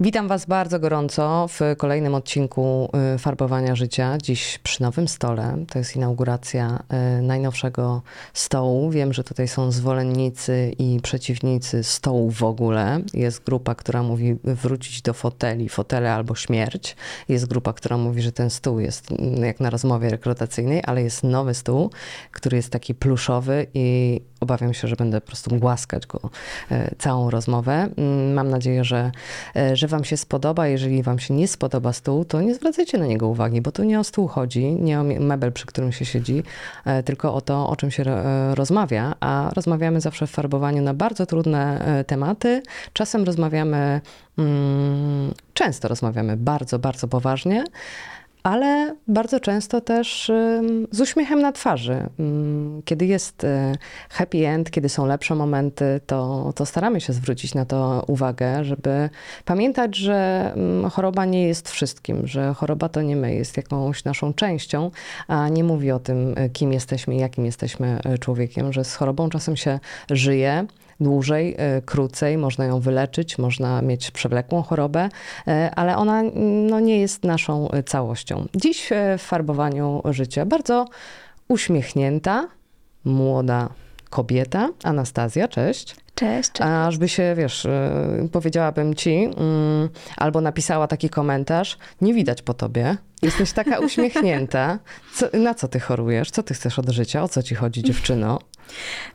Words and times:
Witam 0.00 0.28
Was 0.28 0.46
bardzo 0.46 0.80
gorąco 0.80 1.48
w 1.48 1.60
kolejnym 1.76 2.14
odcinku 2.14 2.90
y, 3.14 3.18
Farbowania 3.18 3.74
Życia. 3.74 4.18
Dziś 4.22 4.58
przy 4.58 4.82
nowym 4.82 5.08
stole. 5.08 5.64
To 5.72 5.78
jest 5.78 5.96
inauguracja 5.96 6.82
y, 7.18 7.22
najnowszego 7.22 8.02
stołu. 8.32 8.90
Wiem, 8.90 9.12
że 9.12 9.24
tutaj 9.24 9.48
są 9.48 9.72
zwolennicy 9.72 10.72
i 10.78 11.00
przeciwnicy 11.02 11.84
stołu 11.84 12.30
w 12.30 12.42
ogóle. 12.42 13.00
Jest 13.12 13.44
grupa, 13.44 13.74
która 13.74 14.02
mówi 14.02 14.36
wrócić 14.44 15.02
do 15.02 15.14
foteli, 15.14 15.68
fotele 15.68 16.12
albo 16.12 16.34
śmierć. 16.34 16.96
Jest 17.28 17.46
grupa, 17.46 17.72
która 17.72 17.98
mówi, 17.98 18.22
że 18.22 18.32
ten 18.32 18.50
stół 18.50 18.80
jest 18.80 19.12
mm, 19.12 19.44
jak 19.44 19.60
na 19.60 19.70
rozmowie 19.70 20.08
rekrutacyjnej, 20.08 20.82
ale 20.86 21.02
jest 21.02 21.24
nowy 21.24 21.54
stół, 21.54 21.90
który 22.32 22.56
jest 22.56 22.70
taki 22.70 22.94
pluszowy 22.94 23.66
i 23.74 24.20
obawiam 24.40 24.74
się, 24.74 24.88
że 24.88 24.96
będę 24.96 25.20
po 25.20 25.26
prostu 25.26 25.56
głaskać 25.56 26.06
go 26.06 26.20
y, 26.72 26.94
całą 26.98 27.30
rozmowę. 27.30 27.88
Mm, 27.96 28.32
Mam 28.32 28.50
nadzieję, 28.50 28.84
że, 28.84 29.12
że 29.72 29.83
Wam 29.88 30.04
się 30.04 30.16
spodoba. 30.16 30.66
Jeżeli 30.66 31.02
Wam 31.02 31.18
się 31.18 31.34
nie 31.34 31.48
spodoba 31.48 31.92
stół, 31.92 32.24
to 32.24 32.40
nie 32.40 32.54
zwracajcie 32.54 32.98
na 32.98 33.06
niego 33.06 33.28
uwagi, 33.28 33.60
bo 33.60 33.72
tu 33.72 33.84
nie 33.84 34.00
o 34.00 34.04
stół 34.04 34.28
chodzi, 34.28 34.64
nie 34.64 35.00
o 35.00 35.04
mebel, 35.04 35.52
przy 35.52 35.66
którym 35.66 35.92
się 35.92 36.04
siedzi, 36.04 36.42
e, 36.84 37.02
tylko 37.02 37.34
o 37.34 37.40
to, 37.40 37.68
o 37.68 37.76
czym 37.76 37.90
się 37.90 38.02
e, 38.06 38.54
rozmawia. 38.54 39.14
A 39.20 39.50
rozmawiamy 39.54 40.00
zawsze 40.00 40.26
w 40.26 40.30
farbowaniu 40.30 40.82
na 40.82 40.94
bardzo 40.94 41.26
trudne 41.26 41.84
e, 41.84 42.04
tematy. 42.04 42.62
Czasem 42.92 43.24
rozmawiamy, 43.24 44.00
mm, 44.38 45.34
często 45.54 45.88
rozmawiamy 45.88 46.36
bardzo, 46.36 46.78
bardzo 46.78 47.08
poważnie 47.08 47.64
ale 48.44 48.96
bardzo 49.08 49.40
często 49.40 49.80
też 49.80 50.32
z 50.90 51.00
uśmiechem 51.00 51.42
na 51.42 51.52
twarzy. 51.52 52.08
Kiedy 52.84 53.06
jest 53.06 53.46
happy 54.10 54.48
end, 54.48 54.70
kiedy 54.70 54.88
są 54.88 55.06
lepsze 55.06 55.34
momenty, 55.34 56.00
to, 56.06 56.52
to 56.56 56.66
staramy 56.66 57.00
się 57.00 57.12
zwrócić 57.12 57.54
na 57.54 57.64
to 57.64 58.04
uwagę, 58.06 58.64
żeby 58.64 59.10
pamiętać, 59.44 59.96
że 59.96 60.52
choroba 60.92 61.24
nie 61.24 61.48
jest 61.48 61.70
wszystkim, 61.70 62.26
że 62.26 62.54
choroba 62.54 62.88
to 62.88 63.02
nie 63.02 63.16
my, 63.16 63.34
jest 63.34 63.56
jakąś 63.56 64.04
naszą 64.04 64.34
częścią, 64.34 64.90
a 65.28 65.48
nie 65.48 65.64
mówi 65.64 65.90
o 65.90 65.98
tym, 65.98 66.34
kim 66.52 66.72
jesteśmy 66.72 67.16
jakim 67.16 67.46
jesteśmy 67.46 68.00
człowiekiem, 68.20 68.72
że 68.72 68.84
z 68.84 68.94
chorobą 68.94 69.28
czasem 69.28 69.56
się 69.56 69.80
żyje 70.10 70.66
dłużej, 71.04 71.56
krócej, 71.84 72.38
można 72.38 72.64
ją 72.64 72.80
wyleczyć, 72.80 73.38
można 73.38 73.82
mieć 73.82 74.10
przewlekłą 74.10 74.62
chorobę, 74.62 75.08
ale 75.76 75.96
ona 75.96 76.22
no, 76.70 76.80
nie 76.80 77.00
jest 77.00 77.24
naszą 77.24 77.68
całością. 77.86 78.46
Dziś 78.54 78.90
w 79.18 79.22
farbowaniu 79.22 80.02
życia 80.04 80.46
bardzo 80.46 80.86
uśmiechnięta, 81.48 82.48
młoda 83.04 83.68
kobieta, 84.10 84.70
Anastazja, 84.84 85.48
cześć. 85.48 85.96
Cześć. 86.14 86.52
cześć. 86.52 86.70
Ażby 86.70 87.08
się, 87.08 87.34
wiesz, 87.36 87.66
powiedziałabym 88.32 88.94
ci, 88.94 89.28
albo 90.16 90.40
napisała 90.40 90.86
taki 90.86 91.08
komentarz, 91.08 91.78
nie 92.00 92.14
widać 92.14 92.42
po 92.42 92.54
tobie, 92.54 92.96
jesteś 93.22 93.52
taka 93.52 93.78
uśmiechnięta. 93.86 94.78
Co, 95.14 95.26
na 95.38 95.54
co 95.54 95.68
ty 95.68 95.80
chorujesz? 95.80 96.30
Co 96.30 96.42
ty 96.42 96.54
chcesz 96.54 96.78
od 96.78 96.88
życia? 96.88 97.22
O 97.22 97.28
co 97.28 97.42
ci 97.42 97.54
chodzi, 97.54 97.82
dziewczyno? 97.82 98.38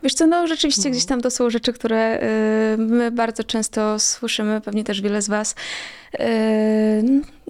Wiesz 0.02 0.14
co, 0.14 0.26
no 0.26 0.46
rzeczywiście 0.46 0.90
gdzieś 0.90 1.04
tam 1.04 1.20
to 1.20 1.30
są 1.30 1.50
rzeczy, 1.50 1.72
które 1.72 2.20
y, 2.74 2.76
my 2.78 3.10
bardzo 3.10 3.44
często 3.44 3.98
słyszymy, 3.98 4.60
pewnie 4.60 4.84
też 4.84 5.00
wiele 5.00 5.22
z 5.22 5.28
was. 5.28 5.54
Y, 6.14 6.22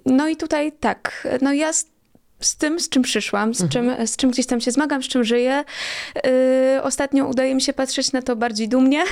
no 0.07 0.29
i 0.29 0.37
tutaj 0.37 0.73
tak, 0.73 1.29
no 1.43 1.53
ja 1.53 1.73
z, 2.41 2.57
tym, 2.57 2.81
z 2.81 2.89
czym 2.89 3.03
przyszłam, 3.03 3.55
z, 3.55 3.69
czym, 3.69 4.07
z 4.07 4.17
czym 4.17 4.31
gdzieś 4.31 4.47
tam 4.47 4.61
się 4.61 4.71
zmagam, 4.71 5.03
z 5.03 5.09
czym 5.09 5.25
żyję. 5.25 5.65
Yy, 6.15 6.83
ostatnio 6.83 7.27
udaje 7.27 7.55
mi 7.55 7.63
się 7.63 7.73
patrzeć 7.73 8.13
na 8.13 8.23
to 8.23 8.37
bardziej 8.37 8.69
dumnie. 8.69 9.05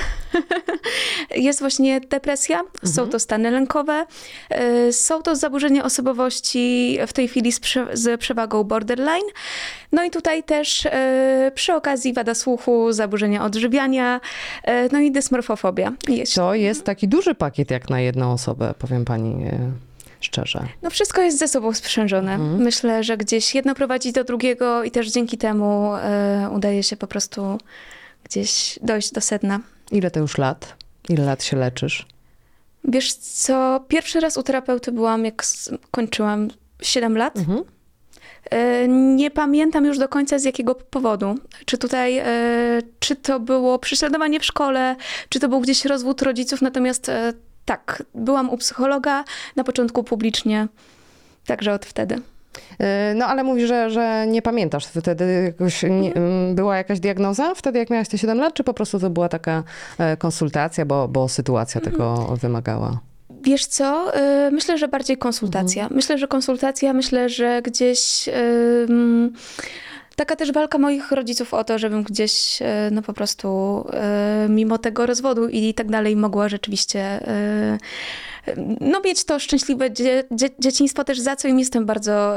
Jest 1.35 1.59
właśnie 1.59 2.01
depresja, 2.01 2.61
są 2.83 3.07
to 3.07 3.19
stany 3.19 3.51
lękowe, 3.51 4.05
yy, 4.51 4.93
są 4.93 5.21
to 5.21 5.35
zaburzenia 5.35 5.83
osobowości 5.83 6.97
w 7.07 7.13
tej 7.13 7.27
chwili 7.27 7.51
z, 7.51 7.59
prze, 7.59 7.87
z 7.93 8.19
przewagą 8.19 8.63
borderline. 8.63 9.27
No 9.91 10.03
i 10.03 10.09
tutaj 10.11 10.43
też 10.43 10.83
yy, 10.83 10.91
przy 11.51 11.73
okazji 11.73 12.13
wada 12.13 12.35
słuchu, 12.35 12.91
zaburzenia 12.91 13.43
odżywiania, 13.43 14.21
no 14.91 14.99
i 14.99 15.11
dysmorfofobia. 15.11 15.93
Jest. 16.07 16.35
To 16.35 16.53
jest 16.53 16.83
taki 16.83 17.07
duży 17.07 17.35
pakiet 17.35 17.71
jak 17.71 17.89
na 17.89 18.01
jedną 18.01 18.33
osobę, 18.33 18.73
powiem 18.79 19.05
pani 19.05 19.45
szczerze. 20.19 20.67
No 20.81 20.89
wszystko 20.89 21.21
jest 21.21 21.39
ze 21.39 21.47
sobą 21.47 21.73
sprzężone. 21.73 22.33
Mhm. 22.33 22.61
Myślę, 22.61 23.03
że 23.03 23.17
gdzieś 23.17 23.55
jedno 23.55 23.75
prowadzi 23.75 24.11
do 24.13 24.23
drugiego 24.23 24.83
i 24.83 24.91
też 24.91 25.11
dzięki 25.11 25.37
temu 25.37 25.95
y, 25.95 25.99
udaje 26.49 26.83
się 26.83 26.97
po 26.97 27.07
prostu 27.07 27.57
gdzieś 28.23 28.79
dojść 28.83 29.11
do 29.11 29.21
sedna. 29.21 29.59
Ile 29.91 30.11
to 30.11 30.19
już 30.19 30.37
lat? 30.37 30.75
Ile 31.09 31.25
lat 31.25 31.43
się 31.43 31.57
leczysz? 31.57 32.05
Wiesz 32.83 33.13
co, 33.13 33.85
pierwszy 33.87 34.19
raz 34.19 34.37
u 34.37 34.43
terapeuty 34.43 34.91
byłam, 34.91 35.25
jak 35.25 35.43
kończyłam 35.91 36.47
7 36.81 37.17
lat. 37.17 37.37
Mhm. 37.37 37.63
Nie 39.15 39.31
pamiętam 39.31 39.85
już 39.85 39.97
do 39.97 40.07
końca 40.07 40.39
z 40.39 40.43
jakiego 40.43 40.75
powodu. 40.75 41.35
Czy 41.65 41.77
tutaj, 41.77 42.21
czy 42.99 43.15
to 43.15 43.39
było 43.39 43.79
prześladowanie 43.79 44.39
w 44.39 44.45
szkole, 44.45 44.95
czy 45.29 45.39
to 45.39 45.49
był 45.49 45.59
gdzieś 45.59 45.85
rozwód 45.85 46.21
rodziców, 46.21 46.61
natomiast 46.61 47.11
tak, 47.69 48.03
byłam 48.15 48.49
u 48.49 48.57
psychologa, 48.57 49.23
na 49.55 49.63
początku 49.63 50.03
publicznie, 50.03 50.67
także 51.45 51.73
od 51.73 51.85
wtedy. 51.85 52.21
No 53.15 53.25
ale 53.25 53.43
mówisz, 53.43 53.67
że, 53.67 53.89
że 53.89 54.25
nie 54.27 54.41
pamiętasz 54.41 54.85
wtedy, 54.87 55.53
nie, 55.89 56.07
mhm. 56.07 56.55
była 56.55 56.77
jakaś 56.77 56.99
diagnoza 56.99 57.55
wtedy, 57.55 57.79
jak 57.79 57.89
miałaś 57.89 58.07
te 58.07 58.17
7 58.17 58.37
lat, 58.39 58.53
czy 58.53 58.63
po 58.63 58.73
prostu 58.73 58.99
to 58.99 59.09
była 59.09 59.29
taka 59.29 59.63
konsultacja, 60.19 60.85
bo, 60.85 61.07
bo 61.07 61.27
sytuacja 61.27 61.81
mhm. 61.81 61.95
tego 61.95 62.35
wymagała? 62.35 62.99
Wiesz 63.41 63.65
co, 63.65 64.11
myślę, 64.51 64.77
że 64.77 64.87
bardziej 64.87 65.17
konsultacja. 65.17 65.83
Mhm. 65.83 65.95
Myślę, 65.95 66.17
że 66.17 66.27
konsultacja, 66.27 66.93
myślę, 66.93 67.29
że 67.29 67.61
gdzieś... 67.61 68.27
Yy, 68.27 69.29
taka 70.19 70.35
też 70.35 70.51
walka 70.51 70.77
moich 70.77 71.11
rodziców 71.11 71.53
o 71.53 71.63
to, 71.63 71.79
żebym 71.79 72.03
gdzieś, 72.03 72.59
no 72.91 73.01
po 73.01 73.13
prostu, 73.13 73.47
mimo 74.49 74.77
tego 74.77 75.05
rozwodu 75.05 75.47
i 75.47 75.73
tak 75.73 75.87
dalej, 75.91 76.15
mogła 76.15 76.49
rzeczywiście 76.49 77.19
no 78.81 79.01
mieć 79.05 79.23
to 79.23 79.39
szczęśliwe 79.39 79.91
dzie, 79.91 80.23
dzie, 80.31 80.49
dzieciństwo 80.59 81.03
też, 81.03 81.19
za 81.19 81.35
co 81.35 81.47
im 81.47 81.59
jestem 81.59 81.85
bardzo, 81.85 82.35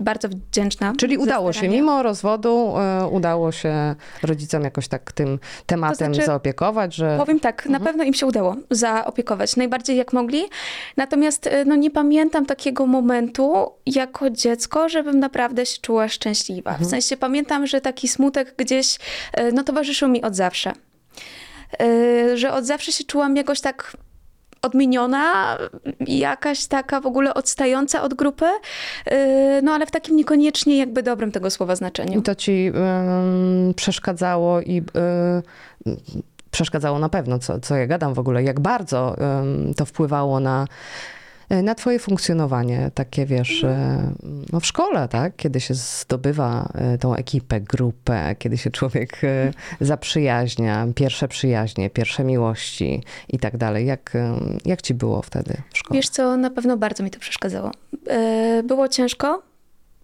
bardzo 0.00 0.28
wdzięczna. 0.28 0.92
Czyli 0.98 1.18
udało 1.18 1.52
się, 1.52 1.68
mimo 1.68 2.02
rozwodu, 2.02 2.74
udało 3.10 3.52
się 3.52 3.94
rodzicom 4.22 4.62
jakoś 4.62 4.88
tak 4.88 5.12
tym 5.12 5.38
tematem 5.66 6.08
to 6.08 6.14
znaczy, 6.14 6.26
zaopiekować, 6.26 6.94
że... 6.94 7.16
Powiem 7.18 7.40
tak, 7.40 7.66
mhm. 7.66 7.72
na 7.72 7.88
pewno 7.88 8.04
im 8.04 8.14
się 8.14 8.26
udało 8.26 8.56
zaopiekować, 8.70 9.56
najbardziej 9.56 9.96
jak 9.96 10.12
mogli. 10.12 10.42
Natomiast 10.96 11.50
no, 11.66 11.76
nie 11.76 11.90
pamiętam 11.90 12.46
takiego 12.46 12.86
momentu 12.86 13.72
jako 13.86 14.30
dziecko, 14.30 14.88
żebym 14.88 15.18
naprawdę 15.18 15.66
się 15.66 15.80
czuła 15.80 16.08
szczęśliwa. 16.08 16.70
Mhm. 16.70 16.88
W 16.88 16.90
sensie 16.90 17.16
pamiętam, 17.16 17.66
że 17.66 17.80
taki 17.80 18.08
smutek 18.08 18.54
gdzieś 18.56 18.98
no, 19.52 19.64
towarzyszył 19.64 20.08
mi 20.08 20.22
od 20.22 20.36
zawsze. 20.36 20.72
Że 22.34 22.52
od 22.52 22.64
zawsze 22.64 22.92
się 22.92 23.04
czułam 23.04 23.36
jakoś 23.36 23.60
tak 23.60 23.96
odmieniona, 24.64 25.58
jakaś 26.00 26.66
taka 26.66 27.00
w 27.00 27.06
ogóle 27.06 27.34
odstająca 27.34 28.02
od 28.02 28.14
grupy, 28.14 28.46
no 29.62 29.72
ale 29.72 29.86
w 29.86 29.90
takim 29.90 30.16
niekoniecznie 30.16 30.78
jakby 30.78 31.02
dobrym 31.02 31.32
tego 31.32 31.50
słowa 31.50 31.76
znaczeniu. 31.76 32.18
I 32.18 32.22
to 32.22 32.34
ci 32.34 32.72
przeszkadzało 33.76 34.60
i 34.60 34.82
um, 35.84 35.96
przeszkadzało 36.50 36.98
na 36.98 37.08
pewno, 37.08 37.38
co, 37.38 37.60
co 37.60 37.76
ja 37.76 37.86
gadam 37.86 38.14
w 38.14 38.18
ogóle, 38.18 38.42
jak 38.42 38.60
bardzo 38.60 39.16
to 39.76 39.84
wpływało 39.84 40.40
na 40.40 40.66
na 41.50 41.74
twoje 41.74 41.98
funkcjonowanie, 41.98 42.90
takie 42.94 43.26
wiesz, 43.26 43.64
e, 43.64 44.12
no 44.52 44.60
w 44.60 44.66
szkole, 44.66 45.08
tak? 45.08 45.36
Kiedy 45.36 45.60
się 45.60 45.74
zdobywa 45.74 46.68
e, 46.74 46.98
tą 46.98 47.14
ekipę, 47.14 47.60
grupę, 47.60 48.36
kiedy 48.38 48.58
się 48.58 48.70
człowiek 48.70 49.20
zaprzyjaźnia, 49.80 50.86
pierwsze 50.94 51.28
przyjaźnie, 51.28 51.90
pierwsze 51.90 52.24
miłości 52.24 53.02
i 53.28 53.38
tak 53.38 53.56
dalej. 53.56 53.86
Jak, 53.86 54.12
jak 54.64 54.82
ci 54.82 54.94
było 54.94 55.22
wtedy 55.22 55.56
w 55.72 55.78
szkole? 55.78 55.98
Wiesz 55.98 56.08
co, 56.08 56.36
na 56.36 56.50
pewno 56.50 56.76
bardzo 56.76 57.02
mi 57.02 57.10
to 57.10 57.18
przeszkadzało. 57.18 57.70
Było 58.64 58.88
ciężko, 58.88 59.42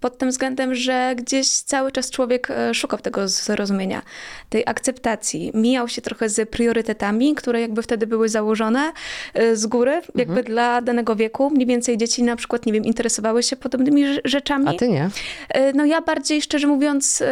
pod 0.00 0.18
tym 0.18 0.28
względem, 0.28 0.74
że 0.74 1.14
gdzieś 1.16 1.48
cały 1.48 1.92
czas 1.92 2.10
człowiek 2.10 2.50
e, 2.50 2.74
szukał 2.74 2.98
tego 2.98 3.28
zrozumienia, 3.28 4.02
tej 4.48 4.62
akceptacji. 4.66 5.50
Mijał 5.54 5.88
się 5.88 6.02
trochę 6.02 6.28
z 6.28 6.50
priorytetami, 6.50 7.34
które 7.34 7.60
jakby 7.60 7.82
wtedy 7.82 8.06
były 8.06 8.28
założone 8.28 8.92
e, 9.34 9.56
z 9.56 9.66
góry, 9.66 9.92
mhm. 9.92 10.12
jakby 10.14 10.42
dla 10.42 10.82
danego 10.82 11.16
wieku. 11.16 11.50
Mniej 11.50 11.66
więcej 11.66 11.98
dzieci 11.98 12.22
na 12.22 12.36
przykład, 12.36 12.66
nie 12.66 12.72
wiem, 12.72 12.84
interesowały 12.84 13.42
się 13.42 13.56
podobnymi 13.56 14.04
rzeczami. 14.24 14.68
A 14.68 14.72
ty 14.72 14.88
nie? 14.88 15.10
E, 15.48 15.72
no 15.72 15.84
ja 15.84 16.00
bardziej, 16.00 16.42
szczerze 16.42 16.66
mówiąc 16.66 17.22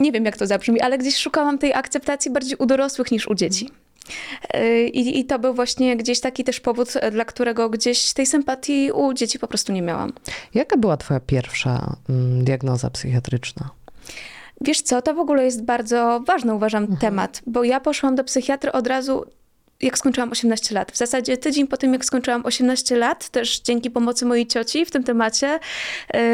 nie 0.00 0.12
wiem 0.12 0.24
jak 0.24 0.36
to 0.36 0.46
zabrzmi, 0.46 0.80
ale 0.80 0.98
gdzieś 0.98 1.16
szukałam 1.16 1.58
tej 1.58 1.74
akceptacji 1.74 2.30
bardziej 2.30 2.56
u 2.58 2.66
dorosłych 2.66 3.12
niż 3.12 3.28
u 3.28 3.34
dzieci. 3.34 3.70
Y, 4.56 4.88
I, 4.88 5.18
I 5.20 5.24
to 5.24 5.38
był 5.38 5.54
właśnie 5.54 5.96
gdzieś 5.96 6.20
taki 6.20 6.44
też 6.44 6.60
powód, 6.60 6.88
dla 7.12 7.24
którego 7.24 7.70
gdzieś 7.70 8.12
tej 8.12 8.26
sympatii 8.26 8.92
u 8.92 9.12
dzieci 9.12 9.38
po 9.38 9.46
prostu 9.48 9.72
nie 9.72 9.82
miałam. 9.82 10.12
Jaka 10.54 10.76
była 10.76 10.96
twoja 10.96 11.20
pierwsza 11.20 11.96
mm, 12.08 12.44
diagnoza 12.44 12.90
psychiatryczna? 12.90 13.70
Wiesz 14.60 14.82
co, 14.82 15.02
to 15.02 15.14
w 15.14 15.18
ogóle 15.18 15.44
jest 15.44 15.64
bardzo 15.64 16.20
ważny, 16.26 16.54
uważam, 16.54 16.82
Mhm. 16.82 17.00
temat, 17.00 17.42
bo 17.46 17.64
ja 17.64 17.80
poszłam 17.80 18.14
do 18.14 18.24
psychiatry 18.24 18.72
od 18.72 18.86
razu, 18.86 19.24
jak 19.80 19.98
skończyłam 19.98 20.30
18 20.32 20.74
lat. 20.74 20.92
W 20.92 20.96
zasadzie 20.96 21.36
tydzień 21.36 21.66
po 21.66 21.76
tym, 21.76 21.92
jak 21.92 22.04
skończyłam 22.04 22.46
18 22.46 22.96
lat, 22.96 23.28
też 23.28 23.60
dzięki 23.60 23.90
pomocy 23.90 24.26
mojej 24.26 24.46
cioci 24.46 24.84
w 24.86 24.90
tym 24.90 25.04
temacie, 25.04 25.58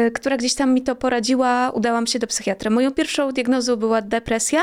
y, 0.07 0.11
która 0.11 0.37
gdzieś 0.37 0.55
tam 0.55 0.73
mi 0.73 0.81
to 0.81 0.95
poradziła, 0.95 1.71
udałam 1.71 2.07
się 2.07 2.19
do 2.19 2.27
psychiatry. 2.27 2.69
Moją 2.69 2.91
pierwszą 2.91 3.31
diagnozą 3.31 3.75
była 3.75 4.01
depresja 4.01 4.61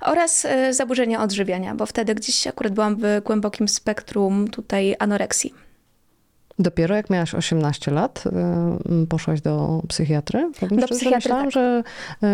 oraz 0.00 0.44
y, 0.44 0.74
zaburzenia 0.74 1.22
odżywiania, 1.22 1.74
bo 1.74 1.86
wtedy 1.86 2.14
gdzieś 2.14 2.46
akurat 2.46 2.72
byłam 2.72 2.96
w 2.96 3.20
głębokim 3.24 3.68
spektrum 3.68 4.48
tutaj 4.48 4.96
anoreksji. 4.98 5.54
Dopiero 6.58 6.96
jak 6.96 7.10
miałaś 7.10 7.34
18 7.34 7.90
lat, 7.90 8.24
mm, 8.32 9.06
poszłaś 9.06 9.40
do 9.40 9.82
psychiatry? 9.88 10.50
Powiem 10.60 10.80
Do 10.80 10.88
psychiatry, 10.88 11.16
myślałam, 11.16 11.44
tak. 11.44 11.52
że, 11.52 11.82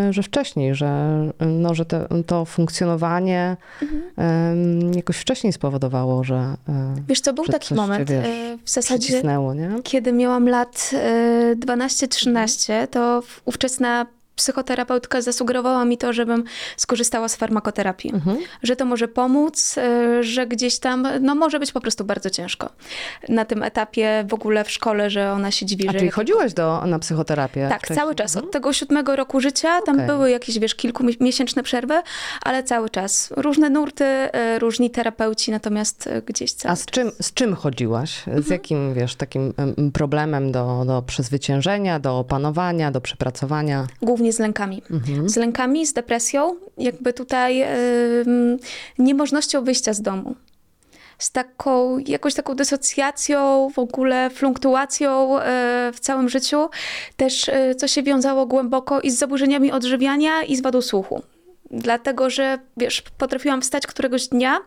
y, 0.08 0.12
że 0.12 0.22
wcześniej, 0.22 0.74
że, 0.74 1.20
no, 1.46 1.74
że 1.74 1.84
te, 1.84 2.06
to 2.26 2.44
funkcjonowanie 2.44 3.56
Mhm. 3.82 4.92
jakoś 4.94 5.16
wcześniej 5.16 5.52
spowodowało, 5.52 6.24
że 6.24 6.54
Wiesz 7.08 7.20
co, 7.20 7.32
był 7.32 7.44
taki 7.44 7.58
coś 7.58 7.68
cię, 7.68 7.74
moment, 7.74 8.10
wiesz, 8.10 8.26
w 8.64 8.70
zasadzie? 8.70 9.22
Kiedy 9.82 10.12
miałam 10.12 10.48
lat 10.48 10.90
e, 10.94 11.56
12-13, 11.56 12.88
to 12.88 13.22
ówczesna 13.44 14.06
psychoterapeutka 14.42 15.20
zasugerowała 15.20 15.84
mi 15.84 15.98
to, 15.98 16.12
żebym 16.12 16.44
skorzystała 16.76 17.28
z 17.28 17.36
farmakoterapii. 17.36 18.10
Mhm. 18.14 18.36
Że 18.62 18.76
to 18.76 18.84
może 18.84 19.08
pomóc, 19.08 19.78
e, 19.78 20.22
że 20.22 20.46
gdzieś 20.46 20.78
tam, 20.78 21.08
no 21.20 21.34
może 21.34 21.58
być 21.60 21.72
po 21.72 21.80
prostu 21.80 22.04
bardzo 22.04 22.30
ciężko. 22.30 22.68
Na 23.28 23.44
tym 23.44 23.62
etapie 23.62 24.24
w 24.28 24.34
ogóle 24.34 24.64
w 24.64 24.70
szkole, 24.70 25.10
że 25.10 25.32
ona 25.32 25.50
się 25.50 25.66
dziwi, 25.66 25.88
A 25.88 25.92
że... 25.92 25.98
czyli 25.98 26.06
jak- 26.06 26.14
chodziłaś 26.14 26.52
do, 26.54 26.86
na 26.86 26.98
psychoterapię? 26.98 27.66
Tak, 27.68 27.78
wcześniej? 27.78 27.98
cały 27.98 28.14
czas. 28.14 28.30
Mhm. 28.36 28.44
Od 28.46 28.52
tego 28.52 28.72
siódmego 28.72 29.16
roku 29.16 29.40
życia, 29.40 29.80
tam 29.86 29.94
Okej. 29.94 30.06
były 30.06 30.30
jakieś, 30.30 30.58
wiesz, 30.58 30.74
kilkumiesięczne 30.74 31.62
przerwy, 31.62 32.02
ale 32.44 32.62
cały 32.62 32.90
czas. 32.90 33.32
Różne 33.36 33.70
nurty, 33.70 34.04
e, 34.04 34.58
różni 34.58 34.90
terapeuci, 34.90 35.50
natomiast 35.50 36.06
e, 36.06 36.22
gdzieś 36.22 36.52
cały 36.52 36.72
A 36.72 36.76
z 36.76 36.86
czym, 36.86 37.10
z 37.22 37.32
czym 37.34 37.54
chodziłaś? 37.56 38.10
Z 38.22 38.28
Mhm. 38.28 38.44
jakim, 38.50 38.94
wiesz, 38.94 39.14
takim 39.14 39.54
em, 39.56 39.92
problemem 39.92 40.52
do, 40.52 40.84
do 40.86 41.02
przezwyciężenia, 41.02 41.98
do 41.98 42.18
opanowania, 42.18 42.90
do 42.90 43.00
przepracowania? 43.00 43.86
Głównie 44.02 44.31
z 44.32 44.38
lękami. 44.38 44.82
Mhm. 44.90 45.28
Z 45.28 45.36
lękami, 45.36 45.86
z 45.86 45.92
depresją, 45.92 46.56
jakby 46.78 47.12
tutaj 47.12 47.62
ym, 47.62 48.58
niemożnością 48.98 49.64
wyjścia 49.64 49.92
z 49.92 50.02
domu. 50.02 50.34
Z 51.18 51.30
taką, 51.30 51.98
jakąś 51.98 52.34
taką 52.34 52.54
dysocjacją, 52.54 53.70
w 53.74 53.78
ogóle 53.78 54.30
fluktuacją 54.30 55.38
e, 55.38 55.90
w 55.94 56.00
całym 56.00 56.28
życiu. 56.28 56.68
Też 57.16 57.48
e, 57.48 57.74
co 57.74 57.88
się 57.88 58.02
wiązało 58.02 58.46
głęboko 58.46 59.00
i 59.00 59.10
z 59.10 59.18
zaburzeniami 59.18 59.72
odżywiania 59.72 60.42
i 60.42 60.56
z 60.56 60.60
wadą 60.60 60.82
słuchu. 60.82 61.22
Dlatego, 61.70 62.30
że 62.30 62.58
wiesz, 62.76 63.02
potrafiłam 63.18 63.62
wstać 63.62 63.86
któregoś 63.86 64.28
dnia, 64.28 64.60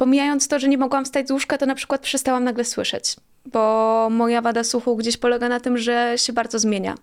pomijając 0.00 0.48
to, 0.48 0.58
że 0.58 0.68
nie 0.68 0.78
mogłam 0.78 1.04
wstać 1.04 1.28
z 1.28 1.30
łóżka, 1.30 1.58
to 1.58 1.66
na 1.66 1.74
przykład 1.74 2.00
przestałam 2.00 2.44
nagle 2.44 2.64
słyszeć, 2.64 3.16
bo 3.46 4.08
moja 4.10 4.40
wada 4.40 4.64
słuchu 4.64 4.96
gdzieś 4.96 5.16
polega 5.16 5.48
na 5.48 5.60
tym, 5.60 5.78
że 5.78 6.14
się 6.16 6.32
bardzo 6.32 6.58
zmienia. 6.58 6.94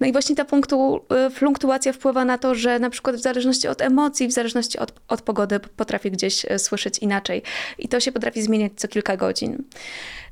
No 0.00 0.06
i 0.06 0.12
właśnie 0.12 0.36
ta 0.36 0.44
punktu, 0.44 1.00
y, 1.26 1.30
fluktuacja 1.30 1.92
wpływa 1.92 2.24
na 2.24 2.38
to, 2.38 2.54
że 2.54 2.78
na 2.78 2.90
przykład 2.90 3.16
w 3.16 3.20
zależności 3.20 3.68
od 3.68 3.80
emocji, 3.80 4.28
w 4.28 4.32
zależności 4.32 4.78
od, 4.78 4.92
od 5.08 5.22
pogody 5.22 5.60
potrafię 5.60 6.10
gdzieś 6.10 6.44
y, 6.44 6.58
słyszeć 6.58 6.98
inaczej. 6.98 7.42
I 7.78 7.88
to 7.88 8.00
się 8.00 8.12
potrafi 8.12 8.42
zmieniać 8.42 8.72
co 8.76 8.88
kilka 8.88 9.16
godzin. 9.16 9.64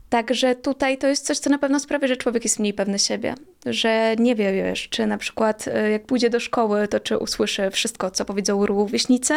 Także 0.09 0.55
tutaj 0.55 0.99
to 0.99 1.07
jest 1.07 1.27
coś, 1.27 1.39
co 1.39 1.51
na 1.51 1.59
pewno 1.59 1.81
sprawia, 1.81 2.09
że 2.09 2.17
człowiek 2.17 2.45
jest 2.45 2.59
mniej 2.59 2.75
pewny 2.75 2.99
siebie. 2.99 3.35
Że 3.67 4.17
nie 4.19 4.35
wie, 4.35 4.53
wiesz, 4.53 4.89
czy 4.89 5.07
na 5.07 5.19
przykład 5.19 5.69
y, 5.69 5.91
jak 5.91 6.07
pójdzie 6.07 6.31
do 6.31 6.41
szkoły, 6.41 6.89
to 6.89 7.01
czy 7.01 7.19
usłyszy 7.19 7.71
wszystko, 7.71 8.11
co 8.11 8.25
powiedzą 8.25 8.67
rówieśnicy. 8.67 9.35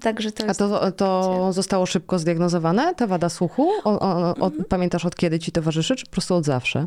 Także 0.00 0.32
to 0.32 0.44
A 0.44 0.46
jest... 0.46 0.58
to, 0.58 0.92
to 0.92 1.52
zostało 1.52 1.86
szybko 1.86 2.18
zdiagnozowane, 2.18 2.94
ta 2.94 3.06
wada 3.06 3.28
słuchu? 3.28 3.70
O, 3.84 4.00
o, 4.00 4.30
od, 4.30 4.52
Mhm. 4.54 4.64
Pamiętasz 4.68 5.04
od 5.04 5.16
kiedy 5.16 5.38
ci 5.38 5.52
towarzyszy, 5.52 5.96
czy 5.96 6.04
po 6.04 6.10
prostu 6.10 6.34
od 6.34 6.44
zawsze? 6.44 6.86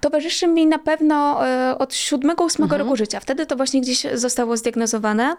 Towarzyszy 0.00 0.46
mi 0.48 0.66
na 0.66 0.78
pewno 0.78 1.46
e, 1.46 1.78
od 1.78 1.94
siódmego, 1.94 2.44
ósmego 2.44 2.74
Mhm. 2.74 2.80
roku 2.88 2.96
życia. 2.96 3.20
Wtedy 3.20 3.46
to 3.46 3.56
właśnie 3.56 3.80
gdzieś 3.80 4.06
zostało 4.14 4.56
zdiagnozowane. 4.56 5.36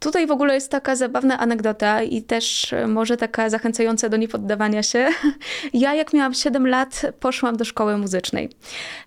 Tutaj 0.00 0.26
w 0.26 0.30
ogóle 0.30 0.54
jest 0.54 0.70
taka 0.70 0.96
zabawna 0.96 1.38
anegdota 1.38 2.02
i 2.02 2.22
też 2.22 2.72
e, 2.72 2.86
może 2.86 3.16
taka 3.16 3.50
zachęcająca 3.50 4.08
do 4.08 4.16
niepoddawania 4.16 4.82
się. 4.82 5.08
Ja 5.72 5.94
jak 5.94 6.12
miałam 6.12 6.34
7 6.34 6.66
lat, 6.66 7.02
poszłam 7.20 7.56
do 7.56 7.64
szkoły 7.64 7.98
muzycznej. 7.98 8.50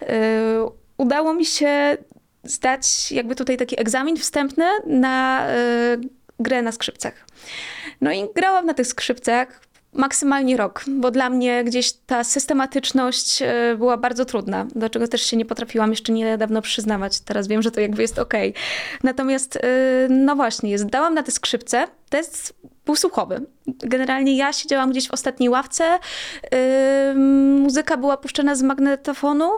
E, 0.01 0.69
Udało 0.97 1.33
mi 1.33 1.45
się 1.45 1.97
zdać 2.43 3.11
jakby 3.11 3.35
tutaj 3.35 3.57
taki 3.57 3.79
egzamin 3.81 4.17
wstępny 4.17 4.65
na 4.85 5.47
grę 6.43 6.61
na 6.61 6.71
skrzypcach. 6.71 7.13
No 8.01 8.11
i 8.11 8.27
grałam 8.35 8.65
na 8.65 8.73
tych 8.73 8.87
skrzypcach 8.87 9.61
maksymalnie 9.93 10.57
rok, 10.57 10.83
bo 10.87 11.11
dla 11.11 11.29
mnie 11.29 11.63
gdzieś 11.63 11.93
ta 11.93 12.23
systematyczność 12.23 13.41
e, 13.41 13.75
była 13.77 13.97
bardzo 13.97 14.25
trudna, 14.25 14.67
do 14.75 14.89
czego 14.89 15.07
też 15.07 15.21
się 15.21 15.37
nie 15.37 15.45
potrafiłam 15.45 15.89
jeszcze 15.89 16.13
niedawno 16.13 16.61
przyznawać. 16.61 17.19
Teraz 17.19 17.47
wiem, 17.47 17.61
że 17.61 17.71
to 17.71 17.81
jakby 17.81 18.01
jest 18.01 18.19
okej. 18.19 18.53
Natomiast, 19.03 19.55
e, 19.55 19.59
no 20.09 20.35
właśnie, 20.35 20.79
zdałam 20.79 21.13
na 21.13 21.23
te 21.23 21.31
skrzypce. 21.31 21.87
Test 22.09 22.53
był 22.85 22.95
słuchowy. 22.95 23.45
Generalnie 23.67 24.37
ja 24.37 24.53
siedziałam 24.53 24.91
gdzieś 24.91 25.07
w 25.07 25.11
ostatniej 25.11 25.49
ławce, 25.49 25.99
e, 26.51 27.13
muzyka 27.61 27.97
była 27.97 28.17
puszczana 28.17 28.55
z 28.55 28.61
magnetofonu, 28.61 29.49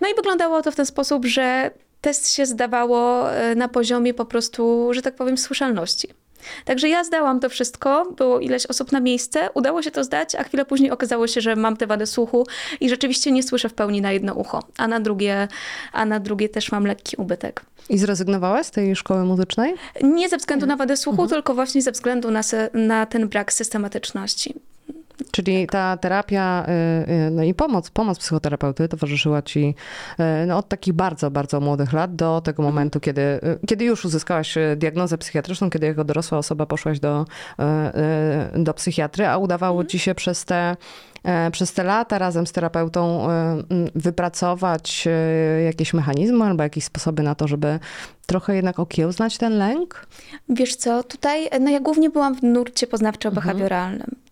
no 0.00 0.08
i 0.08 0.14
wyglądało 0.14 0.62
to 0.62 0.72
w 0.72 0.76
ten 0.76 0.86
sposób, 0.86 1.26
że 1.26 1.70
test 2.00 2.32
się 2.32 2.46
zdawało 2.46 3.24
na 3.56 3.68
poziomie 3.68 4.14
po 4.14 4.24
prostu, 4.24 4.88
że 4.92 5.02
tak 5.02 5.14
powiem, 5.14 5.38
słyszalności. 5.38 6.23
Także 6.64 6.88
ja 6.88 7.04
zdałam 7.04 7.40
to 7.40 7.48
wszystko, 7.48 8.12
było 8.16 8.40
ileś 8.40 8.66
osób 8.66 8.92
na 8.92 9.00
miejsce, 9.00 9.48
udało 9.54 9.82
się 9.82 9.90
to 9.90 10.04
zdać, 10.04 10.34
a 10.34 10.44
chwilę 10.44 10.64
później 10.64 10.90
okazało 10.90 11.26
się, 11.26 11.40
że 11.40 11.56
mam 11.56 11.76
tę 11.76 11.86
wadę 11.86 12.06
słuchu 12.06 12.46
i 12.80 12.88
rzeczywiście 12.88 13.32
nie 13.32 13.42
słyszę 13.42 13.68
w 13.68 13.74
pełni 13.74 14.00
na 14.00 14.12
jedno 14.12 14.34
ucho, 14.34 14.62
a 14.78 14.88
na 14.88 15.00
drugie, 15.00 15.48
a 15.92 16.06
na 16.06 16.20
drugie 16.20 16.48
też 16.48 16.72
mam 16.72 16.86
lekki 16.86 17.16
ubytek. 17.16 17.64
I 17.88 17.98
zrezygnowałaś 17.98 18.66
z 18.66 18.70
tej 18.70 18.96
szkoły 18.96 19.24
muzycznej? 19.24 19.74
Nie 20.02 20.28
ze 20.28 20.36
względu 20.36 20.66
na 20.66 20.76
wadę 20.76 20.96
słuchu, 20.96 21.26
tylko 21.26 21.54
właśnie 21.54 21.82
ze 21.82 21.92
względu 21.92 22.30
na, 22.30 22.42
se, 22.42 22.70
na 22.74 23.06
ten 23.06 23.28
brak 23.28 23.52
systematyczności. 23.52 24.54
Czyli 25.34 25.66
ta 25.66 25.96
terapia 25.96 26.66
y, 27.08 27.12
y, 27.12 27.30
no 27.30 27.42
i 27.42 27.54
pomoc, 27.54 27.90
pomoc 27.90 28.18
psychoterapeuty 28.18 28.88
towarzyszyła 28.88 29.42
ci 29.42 29.74
y, 30.20 30.46
no, 30.46 30.58
od 30.58 30.68
takich 30.68 30.94
bardzo, 30.94 31.30
bardzo 31.30 31.60
młodych 31.60 31.92
lat 31.92 32.16
do 32.16 32.40
tego 32.40 32.62
momentu, 32.62 33.00
kiedy, 33.00 33.40
kiedy 33.66 33.84
już 33.84 34.04
uzyskałaś 34.04 34.54
diagnozę 34.76 35.18
psychiatryczną, 35.18 35.70
kiedy 35.70 35.86
jako 35.86 36.04
dorosła 36.04 36.38
osoba 36.38 36.66
poszłaś 36.66 37.00
do, 37.00 37.24
do 38.54 38.74
psychiatry, 38.74 39.26
a 39.26 39.38
udawało 39.38 39.84
ci 39.84 39.98
się 39.98 40.14
przez 40.14 40.44
te, 40.44 40.76
e, 41.24 41.50
przez 41.50 41.72
te 41.72 41.84
lata 41.84 42.18
razem 42.18 42.46
z 42.46 42.52
terapeutą 42.52 43.28
wypracować 43.94 45.08
jakieś 45.64 45.94
mechanizmy 45.94 46.44
albo 46.44 46.62
jakieś 46.62 46.84
sposoby 46.84 47.22
na 47.22 47.34
to, 47.34 47.48
żeby 47.48 47.78
trochę 48.26 48.56
jednak 48.56 48.78
okiełznać 48.78 49.38
ten 49.38 49.58
lęk? 49.58 50.06
Wiesz 50.48 50.76
co, 50.76 51.02
tutaj, 51.02 51.48
no 51.60 51.70
ja 51.70 51.80
głównie 51.80 52.10
byłam 52.10 52.34
w 52.34 52.42
nurcie 52.42 52.86
poznawczo-behawioralnym. 52.86 54.08
E, 54.10 54.23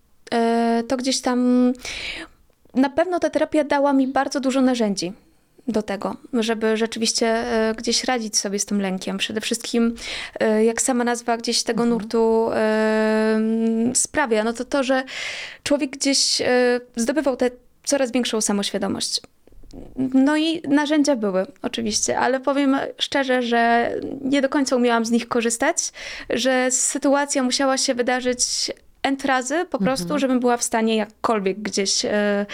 To 0.87 0.97
gdzieś 0.97 1.21
tam, 1.21 1.73
na 2.73 2.89
pewno 2.89 3.19
ta 3.19 3.29
terapia 3.29 3.63
dała 3.63 3.93
mi 3.93 4.07
bardzo 4.07 4.39
dużo 4.39 4.61
narzędzi 4.61 5.13
do 5.67 5.83
tego, 5.83 6.15
żeby 6.33 6.77
rzeczywiście 6.77 7.27
e, 7.27 7.73
gdzieś 7.77 8.03
radzić 8.03 8.37
sobie 8.37 8.59
z 8.59 8.65
tym 8.65 8.81
lękiem. 8.81 9.17
Przede 9.17 9.41
wszystkim, 9.41 9.95
e, 10.39 10.65
jak 10.65 10.81
sama 10.81 11.03
nazwa 11.03 11.37
gdzieś 11.37 11.63
tego 11.63 11.85
nurtu 11.85 12.49
e, 12.53 13.39
sprawia, 13.93 14.43
no 14.43 14.53
to 14.53 14.65
to, 14.65 14.83
że 14.83 15.03
człowiek 15.63 15.91
gdzieś 15.91 16.41
e, 16.41 16.45
zdobywał 16.95 17.35
tę 17.35 17.49
coraz 17.83 18.11
większą 18.11 18.41
samoświadomość. 18.41 19.21
No 20.13 20.37
i 20.37 20.61
narzędzia 20.67 21.15
były, 21.15 21.45
oczywiście, 21.61 22.19
ale 22.19 22.39
powiem 22.39 22.77
szczerze, 22.97 23.41
że 23.41 23.91
nie 24.21 24.41
do 24.41 24.49
końca 24.49 24.75
umiałam 24.75 25.05
z 25.05 25.11
nich 25.11 25.27
korzystać, 25.27 25.77
że 26.29 26.71
sytuacja 26.71 27.43
musiała 27.43 27.77
się 27.77 27.93
wydarzyć 27.93 28.71
n 29.03 29.17
razy 29.25 29.65
po 29.65 29.79
prostu, 29.79 30.19
żebym 30.19 30.39
była 30.39 30.57
w 30.57 30.63
stanie 30.63 30.95
jakkolwiek 30.95 31.61
gdzieś, 31.61 32.05
e, 32.05 32.45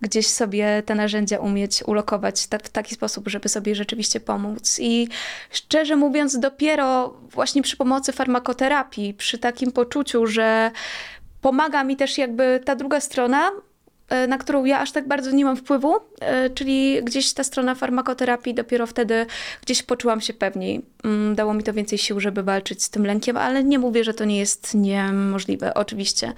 gdzieś 0.00 0.26
sobie 0.26 0.82
te 0.86 0.94
narzędzia 0.94 1.38
umieć 1.38 1.82
ulokować 1.86 2.48
w 2.62 2.68
taki 2.68 2.94
sposób, 2.94 3.28
żeby 3.28 3.48
sobie 3.48 3.74
rzeczywiście 3.74 4.20
pomóc. 4.20 4.78
I 4.80 5.08
szczerze 5.50 5.96
mówiąc, 5.96 6.38
dopiero 6.38 7.08
właśnie 7.30 7.62
przy 7.62 7.76
pomocy 7.76 8.12
farmakoterapii, 8.12 9.14
przy 9.14 9.38
takim 9.38 9.72
poczuciu, 9.72 10.26
że 10.26 10.70
pomaga 11.40 11.84
mi 11.84 11.96
też 11.96 12.18
jakby 12.18 12.60
ta 12.64 12.76
druga 12.76 13.00
strona, 13.00 13.50
na 14.28 14.38
którą 14.38 14.64
ja 14.64 14.80
aż 14.80 14.92
tak 14.92 15.08
bardzo 15.08 15.30
nie 15.30 15.44
mam 15.44 15.56
wpływu, 15.56 15.94
e, 16.20 16.50
czyli 16.50 17.04
gdzieś 17.04 17.32
ta 17.32 17.44
strona 17.44 17.74
farmakoterapii, 17.74 18.54
dopiero 18.54 18.86
wtedy 18.86 19.26
gdzieś 19.62 19.82
poczułam 19.82 20.20
się 20.20 20.34
pewniej. 20.34 20.82
Mm, 21.04 21.34
Dało 21.34 21.54
mi 21.54 21.62
to 21.62 21.72
więcej 21.72 21.98
sił, 21.98 22.20
żeby 22.20 22.42
walczyć 22.42 22.82
z 22.82 22.90
tym 22.90 23.06
lękiem, 23.06 23.36
ale 23.36 23.64
nie 23.64 23.78
mówię, 23.78 24.04
że 24.04 24.14
to 24.14 24.24
nie 24.24 24.38
jest 24.38 24.74
niemożliwe, 24.74 25.74
oczywiście. 25.74 26.32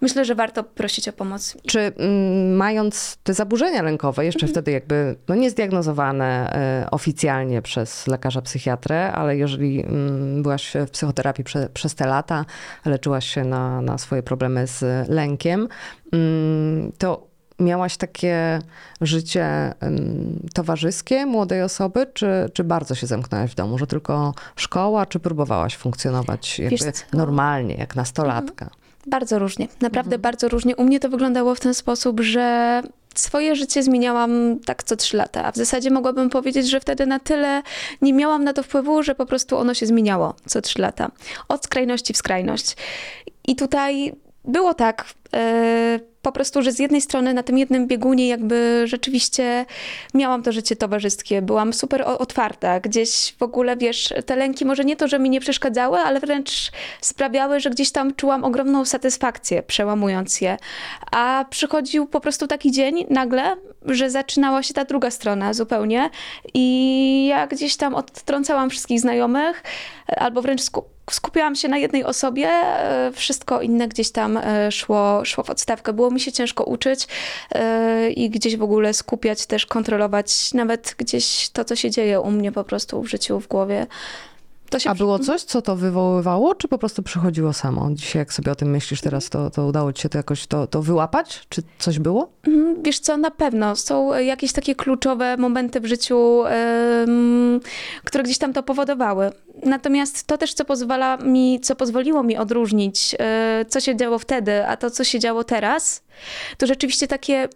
Myślę, 0.00 0.24
że 0.24 0.34
warto 0.34 0.64
prosić 0.64 1.08
o 1.08 1.12
pomoc. 1.12 1.56
Czy 1.66 1.80
mm, 1.80 2.56
mając 2.56 3.16
te 3.24 3.34
zaburzenia 3.34 3.82
lękowe, 3.82 4.24
jeszcze 4.24 4.46
wtedy 4.46 4.70
jakby 4.70 5.16
no 5.28 5.34
niezdiagnozowane 5.34 6.52
e, 6.84 6.90
oficjalnie 6.90 7.62
przez 7.62 8.06
lekarza 8.06 8.42
psychiatrę, 8.42 9.12
ale 9.12 9.36
jeżeli 9.36 9.80
mm, 9.80 10.42
byłaś 10.42 10.72
w 10.86 10.90
psychoterapii 10.90 11.44
prze, 11.44 11.68
przez 11.74 11.94
te 11.94 12.06
lata, 12.06 12.44
leczyłaś 12.84 13.26
się 13.26 13.44
na, 13.44 13.80
na 13.80 13.98
swoje 13.98 14.22
problemy 14.22 14.66
z 14.66 15.08
lękiem, 15.08 15.68
to 16.98 17.26
miałaś 17.58 17.96
takie 17.96 18.58
życie 19.00 19.44
mm, 19.80 20.48
towarzyskie 20.54 21.26
młodej 21.26 21.62
osoby, 21.62 22.06
czy, 22.14 22.26
czy 22.52 22.64
bardzo 22.64 22.94
się 22.94 23.06
zamknęłaś 23.06 23.50
w 23.50 23.54
domu, 23.54 23.78
że 23.78 23.86
tylko 23.86 24.34
szkoła, 24.56 25.06
czy 25.06 25.18
próbowałaś 25.18 25.76
funkcjonować 25.76 26.60
normalnie, 27.12 27.74
jak 27.74 27.96
nastolatka? 27.96 28.70
Bardzo 29.06 29.38
różnie, 29.38 29.68
naprawdę 29.80 30.18
bardzo 30.18 30.48
różnie. 30.48 30.76
U 30.76 30.84
mnie 30.84 31.00
to 31.00 31.08
wyglądało 31.08 31.54
w 31.54 31.60
ten 31.60 31.74
sposób, 31.74 32.20
że 32.20 32.82
swoje 33.14 33.56
życie 33.56 33.82
zmieniałam 33.82 34.58
tak 34.64 34.82
co 34.82 34.96
trzy 34.96 35.16
lata, 35.16 35.44
a 35.44 35.52
w 35.52 35.56
zasadzie 35.56 35.90
mogłabym 35.90 36.30
powiedzieć, 36.30 36.70
że 36.70 36.80
wtedy 36.80 37.06
na 37.06 37.18
tyle 37.18 37.62
nie 38.02 38.12
miałam 38.12 38.44
na 38.44 38.52
to 38.52 38.62
wpływu, 38.62 39.02
że 39.02 39.14
po 39.14 39.26
prostu 39.26 39.56
ono 39.56 39.74
się 39.74 39.86
zmieniało 39.86 40.34
co 40.46 40.60
trzy 40.60 40.82
lata. 40.82 41.10
Od 41.48 41.64
skrajności 41.64 42.12
w 42.12 42.16
skrajność. 42.16 42.76
I 43.48 43.56
tutaj 43.56 44.12
było 44.46 44.74
tak, 44.74 45.04
e, 45.34 46.00
po 46.22 46.32
prostu, 46.32 46.62
że 46.62 46.72
z 46.72 46.78
jednej 46.78 47.00
strony 47.00 47.34
na 47.34 47.42
tym 47.42 47.58
jednym 47.58 47.86
biegunie 47.86 48.28
jakby 48.28 48.82
rzeczywiście 48.84 49.66
miałam 50.14 50.42
to 50.42 50.52
życie 50.52 50.76
towarzyskie, 50.76 51.42
byłam 51.42 51.72
super 51.72 52.02
otwarta, 52.02 52.80
gdzieś 52.80 53.34
w 53.38 53.42
ogóle, 53.42 53.76
wiesz, 53.76 54.14
te 54.26 54.36
lęki 54.36 54.64
może 54.64 54.84
nie 54.84 54.96
to, 54.96 55.08
że 55.08 55.18
mi 55.18 55.30
nie 55.30 55.40
przeszkadzały, 55.40 55.98
ale 55.98 56.20
wręcz 56.20 56.72
sprawiały, 57.00 57.60
że 57.60 57.70
gdzieś 57.70 57.90
tam 57.90 58.14
czułam 58.14 58.44
ogromną 58.44 58.84
satysfakcję 58.84 59.62
przełamując 59.62 60.40
je. 60.40 60.56
A 61.10 61.44
przychodził 61.50 62.06
po 62.06 62.20
prostu 62.20 62.46
taki 62.46 62.72
dzień 62.72 63.06
nagle, 63.10 63.56
że 63.84 64.10
zaczynała 64.10 64.62
się 64.62 64.74
ta 64.74 64.84
druga 64.84 65.10
strona 65.10 65.54
zupełnie 65.54 66.10
i 66.54 67.26
ja 67.26 67.46
gdzieś 67.46 67.76
tam 67.76 67.94
odtrącałam 67.94 68.70
wszystkich 68.70 69.00
znajomych, 69.00 69.62
albo 70.06 70.42
wręcz 70.42 70.62
skup 70.62 70.95
skupiałam 71.10 71.56
się 71.56 71.68
na 71.68 71.78
jednej 71.78 72.04
osobie, 72.04 72.48
e, 72.48 73.12
wszystko 73.14 73.60
inne 73.60 73.88
gdzieś 73.88 74.10
tam 74.10 74.36
e, 74.36 74.72
szło, 74.72 75.24
szło 75.24 75.44
w 75.44 75.50
odstawkę. 75.50 75.92
Było 75.92 76.10
mi 76.10 76.20
się 76.20 76.32
ciężko 76.32 76.64
uczyć 76.64 77.06
e, 77.52 78.10
i 78.10 78.30
gdzieś 78.30 78.56
w 78.56 78.62
ogóle 78.62 78.94
skupiać, 78.94 79.46
też 79.46 79.66
kontrolować 79.66 80.54
nawet 80.54 80.94
gdzieś 80.98 81.48
to, 81.48 81.64
co 81.64 81.76
się 81.76 81.90
dzieje 81.90 82.20
u 82.20 82.30
mnie 82.30 82.52
po 82.52 82.64
prostu 82.64 83.02
w 83.02 83.08
życiu, 83.08 83.40
w 83.40 83.48
głowie. 83.48 83.86
A 84.86 84.94
było 84.94 85.18
coś, 85.18 85.42
co 85.42 85.62
to 85.62 85.76
wywoływało, 85.76 86.54
czy 86.54 86.68
po 86.68 86.78
prostu 86.78 87.02
przychodziło 87.02 87.52
samo? 87.52 87.88
Dzisiaj, 87.92 88.20
jak 88.20 88.32
sobie 88.32 88.52
o 88.52 88.54
tym 88.54 88.70
myślisz 88.70 89.00
teraz, 89.00 89.30
to, 89.30 89.50
to 89.50 89.66
udało 89.66 89.92
ci 89.92 90.02
się 90.02 90.08
to 90.08 90.18
jakoś 90.18 90.46
to, 90.46 90.66
to 90.66 90.82
wyłapać? 90.82 91.46
Czy 91.48 91.62
coś 91.78 91.98
było? 91.98 92.30
Mhm, 92.46 92.82
Wiesz 92.82 92.98
co, 92.98 93.16
na 93.16 93.30
pewno 93.30 93.76
są 93.76 94.14
jakieś 94.18 94.52
takie 94.52 94.74
kluczowe 94.74 95.36
momenty 95.36 95.80
w 95.80 95.86
życiu, 95.86 96.44
em, 96.46 97.60
które 98.04 98.24
gdzieś 98.24 98.38
tam 98.38 98.52
to 98.52 98.62
powodowały. 98.62 99.30
Natomiast 99.64 100.26
to 100.26 100.38
też, 100.38 100.54
co 100.54 100.64
pozwala 100.64 101.16
mi, 101.16 101.60
co 101.60 101.76
pozwoliło 101.76 102.22
mi 102.22 102.36
odróżnić, 102.36 103.16
e, 103.18 103.64
co 103.68 103.80
się 103.80 103.96
działo 103.96 104.18
wtedy, 104.18 104.66
a 104.66 104.76
to, 104.76 104.90
co 104.90 105.04
się 105.04 105.18
działo 105.18 105.44
teraz, 105.44 106.02
to 106.58 106.66
rzeczywiście 106.66 107.06
takie 107.08 107.48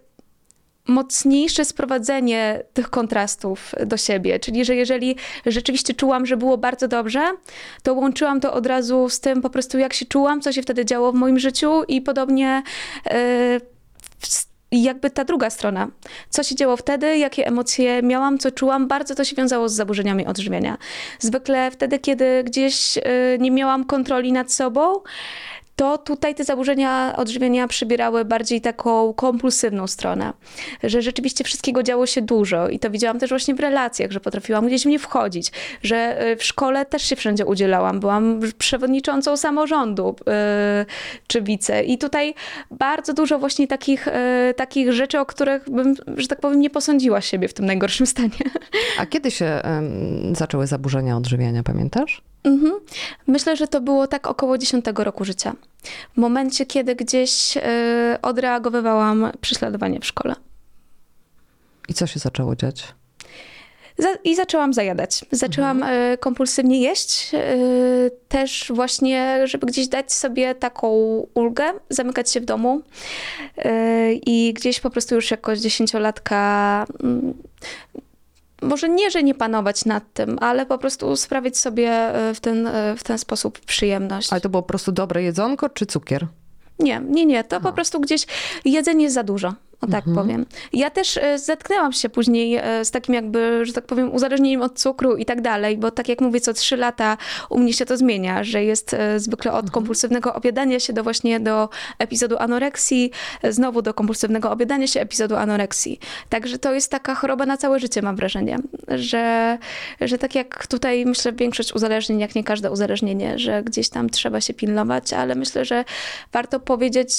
mocniejsze 0.91 1.65
sprowadzenie 1.65 2.63
tych 2.73 2.89
kontrastów 2.89 3.75
do 3.85 3.97
siebie. 3.97 4.39
Czyli, 4.39 4.65
że 4.65 4.75
jeżeli 4.75 5.15
rzeczywiście 5.45 5.93
czułam, 5.93 6.25
że 6.25 6.37
było 6.37 6.57
bardzo 6.57 6.87
dobrze, 6.87 7.31
to 7.83 7.93
łączyłam 7.93 8.39
to 8.39 8.53
od 8.53 8.65
razu 8.65 9.09
z 9.09 9.19
tym 9.19 9.41
po 9.41 9.49
prostu, 9.49 9.77
jak 9.77 9.93
się 9.93 10.05
czułam, 10.05 10.41
co 10.41 10.51
się 10.51 10.61
wtedy 10.61 10.85
działo 10.85 11.11
w 11.11 11.15
moim 11.15 11.39
życiu 11.39 11.83
i 11.83 12.01
podobnie 12.01 12.63
e, 13.05 13.59
i 14.71 14.83
jakby 14.83 15.09
ta 15.09 15.23
druga 15.23 15.49
strona. 15.49 15.87
Co 16.29 16.43
się 16.43 16.55
działo 16.55 16.77
wtedy, 16.77 17.17
jakie 17.17 17.47
emocje 17.47 18.03
miałam, 18.03 18.37
co 18.37 18.51
czułam, 18.51 18.87
bardzo 18.87 19.15
to 19.15 19.23
się 19.23 19.35
wiązało 19.35 19.69
z 19.69 19.73
zaburzeniami 19.73 20.25
odżywiania. 20.25 20.77
Zwykle 21.19 21.71
wtedy, 21.71 21.99
kiedy 21.99 22.43
gdzieś 22.43 22.97
y, 22.97 23.01
nie 23.39 23.51
miałam 23.51 23.85
kontroli 23.85 24.31
nad 24.31 24.51
sobą, 24.51 24.93
to 25.75 25.97
tutaj 25.97 26.35
te 26.35 26.43
zaburzenia 26.43 27.13
odżywiania 27.17 27.67
przybierały 27.67 28.25
bardziej 28.25 28.61
taką 28.61 29.13
kompulsywną 29.13 29.87
stronę. 29.87 30.33
Że 30.83 31.01
rzeczywiście 31.01 31.43
wszystkiego 31.43 31.83
działo 31.83 32.05
się 32.05 32.21
dużo 32.21 32.69
i 32.69 32.79
to 32.79 32.89
widziałam 32.89 33.19
też 33.19 33.29
właśnie 33.29 33.55
w 33.55 33.59
relacjach, 33.59 34.11
że 34.11 34.19
potrafiłam 34.19 34.67
gdzieś 34.67 34.83
w 34.83 34.85
nie 34.85 34.99
wchodzić, 34.99 35.51
że 35.83 36.27
y, 36.31 36.35
w 36.35 36.43
szkole 36.43 36.85
też 36.85 37.03
się 37.03 37.15
wszędzie 37.15 37.45
udzielałam. 37.45 37.99
Byłam 37.99 38.39
przewodniczącą 38.57 39.37
samorządu 39.37 40.15
y, 40.19 41.23
czy 41.27 41.41
wice 41.41 41.83
i 41.83 41.97
tutaj 41.97 42.33
bardzo 42.71 43.13
dużo 43.13 43.39
właśnie 43.39 43.67
takich, 43.67 44.07
y, 44.07 44.11
takich 44.55 44.93
rzeczy, 44.93 45.19
o 45.19 45.25
których 45.25 45.69
bym, 45.69 45.95
że 46.17 46.27
tak 46.27 46.39
powiem, 46.39 46.59
nie 46.59 46.69
posądziła 46.69 47.21
siebie 47.21 47.47
w 47.47 47.53
tym 47.53 47.65
najgorszym 47.65 48.07
stanie. 48.07 48.29
A 48.99 49.05
kiedy 49.05 49.31
się 49.31 49.45
em, 49.45 50.35
zaczęły 50.35 50.67
zaburzenia 50.67 51.17
odżywiania, 51.17 51.63
pamiętasz? 51.63 52.30
Mhm. 52.43 52.73
Myślę, 53.27 53.57
że 53.57 53.67
to 53.67 53.81
było 53.81 54.07
tak 54.07 54.27
około 54.27 54.57
10 54.57 54.85
roku 54.95 55.25
życia. 55.25 55.53
W 56.13 56.17
momencie, 56.17 56.65
kiedy 56.65 56.95
gdzieś 56.95 57.57
y, 57.57 57.61
odreagowywałam 58.21 59.31
prześladowanie 59.41 59.99
w 59.99 60.05
szkole. 60.05 60.35
I 61.89 61.93
co 61.93 62.07
się 62.07 62.19
zaczęło 62.19 62.55
dziać? 62.55 62.93
Za, 63.97 64.09
I 64.23 64.35
zaczęłam 64.35 64.73
zajadać. 64.73 65.25
Zaczęłam 65.31 65.83
y, 65.83 66.17
kompulsywnie 66.19 66.81
jeść. 66.81 67.31
Y, 67.33 68.11
też 68.27 68.71
właśnie, 68.75 69.47
żeby 69.47 69.67
gdzieś 69.67 69.87
dać 69.87 70.13
sobie 70.13 70.55
taką 70.55 70.89
ulgę, 71.33 71.73
zamykać 71.89 72.31
się 72.31 72.41
w 72.41 72.45
domu. 72.45 72.81
Y, 73.57 74.19
I 74.25 74.53
gdzieś 74.53 74.79
po 74.79 74.89
prostu 74.89 75.15
już 75.15 75.31
jako 75.31 75.55
dziesięciolatka 75.55 76.85
mm, 77.03 77.33
może 78.61 78.89
nie, 78.89 79.11
że 79.11 79.23
nie 79.23 79.35
panować 79.35 79.85
nad 79.85 80.13
tym, 80.13 80.37
ale 80.41 80.65
po 80.65 80.77
prostu 80.77 81.15
sprawić 81.15 81.57
sobie 81.57 82.15
y, 82.29 82.33
w 82.33 82.39
ten, 82.39 82.67
y, 82.67 82.95
w 82.97 83.03
ten 83.03 83.17
sposób 83.17 83.59
przyjemność. 83.59 84.31
Ale 84.31 84.41
to 84.41 84.49
było 84.49 84.63
po 84.63 84.69
prostu 84.69 84.91
dobre 84.91 85.23
jedzonko, 85.23 85.69
czy 85.69 85.85
cukier? 85.85 86.27
Nie, 86.79 87.01
nie, 87.09 87.25
nie. 87.25 87.43
To 87.43 87.61
po 87.61 87.73
prostu 87.73 87.99
gdzieś 87.99 88.25
jedzenie 88.65 89.03
jest 89.03 89.15
za 89.15 89.23
dużo. 89.23 89.53
O 89.81 89.87
tak 89.87 90.07
Mhm. 90.07 90.15
powiem. 90.15 90.45
Ja 90.73 90.89
też 90.89 91.17
e, 91.17 91.39
zetknęłam 91.39 91.93
się 91.93 92.09
później 92.09 92.55
e, 92.55 92.85
z 92.85 92.91
takim 92.91 93.15
jakby, 93.15 93.65
że 93.65 93.73
tak 93.73 93.85
powiem, 93.85 94.13
uzależnieniem 94.13 94.61
od 94.61 94.79
cukru 94.79 95.15
i 95.17 95.25
tak 95.25 95.41
dalej, 95.41 95.77
bo 95.77 95.91
tak 95.91 96.09
jak 96.09 96.21
mówię, 96.21 96.41
co 96.41 96.53
trzy 96.53 96.77
lata 96.77 97.17
u 97.49 97.59
mnie 97.59 97.73
się 97.73 97.85
to 97.85 97.97
zmienia, 97.97 98.43
że 98.43 98.63
jest 98.63 98.93
e, 98.93 99.19
zwykle 99.19 99.51
Mhm. 99.51 99.65
od 99.65 99.71
kompulsywnego 99.71 100.33
obiadania 100.33 100.79
się 100.79 100.93
do 100.93 101.03
właśnie 101.03 101.39
do 101.39 101.69
epizodu 101.99 102.37
anoreksji, 102.37 103.11
znowu 103.49 103.81
do 103.81 103.93
kompulsywnego 103.93 104.51
obiadania 104.51 104.87
się, 104.87 105.01
epizodu 105.01 105.35
anoreksji. 105.35 105.99
Także 106.29 106.59
to 106.59 106.73
jest 106.73 106.91
taka 106.91 107.15
choroba 107.15 107.45
na 107.45 107.57
całe 107.57 107.79
życie, 107.79 108.01
mam 108.01 108.15
wrażenie, 108.15 108.57
że, 108.87 109.57
że 110.01 110.17
tak 110.17 110.35
jak 110.35 110.67
tutaj 110.67 111.05
myślę 111.05 111.33
większość 111.33 111.73
uzależnień, 111.73 112.19
jak 112.19 112.35
nie 112.35 112.43
każde 112.43 112.71
uzależnienie, 112.71 113.39
że 113.39 113.63
gdzieś 113.63 113.89
tam 113.89 114.09
trzeba 114.09 114.41
się 114.41 114.53
pilnować, 114.53 115.13
ale 115.13 115.35
myślę, 115.35 115.65
że 115.65 115.85
warto 116.31 116.59
powiedzieć, 116.59 117.11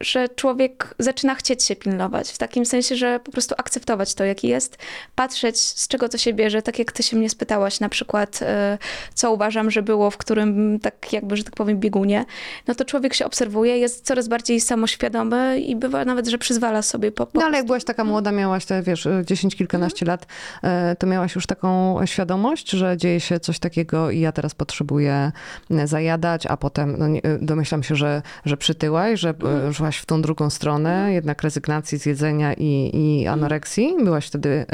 że 0.00 0.28
człowiek 0.28 0.94
zaczyna 0.98 1.34
chcieć 1.34 1.64
się 1.64 1.76
pilnować, 1.76 2.09
w 2.32 2.38
takim 2.38 2.66
sensie, 2.66 2.96
że 2.96 3.20
po 3.24 3.32
prostu 3.32 3.54
akceptować 3.58 4.14
to, 4.14 4.24
jaki 4.24 4.48
jest, 4.48 4.78
patrzeć 5.14 5.60
z 5.60 5.88
czego 5.88 6.08
to 6.08 6.18
się 6.18 6.32
bierze, 6.32 6.62
tak 6.62 6.78
jak 6.78 6.92
ty 6.92 7.02
się 7.02 7.16
mnie 7.16 7.30
spytałaś 7.30 7.80
na 7.80 7.88
przykład, 7.88 8.38
e, 8.42 8.78
co 9.14 9.32
uważam, 9.32 9.70
że 9.70 9.82
było 9.82 10.10
w 10.10 10.16
którym 10.16 10.80
tak 10.80 11.12
jakby, 11.12 11.36
że 11.36 11.44
tak 11.44 11.54
powiem, 11.54 11.78
biegunie, 11.78 12.24
no 12.66 12.74
to 12.74 12.84
człowiek 12.84 13.14
się 13.14 13.26
obserwuje, 13.26 13.78
jest 13.78 14.06
coraz 14.06 14.28
bardziej 14.28 14.60
samoświadomy 14.60 15.60
i 15.60 15.76
bywa 15.76 16.04
nawet, 16.04 16.28
że 16.28 16.38
przyzwala 16.38 16.82
sobie 16.82 17.12
po, 17.12 17.26
po 17.26 17.40
No 17.40 17.46
ale 17.46 17.56
jak 17.56 17.66
byłaś 17.66 17.84
taka 17.84 18.04
młoda, 18.04 18.32
miałaś 18.32 18.64
te, 18.64 18.82
wiesz, 18.82 19.08
10, 19.24 19.56
kilkanaście 19.56 20.06
lat, 20.06 20.26
e, 20.62 20.96
to 20.96 21.06
miałaś 21.06 21.34
już 21.34 21.46
taką 21.46 22.00
świadomość, 22.06 22.70
że 22.70 22.96
dzieje 22.96 23.20
się 23.20 23.40
coś 23.40 23.58
takiego 23.58 24.10
i 24.10 24.20
ja 24.20 24.32
teraz 24.32 24.54
potrzebuję 24.54 25.32
e, 25.70 25.86
zajadać, 25.86 26.46
a 26.46 26.56
potem 26.56 26.96
no, 26.98 27.06
e, 27.06 27.38
domyślam 27.38 27.82
się, 27.82 27.94
że, 27.96 28.22
że 28.44 28.56
przytyłaś, 28.56 29.20
że 29.20 29.34
e, 29.68 29.74
szłaś 29.74 29.98
w 29.98 30.06
tą 30.06 30.22
drugą 30.22 30.50
stronę, 30.50 31.12
jednak 31.12 31.42
rezygnacji 31.42 31.98
z 32.00 32.06
jedzenia 32.06 32.54
i, 32.54 32.90
i 32.94 33.26
anoreksji. 33.26 33.94
Byłaś 34.04 34.26
wtedy 34.26 34.66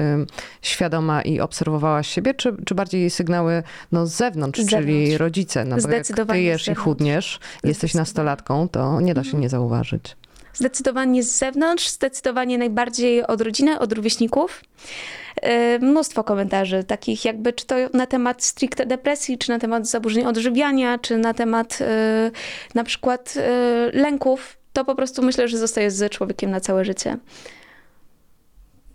świadoma 0.63 1.23
i 1.23 1.41
obserwowałaś 1.41 2.09
siebie, 2.09 2.35
czy, 2.35 2.57
czy 2.65 2.75
bardziej 2.75 3.11
sygnały 3.11 3.63
no, 3.93 4.07
z 4.07 4.13
zewnątrz, 4.13 4.61
Z 4.61 4.71
czyli 4.71 4.93
zewnątrz. 4.97 5.21
rodzice? 5.21 5.65
No 5.65 5.77
bo 5.83 5.89
jak 5.89 6.07
ty 6.07 6.41
jesz 6.41 6.69
i 6.69 6.75
chudniesz, 6.75 7.41
jesteś 7.65 7.95
nastolatką, 7.95 8.69
to 8.69 9.01
nie 9.01 9.15
da 9.15 9.25
się 9.25 9.39
nie 9.39 9.49
zauważyć. 9.49 10.17
Zdecydowanie 10.55 11.23
z 11.23 11.39
zewnątrz, 11.39 11.89
zdecydowanie 11.89 12.59
najbardziej 12.59 13.27
od 13.27 13.41
rodziny, 13.41 13.79
od 13.79 13.93
rówieśników. 13.93 14.63
E, 15.43 15.79
Mnóstwo 15.79 16.25
komentarzy 16.25 16.85
takich 16.85 17.25
jakby, 17.25 17.53
czy 17.53 17.67
to 17.67 17.75
na 17.95 18.07
temat 18.07 18.45
stricte 18.45 18.87
depresji, 18.87 19.39
czy 19.39 19.51
na 19.51 19.59
temat 19.59 19.87
zaburzeń 19.89 20.25
odżywiania, 20.25 20.99
czy 20.99 21.19
na 21.19 21.35
temat 21.35 21.79
e, 21.81 22.31
na 22.75 22.85
przykład 22.85 23.35
e, 23.37 23.91
lęków. 23.93 24.57
To 24.77 24.85
po 24.85 24.95
prostu 24.95 25.23
myślę, 25.23 25.49
że 25.49 25.59
zostaje 25.59 25.91
z 25.91 26.13
człowiekiem 26.13 26.51
na 26.51 26.61
całe 26.61 26.85
życie. 26.85 27.19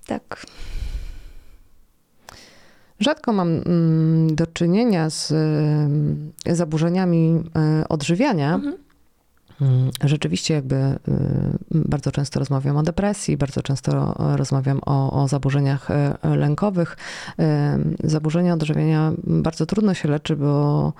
Tak. 0.05 0.45
Rzadko 2.99 3.33
mam 3.33 3.49
mm, 3.49 4.35
do 4.35 4.47
czynienia 4.47 5.09
z 5.09 5.31
y, 6.47 6.55
zaburzeniami 6.55 7.43
y, 7.81 7.87
odżywiania. 7.87 8.55
Mhm. 8.55 8.77
Mm, 9.61 9.91
Rzeczywiście 10.03 10.53
jakby 10.53 10.75
y, 10.75 10.97
bardzo 11.71 12.11
często 12.11 12.39
rozmawiam 12.39 12.77
o 12.77 12.83
depresji, 12.83 13.37
bardzo 13.37 13.61
często 13.61 14.15
rozmawiam 14.35 14.79
o, 14.85 15.23
o 15.23 15.27
zaburzeniach 15.27 15.87
lękowych. 16.23 16.97
Zaburzenia 18.03 18.53
odżywiania 18.53 19.11
bardzo 19.23 19.65
trudno 19.65 19.93
się 19.93 20.09
leczy, 20.09 20.35
bo 20.35 20.93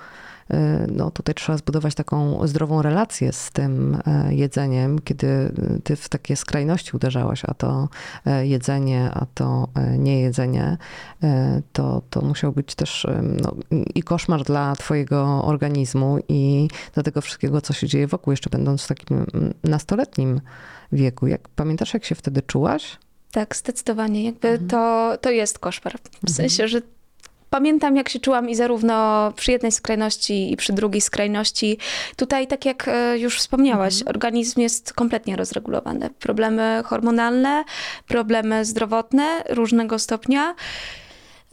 no, 0.88 1.10
tutaj 1.10 1.34
trzeba 1.34 1.58
zbudować 1.58 1.94
taką 1.94 2.46
zdrową 2.46 2.82
relację 2.82 3.32
z 3.32 3.50
tym 3.50 3.98
e, 4.06 4.34
jedzeniem, 4.34 4.98
kiedy 4.98 5.52
ty 5.84 5.96
w 5.96 6.08
takie 6.08 6.36
skrajności 6.36 6.96
uderzałaś, 6.96 7.42
a 7.46 7.54
to 7.54 7.88
e, 8.26 8.46
jedzenie, 8.46 9.10
a 9.14 9.26
to 9.34 9.68
e, 9.74 9.98
niejedzenie, 9.98 10.76
to, 11.72 12.02
to 12.10 12.20
musiał 12.20 12.52
być 12.52 12.74
też 12.74 13.06
no, 13.42 13.54
i 13.94 14.02
koszmar 14.02 14.42
dla 14.42 14.76
twojego 14.76 15.44
organizmu 15.44 16.18
i 16.28 16.68
dla 16.94 17.02
tego 17.02 17.20
wszystkiego, 17.20 17.60
co 17.60 17.72
się 17.72 17.86
dzieje 17.86 18.06
wokół, 18.06 18.30
jeszcze 18.30 18.50
będąc 18.50 18.82
w 18.82 18.88
takim 18.88 19.26
nastoletnim 19.64 20.40
wieku. 20.92 21.26
Jak 21.26 21.48
pamiętasz, 21.48 21.94
jak 21.94 22.04
się 22.04 22.14
wtedy 22.14 22.42
czułaś? 22.42 22.98
Tak, 23.32 23.56
zdecydowanie. 23.56 24.24
Jakby 24.24 24.48
Mhm. 24.48 24.68
to, 24.68 25.12
to 25.20 25.30
jest 25.30 25.58
koszmar. 25.58 25.94
W 26.26 26.30
sensie, 26.30 26.68
że 26.68 26.80
pamiętam, 27.52 27.96
jak 27.96 28.08
się 28.08 28.20
czułam 28.20 28.50
i 28.50 28.54
zarówno 28.54 29.32
przy 29.36 29.52
jednej 29.52 29.72
skrajności, 29.72 30.52
i 30.52 30.56
przy 30.56 30.72
drugiej 30.72 31.00
skrajności. 31.00 31.78
Tutaj, 32.16 32.46
tak 32.46 32.64
jak 32.64 32.88
e, 32.88 33.18
już 33.18 33.38
wspomniałaś, 33.38 34.02
organizm 34.06 34.60
jest 34.60 34.92
kompletnie 34.92 35.36
rozregulowany. 35.36 36.10
Problemy 36.10 36.82
hormonalne, 36.84 37.64
problemy 38.08 38.64
zdrowotne 38.64 39.42
różnego 39.50 39.98
stopnia. 39.98 40.54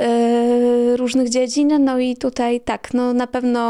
e, 0.02 0.98
różnych 0.98 1.30
dziedzin, 1.30 1.84
no 1.86 2.00
i 2.00 2.16
tutaj 2.18 2.62
tak, 2.62 2.94
no 2.94 3.14
na 3.14 3.28
pewno 3.28 3.62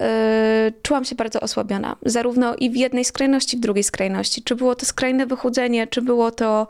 e, 0.00 0.72
czułam 0.82 1.04
się 1.04 1.14
bardzo 1.14 1.40
osłabiona, 1.40 1.96
zarówno 2.04 2.56
i 2.56 2.70
w 2.70 2.76
jednej 2.76 3.04
skrajności, 3.04 3.56
w 3.56 3.60
drugiej 3.60 3.84
skrajności. 3.84 4.42
Czy 4.42 4.56
było 4.56 4.74
to 4.74 4.86
skrajne 4.86 5.26
wychudzenie, 5.26 5.86
czy 5.86 6.02
było 6.02 6.30
to 6.30 6.66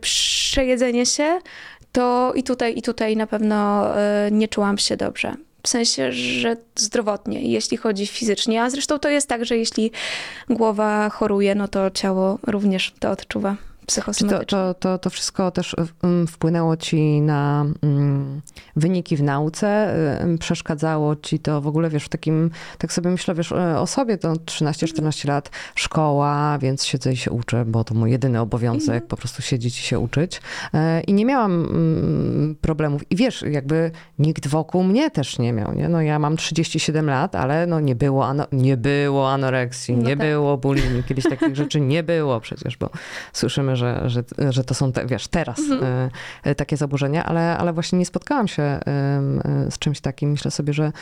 przejedzenie 0.00 1.06
się, 1.06 1.40
to 1.92 2.32
i 2.34 2.42
tutaj, 2.42 2.78
i 2.78 2.82
tutaj 2.82 3.16
na 3.16 3.26
pewno 3.26 3.86
e, 3.96 4.28
nie 4.32 4.48
czułam 4.48 4.78
się 4.78 4.96
dobrze. 4.96 5.34
W 5.62 5.68
sensie, 5.68 6.12
że 6.12 6.56
zdrowotnie, 6.76 7.40
jeśli 7.40 7.76
chodzi 7.76 8.06
fizycznie. 8.06 8.62
A 8.62 8.70
zresztą 8.70 8.98
to 8.98 9.08
jest 9.08 9.28
tak, 9.28 9.44
że 9.44 9.56
jeśli 9.56 9.90
głowa 10.50 11.08
choruje, 11.10 11.54
no 11.54 11.68
to 11.68 11.90
ciało 11.90 12.38
również 12.46 12.94
to 13.00 13.10
odczuwa 13.10 13.56
Czy 14.16 14.24
to, 14.24 14.44
to, 14.44 14.74
to, 14.74 14.98
to 14.98 15.10
wszystko 15.10 15.50
też 15.50 15.76
mm, 16.02 16.26
wpłynęło 16.26 16.76
ci 16.76 17.20
na 17.20 17.66
mm, 17.82 18.40
wyniki 18.76 19.16
w 19.16 19.22
nauce? 19.22 19.94
Ym, 20.22 20.38
Przeszkadzało 20.38 21.16
ci 21.16 21.38
to 21.38 21.60
w 21.60 21.66
ogóle, 21.66 21.90
wiesz, 21.90 22.04
w 22.04 22.08
takim, 22.08 22.50
tak 22.78 22.92
sobie 22.92 23.10
myślę, 23.10 23.34
wiesz, 23.34 23.52
e, 23.52 23.78
o 23.78 23.86
sobie, 23.86 24.18
to 24.18 24.32
13-14 24.32 25.28
lat, 25.28 25.50
szkoła, 25.74 26.58
więc 26.58 26.84
siedzę 26.84 27.12
i 27.12 27.16
się 27.16 27.30
uczę, 27.30 27.64
bo 27.64 27.84
to 27.84 27.94
mój 27.94 28.10
jedyny 28.10 28.40
obowiązek, 28.40 29.06
po 29.06 29.16
prostu 29.16 29.42
siedzieć 29.42 29.78
i 29.80 29.82
się 29.82 29.98
uczyć. 29.98 30.40
I 31.06 31.12
nie 31.12 31.24
miałam 31.24 31.52
mm, 31.64 32.56
problemów. 32.60 33.12
I 33.12 33.16
wiesz, 33.16 33.44
jakby 33.50 33.90
nikt 34.18 34.46
wokół 34.46 34.82
mnie 34.84 35.10
też 35.10 35.38
nie 35.38 35.52
miał, 35.52 35.74
nie? 35.74 35.88
No 35.88 36.02
ja 36.02 36.18
mam 36.18 36.36
37 36.36 37.06
lat, 37.06 37.34
ale 37.34 37.66
no 37.66 37.80
nie 37.80 37.94
było, 37.94 38.26
ano, 38.26 38.46
nie 38.52 38.76
było 38.76 39.30
anoreksji, 39.30 39.96
No 39.96 40.02
nie 40.02 40.16
tak. 40.16 40.26
było 40.26 40.56
bulimii, 40.56 41.04
kiedyś 41.04 41.24
takich 41.24 41.56
rzeczy 41.56 41.80
nie 41.80 42.02
było 42.02 42.40
przecież, 42.40 42.76
bo 42.76 42.90
słyszymy, 43.32 43.76
że, 43.78 44.10
że, 44.10 44.22
że 44.50 44.64
to 44.64 44.74
są, 44.74 44.92
te, 44.92 45.06
wiesz, 45.06 45.28
teraz 45.28 45.58
Mhm. 45.58 46.10
e, 46.42 46.54
takie 46.54 46.76
zaburzenia, 46.76 47.24
ale, 47.24 47.58
ale 47.58 47.72
właśnie 47.72 47.98
nie 47.98 48.06
spotkałam 48.06 48.48
się 48.48 48.62
e, 48.62 48.80
z 49.70 49.78
czymś 49.78 50.00
takim. 50.00 50.30
Myślę 50.30 50.50
sobie, 50.50 50.72
że 50.72 50.92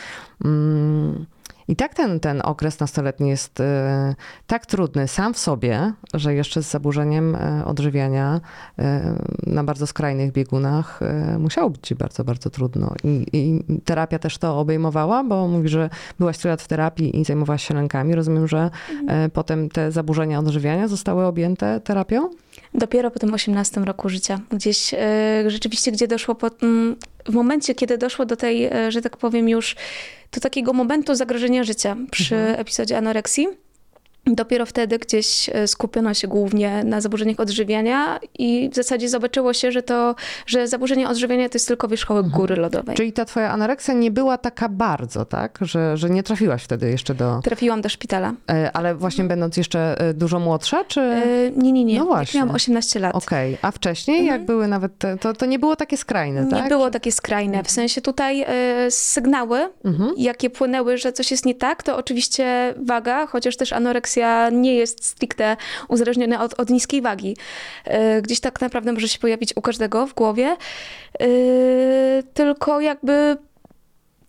mm, 0.45 1.25
i 1.69 1.75
tak 1.75 1.93
ten, 1.93 2.19
ten 2.19 2.41
okres 2.43 2.79
nastoletni 2.79 3.29
jest 3.29 3.59
e, 3.59 4.15
tak 4.47 4.65
trudny 4.65 5.07
sam 5.07 5.33
w 5.33 5.37
sobie, 5.37 5.93
że 6.13 6.33
jeszcze 6.33 6.63
z 6.63 6.71
zaburzeniem 6.71 7.35
e, 7.35 7.65
odżywiania 7.65 8.41
e, 8.79 9.15
na 9.47 9.63
bardzo 9.63 9.87
skrajnych 9.87 10.31
biegunach 10.31 10.99
e, 11.01 11.37
musiało 11.39 11.69
być 11.69 11.81
ci 11.87 11.95
bardzo, 11.95 12.23
bardzo 12.23 12.49
trudno. 12.49 12.93
I, 13.03 13.25
I 13.33 13.63
terapia 13.85 14.19
też 14.19 14.37
to 14.37 14.59
obejmowała, 14.59 15.23
bo 15.23 15.47
mówi, 15.47 15.69
że 15.69 15.89
byłaś 16.19 16.37
tyle 16.37 16.51
lat 16.51 16.61
w 16.61 16.67
terapii 16.67 17.19
i 17.19 17.25
zajmowałaś 17.25 17.67
się 17.67 17.73
lękami. 17.73 18.15
Rozumiem, 18.15 18.47
że 18.47 18.69
e, 19.07 19.29
potem 19.29 19.69
te 19.69 19.91
zaburzenia 19.91 20.39
odżywiania 20.39 20.87
zostały 20.87 21.25
objęte 21.25 21.79
terapią? 21.79 22.29
Dopiero 22.73 23.11
po 23.11 23.19
tym 23.19 23.33
18 23.33 23.81
roku 23.81 24.09
życia. 24.09 24.39
Gdzieś 24.51 24.93
e, 24.93 24.97
rzeczywiście, 25.47 25.91
gdzie 25.91 26.07
doszło 26.07 26.35
po, 26.35 26.49
mm, 26.61 26.95
w 27.25 27.33
momencie, 27.33 27.75
kiedy 27.75 27.97
doszło 27.97 28.25
do 28.25 28.35
tej, 28.35 28.65
e, 28.65 28.91
że 28.91 29.01
tak 29.01 29.17
powiem 29.17 29.49
już, 29.49 29.75
do 30.31 30.41
takiego 30.41 30.73
momentu 30.73 31.15
zagrożenia 31.15 31.63
życia 31.63 31.97
przy 32.11 32.35
epizodzie 32.35 32.97
anoreksji, 32.97 33.47
dopiero 34.27 34.65
wtedy 34.65 34.99
gdzieś 34.99 35.49
e, 35.53 35.67
skupiono 35.67 36.13
się 36.13 36.27
głównie 36.27 36.83
na 36.83 37.01
zaburzeniach 37.01 37.39
odżywiania 37.39 38.19
i 38.39 38.69
w 38.71 38.75
zasadzie 38.75 39.09
zobaczyło 39.09 39.53
się, 39.53 39.71
że 39.71 39.83
to, 39.83 40.15
że 40.45 40.67
zaburzenie 40.67 41.09
odżywiania 41.09 41.49
to 41.49 41.55
jest 41.55 41.67
tylko 41.67 41.87
wierzchołek 41.87 42.27
góry 42.27 42.55
lodowej. 42.55 42.95
Czyli 42.97 43.13
ta 43.13 43.25
twoja 43.25 43.51
anoreksja 43.51 43.93
nie 43.93 44.11
była 44.11 44.37
taka 44.37 44.69
bardzo, 44.69 45.25
tak? 45.25 45.57
Że, 45.61 45.97
że 45.97 46.09
nie 46.09 46.23
trafiłaś 46.23 46.63
wtedy 46.63 46.89
jeszcze 46.89 47.15
do... 47.15 47.39
Trafiłam 47.43 47.81
do 47.81 47.89
szpitala. 47.89 48.33
e, 48.49 48.71
Ale 48.73 48.95
właśnie 48.95 49.23
będąc 49.23 49.57
jeszcze 49.57 49.99
e, 50.01 50.13
dużo 50.13 50.39
młodsza, 50.39 50.83
czy... 50.83 51.21
Nie, 51.55 51.71
nie, 51.71 51.83
nie. 51.85 51.93
No 51.93 51.99
Jak 51.99 52.07
właśnie. 52.07 52.39
miałam 52.39 52.55
18 52.55 52.99
lat. 52.99 53.15
Okej, 53.15 53.57
a 53.61 53.71
wcześniej 53.71 54.25
jak 54.25 54.45
były 54.45 54.67
nawet, 54.67 54.97
te, 54.97 55.17
to, 55.17 55.33
to 55.33 55.45
nie 55.45 55.59
było 55.59 55.75
takie 55.75 55.97
skrajne, 55.97 56.43
Nie 56.45 56.51
tak? 56.51 56.69
było 56.69 56.89
takie 56.91 57.11
skrajne. 57.11 57.63
W 57.63 57.71
sensie 57.71 58.01
tutaj 58.01 58.45
sygnały, 58.89 59.69
Mhm. 59.85 60.11
jakie 60.17 60.49
płynęły, 60.49 60.97
że 60.97 61.13
coś 61.13 61.31
jest 61.31 61.45
nie 61.45 61.55
tak, 61.55 61.83
to 61.83 61.97
oczywiście 61.97 62.73
waga, 62.85 63.27
chociaż 63.27 63.57
też 63.57 63.73
anoreksja 63.73 64.16
nie 64.51 64.75
jest 64.75 65.05
stricte 65.05 65.57
uzależniona 65.87 66.43
od, 66.43 66.59
od 66.59 66.69
niskiej 66.69 67.01
wagi. 67.01 67.37
E, 67.85 68.21
gdzieś 68.21 68.39
tak 68.39 68.61
naprawdę 68.61 68.93
może 68.93 69.07
się 69.07 69.19
pojawić 69.19 69.57
u 69.57 69.61
każdego 69.61 70.07
w 70.07 70.13
głowie. 70.13 70.57
E, 71.19 71.27
tylko 72.33 72.81
jakby 72.81 73.37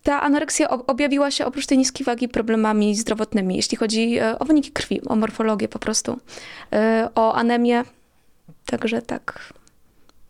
ta 0.03 0.23
anoreksja 0.23 0.69
ob- 0.69 0.91
objawiła 0.91 1.31
się 1.31 1.47
oprócz 1.47 1.67
tej 1.67 1.79
niskiej 1.79 2.05
wagi 2.05 2.29
problemami 2.29 2.95
zdrowotnymi, 2.95 3.57
jeśli 3.57 3.77
chodzi 3.77 4.19
e, 4.19 4.39
o 4.39 4.45
wyniki 4.45 4.71
krwi, 4.71 5.01
o 5.07 5.17
morfologię 5.17 5.69
po 5.69 5.79
prostu, 5.79 6.19
o 7.15 7.35
anemię. 7.35 7.85
Także 8.67 9.03
tak. 9.03 9.53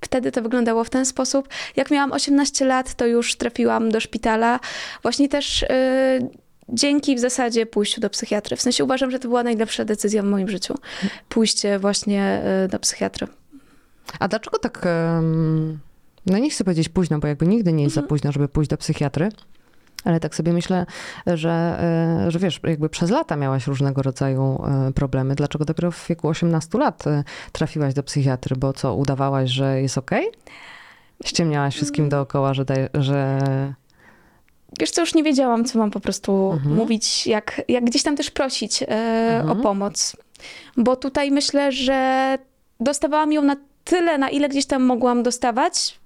Wtedy 0.01 0.33
to 0.33 0.43
wyglądało 0.43 0.85
w 0.85 0.91
ten 0.91 1.07
sposób. 1.07 1.49
Jak 1.77 1.91
miałam 1.91 2.13
18 2.13 2.65
lat, 2.65 2.95
to 2.95 3.07
już 3.07 3.37
trafiłam 3.37 3.91
do 3.91 4.01
szpitala. 4.01 4.61
Właśnie 5.03 5.29
też 5.29 5.63
y, 5.63 5.69
dzięki 6.69 7.17
w 7.17 7.19
zasadzie 7.19 7.67
pójściu 7.67 8.01
do 8.01 8.11
psychiatry. 8.11 8.57
W 8.57 8.63
sensie 8.63 8.85
uważam, 8.85 9.11
że 9.11 9.19
to 9.19 9.29
była 9.29 9.43
najlepsza 9.43 9.85
decyzja 9.85 10.23
w 10.23 10.27
moim 10.27 10.49
życiu. 10.49 10.75
Pójście 11.29 11.79
właśnie 11.79 12.43
y, 12.65 12.69
do 12.69 12.79
psychiatry. 12.79 13.27
A 14.19 14.29
dlaczego 14.29 14.59
tak, 14.59 14.87
no 16.27 16.39
nie 16.39 16.51
chcę 16.51 16.65
powiedzieć 16.65 16.89
późno, 16.89 17.19
bo 17.19 17.29
jakby 17.29 17.47
nigdy 17.47 17.73
nie 17.73 17.83
jest 17.85 17.97
Mhm. 17.97 18.05
za 18.07 18.09
późno, 18.09 18.33
żeby 18.33 18.49
pójść 18.49 18.71
do 18.71 18.77
psychiatry, 18.77 19.29
ale 20.05 20.21
tak 20.21 20.35
sobie 20.35 20.53
myślę, 20.53 20.87
że, 21.27 21.51
e, 22.27 22.31
że 22.31 22.39
wiesz, 22.39 22.61
jakby 22.65 22.89
przez 22.89 23.11
lata 23.11 23.37
miałaś 23.37 23.67
różnego 23.67 24.03
rodzaju 24.03 24.63
e, 24.89 24.93
problemy. 24.93 25.35
Dlaczego 25.35 25.65
dopiero 25.65 25.91
w 25.91 26.09
wieku 26.09 26.29
18 26.29 26.79
lat 26.79 27.07
e, 27.07 27.25
trafiłaś 27.53 27.95
do 27.95 28.03
psychiatry? 28.03 28.57
Bo 28.57 28.73
co, 28.73 28.95
udawałaś, 28.95 29.51
że 29.51 29.83
jest 29.83 29.99
okej? 29.99 30.27
Ściemniałaś 31.25 31.75
wszystkim 31.75 32.03
Mm. 32.03 32.11
dookoła, 32.11 32.55
że, 32.55 32.65
daj, 32.65 32.89
że 32.95 33.39
Wiesz 34.79 34.91
co, 34.91 35.01
już 35.01 35.15
nie 35.15 35.23
wiedziałam, 35.23 35.65
co 35.65 35.79
mam 35.79 35.91
po 35.91 36.01
prostu 36.01 36.51
Mhm. 36.53 36.75
mówić, 36.77 37.27
jak, 37.27 37.63
jak 37.69 37.85
gdzieś 37.85 38.03
tam 38.03 38.17
też 38.17 38.31
prosić 38.31 38.83
e, 38.83 38.87
Mhm. 38.89 39.51
o 39.59 39.63
pomoc. 39.63 40.17
Bo 40.77 40.97
tutaj 40.97 41.31
myślę, 41.31 41.73
że 41.73 42.39
dostawałam 42.81 43.33
ją 43.33 43.43
na 43.43 43.57
tyle, 43.85 44.19
na 44.19 44.31
ile 44.31 44.49
gdzieś 44.49 44.67
tam 44.67 44.83
mogłam 44.83 45.23
dostawać, 45.23 45.99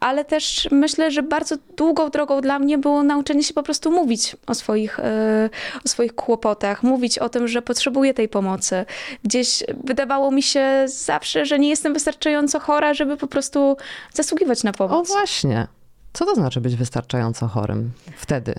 ale 0.00 0.24
też 0.24 0.68
myślę, 0.70 1.10
że 1.10 1.22
bardzo 1.22 1.56
długą 1.76 2.10
drogą 2.10 2.40
dla 2.40 2.58
mnie 2.58 2.78
było 2.78 3.02
nauczenie 3.02 3.42
się 3.42 3.54
po 3.54 3.62
prostu 3.62 3.90
mówić 3.92 4.36
o 4.46 4.54
swoich, 4.54 4.98
e, 5.00 5.50
o 5.84 5.88
swoich 5.88 6.14
kłopotach, 6.14 6.82
mówić 6.82 7.18
o 7.18 7.28
tym, 7.28 7.48
że 7.48 7.62
potrzebuję 7.62 8.14
tej 8.14 8.28
pomocy. 8.28 8.84
Gdzieś 9.24 9.62
wydawało 9.84 10.30
mi 10.30 10.42
się 10.42 10.66
zawsze, 10.86 11.46
że 11.46 11.58
nie 11.58 11.68
jestem 11.68 11.92
wystarczająco 11.94 12.60
chora, 12.60 12.94
żeby 12.94 13.16
po 13.16 13.26
prostu 13.26 13.76
zasługiwać 14.14 14.62
na 14.64 14.70
o 14.70 14.74
pomoc. 14.74 15.08
właśnie. 15.08 15.66
Co 16.12 16.24
to 16.26 16.34
znaczy 16.34 16.60
być 16.60 16.76
wystarczająco 16.76 17.46
chorym 17.48 17.90
wtedy? 18.16 18.54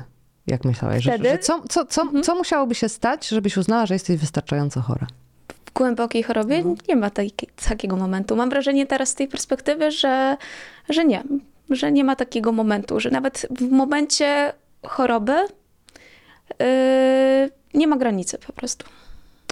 Jak 0.48 0.66
myślałeś? 0.66 1.04
Że, 1.04 1.12
Wtedy? 1.12 1.30
że 1.30 1.38
co, 1.40 1.62
co, 1.70 1.86
co, 1.86 2.02
Mhm. 2.02 2.24
co 2.24 2.36
musiałoby 2.36 2.76
się 2.76 2.90
stać, 2.90 3.28
żebyś 3.28 3.58
uznała, 3.58 3.86
że 3.86 3.96
jesteś 3.96 4.18
wystarczająco 4.18 4.82
chora? 4.82 5.08
w 5.66 5.74
głębokiej 5.74 6.24
chorobie 6.24 6.64
nie 6.90 6.96
ma 6.96 7.10
takiego 7.70 7.96
momentu. 7.96 8.36
Mam 8.36 8.50
wrażenie 8.50 8.88
teraz 8.88 9.10
z 9.10 9.16
tej 9.16 9.28
perspektywy, 9.28 9.92
że, 9.92 10.38
że 10.90 11.06
nie, 11.06 11.24
że 11.70 11.92
nie 11.92 12.04
ma 12.04 12.16
takiego 12.16 12.52
momentu, 12.52 13.00
że 13.00 13.10
nawet 13.12 13.48
w 13.60 13.72
momencie 13.72 14.54
choroby 14.84 15.34
yy, 16.60 17.50
nie 17.74 17.88
ma 17.88 17.98
granicy 17.98 18.38
po 18.48 18.54
prostu. 18.54 18.86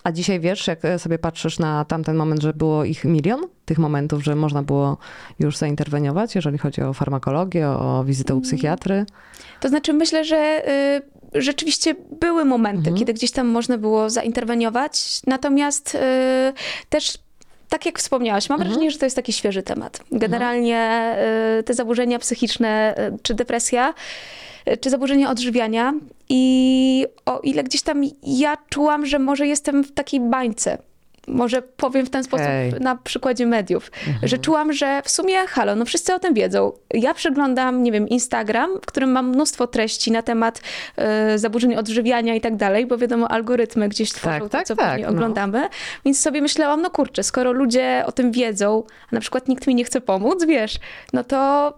A 0.03 0.11
dzisiaj 0.11 0.39
wiesz, 0.39 0.67
jak 0.67 0.85
e, 0.85 0.99
sobie 0.99 1.19
patrzysz 1.19 1.59
na 1.59 1.85
tamten 1.85 2.15
moment, 2.15 2.41
że 2.41 2.53
było 2.53 2.83
ich 2.83 3.05
milion, 3.05 3.41
tych 3.65 3.77
momentów, 3.77 4.23
że 4.23 4.35
można 4.35 4.63
było 4.63 4.97
już 5.39 5.57
zainterweniować, 5.57 6.35
jeżeli 6.35 6.57
chodzi 6.57 6.81
o 6.81 6.93
farmakologię, 6.93 7.67
o 7.69 8.03
wizytę 8.03 8.35
u 8.35 8.41
psychiatry? 8.41 9.05
To 9.59 9.69
znaczy, 9.69 9.93
myślę, 9.93 10.25
że 10.25 10.63
y, 11.35 11.41
rzeczywiście 11.41 11.95
były 12.19 12.45
momenty, 12.45 12.77
Mhm. 12.79 12.97
kiedy 12.97 13.13
gdzieś 13.13 13.31
tam 13.31 13.47
można 13.47 13.77
było 13.77 14.09
zainterweniować, 14.09 15.21
natomiast 15.27 15.95
y, 15.95 15.99
też. 16.89 17.17
Tak 17.69 17.85
jak 17.85 17.99
wspomniałaś, 17.99 18.49
mam 18.49 18.55
Mhm. 18.55 18.69
wrażenie, 18.69 18.91
że 18.91 18.99
to 18.99 19.05
jest 19.05 19.15
taki 19.15 19.33
świeży 19.33 19.63
temat. 19.63 19.99
Generalnie 20.11 21.15
y, 21.59 21.63
te 21.63 21.73
zaburzenia 21.73 22.19
psychiczne, 22.19 22.95
y, 23.13 23.17
czy 23.21 23.33
depresja, 23.33 23.93
czy 24.81 24.89
zaburzenia 24.89 25.29
odżywiania. 25.29 25.93
I 26.29 27.05
o 27.25 27.39
ile 27.39 27.63
gdzieś 27.63 27.81
tam 27.81 28.01
ja 28.23 28.57
czułam, 28.69 29.05
że 29.05 29.19
może 29.19 29.47
jestem 29.47 29.83
w 29.83 29.91
takiej 29.91 30.19
bańce, 30.19 30.77
może 31.29 31.61
powiem 31.61 32.05
w 32.05 32.09
ten 32.09 32.23
sposób 32.23 32.47
na 32.79 32.95
przykładzie 32.95 33.45
mediów, 33.45 33.91
że 34.23 34.37
czułam, 34.37 34.73
że 34.73 35.01
w 35.05 35.09
sumie 35.09 35.47
halo, 35.47 35.75
no 35.75 35.85
wszyscy 35.85 36.13
o 36.13 36.19
tym 36.19 36.33
wiedzą. 36.33 36.71
Ja 36.93 37.13
przeglądam, 37.13 37.83
nie 37.83 37.91
wiem, 37.91 38.09
Instagram, 38.09 38.69
w 38.81 38.85
którym 38.85 39.11
mam 39.11 39.29
mnóstwo 39.29 39.67
treści 39.67 40.11
na 40.11 40.21
temat 40.21 40.61
e, 40.95 41.39
zaburzeń 41.39 41.75
odżywiania 41.75 42.35
i 42.35 42.41
tak 42.41 42.55
dalej, 42.55 42.85
bo 42.85 42.97
wiadomo, 42.97 43.31
algorytmy 43.31 43.89
gdzieś 43.89 44.11
tworzą 44.11 44.39
to, 44.39 44.49
tak, 44.49 44.67
co 44.67 44.75
tak, 44.75 44.89
później 44.89 45.03
no. 45.03 45.09
oglądamy. 45.09 45.69
Więc 46.05 46.19
sobie 46.19 46.41
myślałam, 46.41 46.81
no 46.81 46.89
kurczę, 46.89 47.23
skoro 47.23 47.51
ludzie 47.51 48.03
o 48.05 48.11
tym 48.11 48.31
wiedzą, 48.31 48.83
a 49.11 49.15
na 49.15 49.21
przykład 49.21 49.47
nikt 49.47 49.67
mi 49.67 49.75
nie 49.75 49.83
chce 49.83 50.01
pomóc, 50.01 50.45
wiesz, 50.45 50.79
no 51.13 51.23
to 51.23 51.73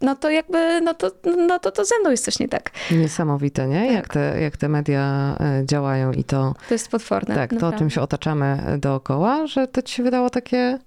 no 0.00 0.16
to 0.16 0.30
jakby, 0.30 0.80
no 0.80 0.94
to, 0.94 1.10
no 1.48 1.58
to, 1.58 1.70
to 1.70 1.84
ze 1.84 1.98
mną 2.00 2.10
jest 2.10 2.24
coś 2.24 2.38
nie 2.38 2.48
tak. 2.48 2.70
Niesamowite, 2.90 3.68
nie? 3.68 3.86
Tak. 3.86 3.92
Jak, 3.94 4.08
te, 4.08 4.40
jak 4.40 4.56
te 4.56 4.68
media 4.68 5.36
e, 5.40 5.66
działają 5.66 6.12
i 6.12 6.24
to, 6.24 6.54
To 6.68 6.74
jest 6.74 6.88
potworne. 6.88 7.34
tak, 7.34 7.50
to 7.50 7.54
naprawdę. 7.56 7.78
tym 7.78 7.90
się 7.90 8.00
otaczamy 8.00 8.78
dookoła, 8.78 9.46
że 9.46 9.66
to 9.68 9.82
ci 9.82 9.94
się 9.94 10.02
wydało 10.02 10.30
takie, 10.30 10.78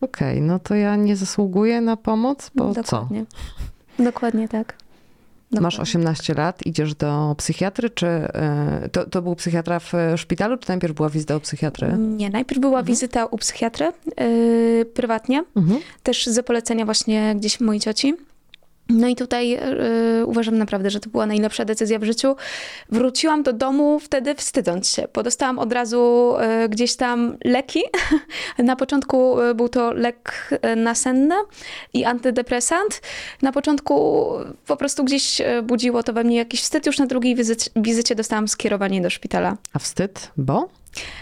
okej, 0.00 0.40
no 0.42 0.58
to 0.58 0.74
ja 0.74 0.96
nie 0.96 1.16
zasługuję 1.16 1.80
na 1.80 1.96
pomoc, 1.96 2.50
bo 2.54 2.74
co? 2.74 2.82
Dokładnie. 2.82 3.24
Dokładnie 3.98 4.48
tak. 4.48 4.74
Masz 5.50 5.60
Dokładnie. 5.74 5.82
18 5.82 6.34
lat, 6.34 6.66
idziesz 6.66 6.94
do 6.94 7.34
psychiatry, 7.38 7.90
czy 7.90 8.06
e, 8.06 8.88
to, 8.92 9.06
to 9.06 9.22
był 9.22 9.34
psychiatra 9.36 9.78
w 9.80 9.94
e, 9.94 10.18
szpitalu, 10.18 10.56
czy 10.58 10.68
najpierw 10.68 10.94
była 10.94 11.08
wizyta 11.10 11.36
u 11.36 11.40
psychiatry? 11.40 11.92
Nie, 11.98 12.30
najpierw 12.30 12.60
była 12.60 12.82
wizyta 12.82 13.26
u 13.26 13.38
psychiatry 13.38 13.92
yy, 14.18 14.84
prywatnie, 14.94 15.44
Mhm. 15.56 15.80
też 16.02 16.26
za 16.26 16.42
polecenia 16.42 16.84
właśnie 16.84 17.34
gdzieś 17.36 17.60
mojej 17.60 17.80
cioci. 17.80 18.14
No 18.88 19.08
i 19.08 19.16
tutaj 19.16 19.48
yy, 19.48 20.26
uważam 20.26 20.58
naprawdę, 20.58 20.90
że 20.90 21.00
to 21.00 21.10
była 21.10 21.26
najlepsza 21.26 21.64
decyzja 21.64 21.98
w 21.98 22.04
życiu. 22.04 22.36
Wróciłam 22.88 23.42
do 23.42 23.52
domu 23.52 23.98
wtedy 23.98 24.34
wstydząc 24.34 24.90
się, 24.90 25.08
bo 25.14 25.22
dostałam 25.22 25.58
od 25.58 25.72
razu 25.72 26.34
yy, 26.60 26.68
gdzieś 26.68 26.96
tam 26.96 27.36
leki. 27.44 27.82
Na 28.58 28.76
początku 28.76 29.42
yy, 29.42 29.54
był 29.54 29.68
to 29.68 29.92
lek 29.92 30.50
nasenny 30.76 31.34
i 31.94 32.04
antydepresant. 32.04 33.00
Na 33.42 33.52
początku 33.52 34.26
po 34.66 34.76
prostu 34.76 35.04
gdzieś 35.04 35.42
budziło 35.62 36.02
to 36.02 36.12
we 36.12 36.24
mnie 36.24 36.36
jakiś 36.36 36.60
wstyd. 36.60 36.86
Już 36.86 36.98
na 36.98 37.06
drugiej 37.06 37.34
wizycie, 37.34 37.70
wizycie 37.76 38.14
dostałam 38.14 38.48
skierowanie 38.48 39.00
do 39.00 39.10
szpitala. 39.10 39.56
A 39.72 39.78
wstyd, 39.78 40.30
bo? 40.36 40.68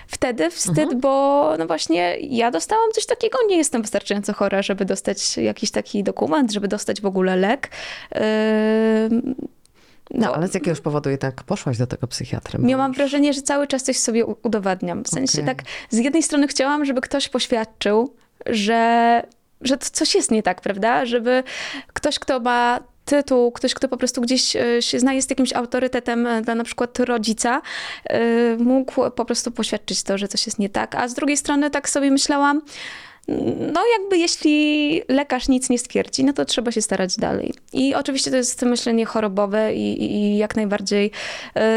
Wtedy 0.09 0.50
wstyd, 0.50 0.79
Mhm. 0.79 1.00
bo 1.00 1.52
no 1.59 1.66
właśnie 1.66 2.16
ja 2.20 2.50
dostałam 2.50 2.90
coś 2.92 3.07
takiego, 3.07 3.38
nie 3.48 3.57
jestem 3.57 3.83
wystarczająco 3.83 4.33
chora, 4.33 4.62
żeby 4.62 4.85
dostać 4.85 5.37
jakiś 5.37 5.70
taki 5.70 6.02
dokument, 6.02 6.52
żeby 6.52 6.68
dostać 6.68 7.00
w 7.00 7.07
ogóle 7.07 7.37
lek. 7.37 7.70
Ym, 9.12 9.35
No, 10.11 10.26
bo 10.26 10.37
ale 10.37 10.48
z 10.48 10.55
jakiegoś 10.55 10.81
powodu 10.81 11.11
jednak 11.11 11.42
poszłaś 11.42 11.79
do 11.79 11.87
tego 11.87 12.07
psychiatry. 12.07 12.59
Miałam 12.59 12.90
już- 12.90 12.96
wrażenie, 12.98 13.33
że 13.33 13.42
cały 13.42 13.66
czas 13.66 13.83
coś 13.83 13.98
sobie 13.98 14.26
udowadniam. 14.26 15.05
W 15.05 15.09
sensie 15.09 15.42
Okej. 15.42 15.55
tak, 15.57 15.64
z 15.90 15.96
jednej 15.98 16.22
strony 16.22 16.48
chciałam, 16.48 16.85
żeby 16.85 17.00
ktoś 17.00 17.29
poświadczył, 17.29 18.14
że, 18.46 19.22
że 19.61 19.76
to 19.76 19.87
coś 19.92 20.14
jest 20.14 20.31
nie 20.31 20.42
tak, 20.42 20.61
prawda? 20.61 21.07
Żeby 21.07 21.42
ktoś, 21.92 22.18
kto 22.18 22.40
ma 22.40 22.81
tytuł, 23.06 23.52
ktoś, 23.52 23.74
kto 23.74 23.88
po 23.88 23.96
prostu 23.96 24.20
gdzieś 24.20 24.56
e, 24.56 24.82
się 24.82 25.00
zna, 25.00 25.12
jest 25.12 25.30
jakimś 25.30 25.52
autorytetem 25.52 26.26
e, 26.26 26.42
dla 26.42 26.54
na 26.54 26.64
przykład 26.64 26.98
rodzica, 27.00 27.62
e, 28.04 28.56
mógł 28.56 29.10
po 29.10 29.24
prostu 29.24 29.50
poświadczyć 29.50 30.02
to, 30.02 30.18
że 30.18 30.28
coś 30.28 30.46
jest 30.46 30.58
nie 30.58 30.68
tak. 30.68 30.94
A 30.94 31.08
z 31.08 31.14
drugiej 31.14 31.36
strony 31.36 31.70
tak 31.70 31.88
sobie 31.88 32.10
myślałam, 32.10 32.62
no 33.72 33.80
jakby 33.98 34.18
jeśli 34.18 35.02
lekarz 35.08 35.48
nic 35.48 35.70
nie 35.70 35.78
stwierdzi, 35.78 36.24
no 36.24 36.32
to 36.32 36.44
trzeba 36.44 36.72
się 36.72 36.82
starać 36.82 37.16
dalej. 37.16 37.54
I 37.72 37.94
oczywiście 37.94 38.30
to 38.30 38.36
jest 38.36 38.62
myślenie 38.62 39.06
chorobowe 39.06 39.74
i, 39.74 40.04
i- 40.04 40.36
jak 40.36 40.56
najbardziej 40.56 41.10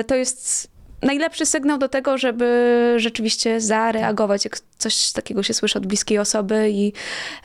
to 0.08 0.16
jest 0.16 0.68
najlepszy 1.02 1.46
sygnał 1.46 1.78
do 1.78 1.90
tego, 1.90 2.18
żeby 2.18 2.94
rzeczywiście 2.98 3.62
zareagować, 3.62 4.46
jak 4.46 4.60
coś 4.78 5.12
takiego 5.12 5.44
się 5.44 5.54
słyszy 5.54 5.78
od 5.78 5.88
bliskiej 5.88 6.18
osoby 6.18 6.70
i 6.72 6.94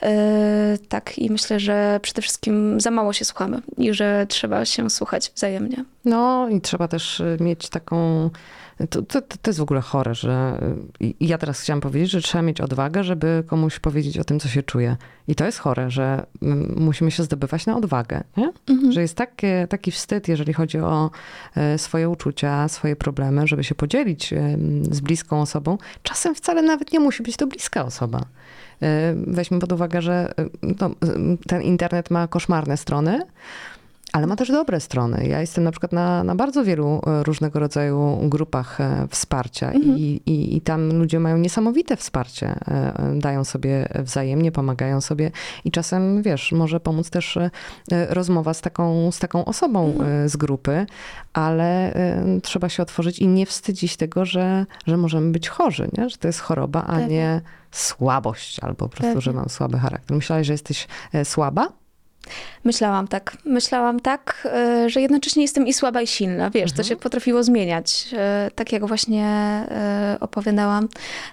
e, 0.01 0.77
tak, 0.89 1.17
i 1.17 1.29
myślę, 1.29 1.59
że 1.59 1.99
przede 2.01 2.21
wszystkim 2.21 2.81
za 2.81 2.91
mało 2.91 3.13
się 3.13 3.25
słuchamy 3.25 3.61
i 3.77 3.93
że 3.93 4.25
trzeba 4.29 4.65
się 4.65 4.89
słuchać 4.89 5.31
wzajemnie. 5.35 5.85
No 6.05 6.49
i 6.49 6.61
trzeba 6.61 6.87
też 6.87 7.19
y, 7.19 7.37
mieć 7.39 7.69
taką. 7.69 8.29
To, 8.89 9.01
to, 9.01 9.21
to 9.21 9.49
jest 9.49 9.59
w 9.59 9.63
ogóle 9.63 9.81
chore, 9.81 10.15
że. 10.15 10.59
y, 11.01 11.05
I 11.19 11.27
ja 11.27 11.37
teraz 11.37 11.61
chciałam 11.61 11.81
powiedzieć, 11.81 12.11
że 12.11 12.21
trzeba 12.21 12.41
mieć 12.41 12.61
odwagę, 12.61 13.03
żeby 13.03 13.43
komuś 13.47 13.79
powiedzieć 13.79 14.17
o 14.17 14.23
tym, 14.23 14.39
co 14.39 14.47
się 14.47 14.63
czuje. 14.63 14.97
I 15.27 15.35
to 15.35 15.45
jest 15.45 15.57
chore, 15.57 15.91
że 15.91 16.25
musimy 16.75 17.11
się 17.11 17.23
zdobywać 17.23 17.65
na 17.65 17.77
odwagę, 17.77 18.23
nie? 18.37 18.51
Że 18.91 19.01
jest 19.01 19.15
takie, 19.15 19.67
taki 19.69 19.91
wstyd, 19.91 20.27
jeżeli 20.27 20.53
chodzi 20.53 20.79
o 20.79 21.11
e, 21.55 21.77
swoje 21.77 22.09
uczucia, 22.09 22.67
swoje 22.67 22.95
problemy, 22.95 23.47
żeby 23.47 23.63
się 23.63 23.75
podzielić 23.75 24.33
em, 24.33 24.85
z 24.95 24.99
bliską 24.99 25.41
osobą. 25.41 25.77
Czasem 26.03 26.35
wcale 26.35 26.61
nawet 26.61 26.93
nie 26.93 26.99
musi 26.99 27.23
być 27.23 27.37
to 27.37 27.47
bliska 27.47 27.85
osoba. 27.85 28.21
E, 28.81 29.13
Weźmy 29.27 29.59
pod 29.59 29.71
uwagę, 29.71 30.01
że 30.01 30.33
e, 30.39 30.45
no, 30.61 30.89
ten 31.47 31.61
internet 31.61 32.11
ma 32.11 32.27
koszmarne 32.27 32.77
strony, 32.77 33.21
ale 34.15 34.27
ma 34.27 34.35
też 34.35 34.51
dobre 34.51 34.79
strony. 34.79 35.27
Ja 35.27 35.41
jestem 35.41 35.63
na 35.63 35.71
przykład 35.71 35.91
na, 35.91 36.23
na 36.23 36.35
bardzo 36.35 36.63
wielu 36.63 37.01
e, 37.07 37.23
różnego 37.23 37.59
rodzaju 37.59 38.19
grupach 38.23 38.81
e, 38.81 39.07
wsparcia 39.09 39.73
i, 39.73 40.21
i, 40.25 40.57
i 40.57 40.61
tam 40.61 40.93
ludzie 40.99 41.19
mają 41.19 41.37
niesamowite 41.37 41.95
wsparcie. 41.97 42.55
e, 42.67 43.13
Dają 43.19 43.43
sobie 43.43 43.89
wzajemnie, 43.99 44.51
pomagają 44.51 45.01
sobie 45.01 45.31
i 45.65 45.71
czasem, 45.71 46.21
wiesz, 46.21 46.51
może 46.51 46.79
pomóc 46.79 47.09
też 47.09 47.39
rozmowa 48.09 48.53
z 48.53 48.61
taką, 48.61 49.11
z 49.11 49.19
taką 49.19 49.45
osobą 49.45 49.93
e, 50.03 50.29
z 50.29 50.37
grupy, 50.37 50.85
ale 51.33 51.93
trzeba 52.43 52.69
się 52.69 52.83
otworzyć 52.83 53.19
i 53.19 53.27
nie 53.27 53.45
wstydzić 53.45 53.97
tego, 53.97 54.25
że, 54.25 54.65
że 54.87 54.97
możemy 54.97 55.31
być 55.31 55.49
chorzy, 55.49 55.89
nie? 55.97 56.09
że 56.09 56.17
to 56.17 56.27
jest 56.27 56.39
choroba, 56.39 56.83
a 56.87 56.99
nie 56.99 57.41
słabość 57.71 58.59
albo 58.59 58.75
po 58.75 58.89
prostu, 58.89 59.21
że 59.21 59.33
mam 59.33 59.49
słaby 59.49 59.79
charakter. 59.79 60.17
Myślałaś, 60.17 60.47
że 60.47 60.53
jesteś 60.53 60.87
słaba? 61.23 61.84
Myślałam 62.63 63.07
tak. 63.07 63.37
Myślałam 63.45 63.99
tak, 63.99 64.47
e, 64.53 64.89
że 64.89 65.01
jednocześnie 65.01 65.41
jestem 65.41 65.67
i 65.67 65.73
słaba, 65.73 66.01
i 66.01 66.07
silna. 66.07 66.49
Wiesz, 66.49 66.71
to 66.71 66.83
się 66.83 66.95
potrafiło 66.95 67.43
zmieniać, 67.43 68.07
e, 68.13 68.51
tak 68.55 68.71
jak 68.71 68.85
właśnie 68.85 69.25
e, 69.25 70.17
opowiadałam. 70.19 70.87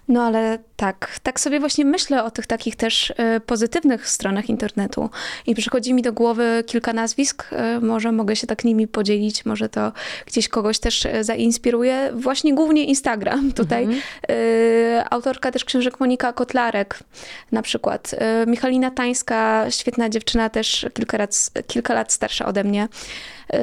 No 0.09 0.22
ale 0.22 0.59
tak, 0.83 1.18
tak 1.23 1.40
sobie 1.40 1.61
właśnie 1.61 1.85
myślę 1.85 2.25
o 2.25 2.31
tych 2.31 2.47
takich 2.47 2.77
też 2.77 3.12
e, 3.16 3.40
pozytywnych 3.40 4.09
stronach 4.09 4.49
internetu. 4.49 5.11
I 5.47 5.55
przychodzi 5.55 5.95
mi 5.95 6.03
do 6.03 6.12
głowy 6.12 6.64
kilka 6.66 6.92
nazwisk, 6.92 7.45
e, 7.53 7.81
może 7.81 8.12
mogę 8.12 8.37
się 8.37 8.47
tak 8.47 8.64
nimi 8.64 8.88
podzielić, 8.88 9.45
może 9.45 9.68
to 9.68 9.92
gdzieś 10.27 10.49
kogoś 10.49 10.79
też 10.79 11.07
e, 11.07 11.25
zainspiruje. 11.25 12.11
Właśnie 12.14 12.55
głównie 12.55 12.85
Instagram 12.85 13.53
tutaj. 13.53 13.88
E, 14.29 15.05
Autorka 15.11 15.51
też 15.51 15.64
książek 15.64 16.01
Monika 16.01 16.33
Kotlarek 16.33 16.99
na 17.53 17.62
przykład. 17.62 18.14
Michalina 18.47 18.90
Tańska, 18.90 19.66
świetna 19.71 20.09
dziewczyna, 20.09 20.51
też 20.51 20.87
kilka 20.95 21.18
lat, 21.18 21.51
kilka 21.66 21.95
lat 21.95 22.12
starsza 22.12 22.47
ode 22.47 22.64
mnie. 22.64 22.88
E, 23.52 23.58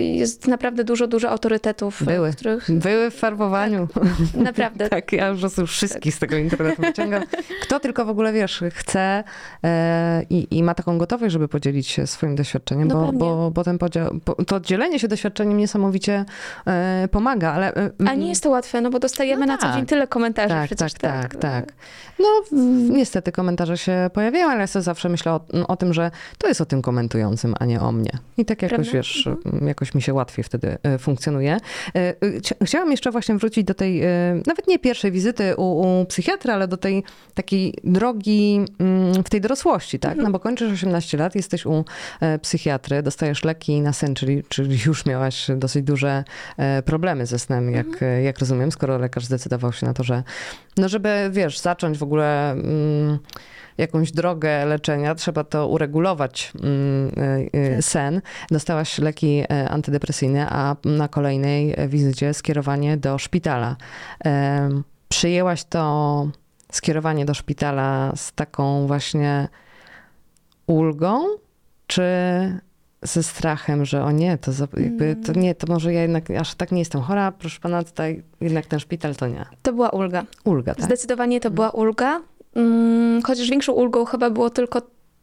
Jest 0.00 0.46
naprawdę 0.46 0.84
dużo, 0.84 1.06
dużo 1.06 1.30
autorytetów, 1.30 2.02
Były. 2.04 2.32
których 2.32 2.70
Były 2.70 3.10
w 3.10 3.14
farbowaniu. 3.14 3.88
naprawdę 4.34 4.88
Tak, 5.00 5.12
ja 5.12 5.28
już 5.28 5.40
wszystkich 5.66 6.14
z 6.14 6.18
tego 6.18 6.36
internetu 6.36 6.82
wyciągam. 6.82 7.22
Kto 7.62 7.80
tylko 7.80 8.04
w 8.04 8.08
ogóle, 8.08 8.32
wiesz, 8.32 8.64
chce 8.74 9.24
e, 9.64 10.22
i, 10.30 10.46
i 10.58 10.62
ma 10.62 10.74
taką 10.74 10.98
gotowość, 10.98 11.32
żeby 11.32 11.48
podzielić 11.48 11.88
się 11.88 12.06
swoim 12.06 12.36
doświadczeniem, 12.36 12.88
No 12.88 12.94
bo, 12.94 13.12
bo, 13.12 13.50
bo 13.50 13.64
ten 13.64 13.78
podział, 13.78 14.20
to 14.46 14.60
dzielenie 14.60 14.98
się 14.98 15.08
doświadczeniem 15.08 15.56
niesamowicie 15.58 16.24
e, 16.66 17.08
pomaga, 17.10 17.52
ale... 17.52 17.74
e, 17.74 17.90
A 18.08 18.14
nie 18.14 18.28
jest 18.28 18.42
to 18.42 18.50
łatwe, 18.50 18.80
no 18.80 18.90
bo 18.90 18.98
dostajemy 18.98 19.40
No 19.40 19.52
na 19.52 19.58
co 19.58 19.66
tak. 19.66 19.76
dzień 19.76 19.86
tyle 19.86 20.06
komentarzy 20.06 20.48
tak, 20.54 20.66
przecież. 20.66 20.92
tak, 20.92 21.22
tak, 21.22 21.36
tak. 21.36 21.72
No 22.18 22.26
w- 22.52 22.90
niestety 22.90 23.32
komentarze 23.32 23.78
się 23.78 24.10
pojawiają, 24.14 24.48
ale 24.50 24.60
ja 24.60 24.66
sobie 24.66 24.82
zawsze 24.82 25.08
myślę 25.08 25.32
o, 25.32 25.40
o 25.68 25.76
tym, 25.76 25.92
że 25.94 26.10
to 26.38 26.48
jest 26.48 26.60
o 26.60 26.66
tym 26.66 26.82
komentującym, 26.82 27.54
a 27.60 27.64
nie 27.64 27.80
o 27.80 27.92
mnie. 27.92 28.10
I 28.38 28.44
tak 28.50 28.62
jakoś, 28.62 28.90
Prawda? 28.90 28.92
wiesz, 28.92 29.28
jakoś 29.66 29.94
mi 29.94 30.02
się 30.02 30.14
łatwiej 30.14 30.44
wtedy 30.44 30.78
e, 30.82 30.98
funkcjonuje. 30.98 31.56
E, 31.96 32.14
chcia- 32.20 32.64
Chciałam 32.64 32.90
jeszcze 32.90 33.10
właśnie 33.10 33.34
wrócić 33.34 33.64
do 33.64 33.74
tej, 33.74 34.02
e, 34.02 34.08
nawet 34.46 34.68
nie 34.68 34.78
pierwszej 34.78 35.12
wizyty 35.12 35.56
u, 35.56 35.80
u 36.00 36.06
psychiatry, 36.06 36.52
ale 36.52 36.68
do 36.68 36.76
tej 36.76 37.02
takiej 37.34 37.74
drogi 37.84 38.64
mm, 38.78 39.24
w 39.24 39.30
tej 39.30 39.40
dorosłości, 39.40 39.98
tak? 39.98 40.16
No 40.16 40.30
bo 40.30 40.40
kończysz 40.40 40.72
18 40.72 41.18
lat, 41.18 41.34
jesteś 41.34 41.66
u 41.66 41.84
psychiatry, 42.42 43.02
dostajesz 43.02 43.44
leki 43.44 43.80
na 43.80 43.92
sen, 43.92 44.14
czyli, 44.14 44.42
czyli 44.48 44.78
już 44.86 45.06
miałaś 45.06 45.46
dosyć 45.56 45.84
duże 45.84 46.24
problemy 46.84 47.26
ze 47.26 47.38
snem, 47.38 47.70
jak, 47.70 48.02
e, 48.02 48.22
jak 48.22 48.38
rozumiem, 48.38 48.72
skoro 48.72 48.98
lekarz 48.98 49.24
zdecydował 49.24 49.72
się 49.72 49.86
na 49.86 49.94
to, 49.94 50.02
że 50.04 50.22
no 50.76 50.88
żeby, 50.88 51.28
wiesz, 51.32 51.58
zacząć 51.58 51.98
w 51.98 52.02
ogóle 52.02 52.50
mm, 52.50 53.18
jakąś 53.80 54.12
drogę 54.12 54.66
leczenia, 54.66 55.14
trzeba 55.14 55.44
to 55.44 55.68
uregulować 55.68 56.52
mm, 56.62 57.08
y, 57.54 57.78
y, 57.78 57.82
sen. 57.82 58.22
Dostałaś 58.50 58.98
leki 58.98 59.42
e, 59.50 59.68
antydepresyjne, 59.68 60.46
a 60.50 60.76
na 60.84 61.08
kolejnej 61.08 61.74
wizycie 61.88 62.34
skierowanie 62.34 62.96
do 62.96 63.18
szpitala. 63.18 63.76
Em, 64.24 64.84
Przyjęłaś 65.08 65.64
to 65.64 66.28
skierowanie 66.72 67.24
do 67.24 67.34
szpitala 67.34 68.12
z 68.16 68.32
taką 68.32 68.86
właśnie 68.86 69.48
ulgą, 70.66 71.24
czy 71.86 72.02
ze 73.02 73.22
strachem, 73.22 73.84
że 73.84 74.04
o 74.04 74.10
nie, 74.10 74.38
to, 74.38 74.52
jakby, 74.76 75.16
to 75.16 75.32
nie, 75.32 75.54
to 75.54 75.72
może 75.72 75.92
ja 75.92 76.02
jednak 76.02 76.30
aż 76.30 76.54
tak 76.54 76.72
nie 76.72 76.78
jestem 76.78 77.00
chora, 77.00 77.32
proszę 77.32 77.60
pana, 77.60 77.84
tutaj 77.84 78.22
jednak 78.40 78.66
ten 78.66 78.80
szpital 78.80 79.16
to 79.16 79.26
nie. 79.26 79.46
To 79.62 79.72
była 79.72 79.90
ulga. 79.90 80.24
Ulga, 80.44 80.74
tak? 80.74 80.84
Zdecydowanie 80.84 81.40
to 81.40 81.50
była 81.50 81.70
ulga. 81.70 82.22
Mm, 82.56 83.22
Chociaż 83.22 83.50
większą 83.50 83.72
ulgą 83.72 84.04
chyba 84.04 84.30
było 84.30 84.50
tylko 84.50 84.82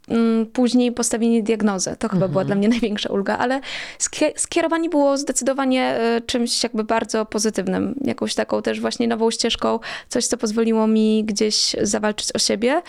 mm, 0.10 0.46
później 0.46 0.92
postawienie 0.92 1.44
diagnozy. 1.44 1.96
To 2.00 2.10
chyba 2.10 2.28
była 2.28 2.44
dla 2.46 2.56
mnie 2.56 2.68
największa 2.78 3.10
ulga, 3.10 3.38
ale 3.38 3.62
skie- 4.00 4.32
skierowanie 4.36 4.90
było 4.90 5.18
zdecydowanie 5.18 5.84
e, 5.86 6.22
czymś 6.22 6.64
jakby 6.64 6.84
bardzo 6.84 7.26
pozytywnym. 7.26 7.96
Jakąś 8.06 8.36
taką 8.36 8.62
też 8.62 8.82
właśnie 8.82 9.08
nową 9.08 9.32
ścieżką, 9.32 9.80
coś, 10.10 10.26
co 10.28 10.38
pozwoliło 10.38 10.88
mi 10.88 11.24
gdzieś 11.26 11.76
zawalczyć 11.82 12.36
o 12.36 12.40
siebie. 12.40 12.82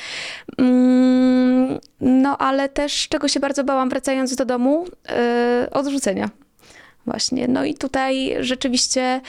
Mm, 0.58 1.78
No 2.00 2.38
ale 2.38 2.68
też 2.68 3.08
czego 3.08 3.28
się 3.28 3.40
bardzo 3.40 3.64
bałam 3.64 3.88
wracając 3.88 4.36
do 4.36 4.44
domu, 4.44 4.86
e, 5.08 5.68
odrzucenia. 5.72 6.28
Właśnie. 7.08 7.48
No 7.48 7.64
i 7.64 7.74
tutaj 7.74 8.36
rzeczywiście 8.40 9.20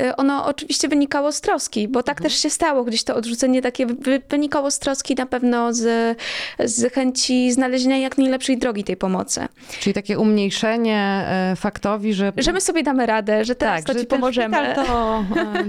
y, 0.00 0.16
ono 0.16 0.46
oczywiście 0.46 0.88
wynikało 0.88 1.32
z 1.32 1.40
troski, 1.40 1.88
bo 1.88 2.02
tak 2.02 2.20
też 2.20 2.34
się 2.42 2.50
stało. 2.50 2.84
Gdzieś 2.84 3.04
to 3.04 3.14
odrzucenie 3.16 3.62
takie 3.62 3.86
wy- 3.86 4.22
wynikało 4.28 4.70
z 4.70 4.78
troski 4.78 5.14
na 5.14 5.26
pewno 5.26 5.72
z, 5.74 6.16
z 6.64 6.92
chęci 6.94 7.52
znalezienia 7.52 7.98
jak 7.98 8.18
najlepszej 8.18 8.58
drogi 8.58 8.84
tej 8.84 8.96
pomocy. 8.96 9.40
Czyli 9.80 9.94
takie 9.94 10.18
umniejszenie 10.18 10.98
e, 11.28 11.56
faktowi, 11.56 12.14
że... 12.14 12.32
Że 12.36 12.52
my 12.52 12.60
sobie 12.60 12.82
damy 12.82 13.06
radę, 13.06 13.44
że 13.44 13.54
teraz 13.54 13.84
to 13.84 13.92
że 13.92 14.00
ci 14.00 14.06
pomożemy. 14.06 14.74
To, 14.74 14.82
e, 14.82 15.24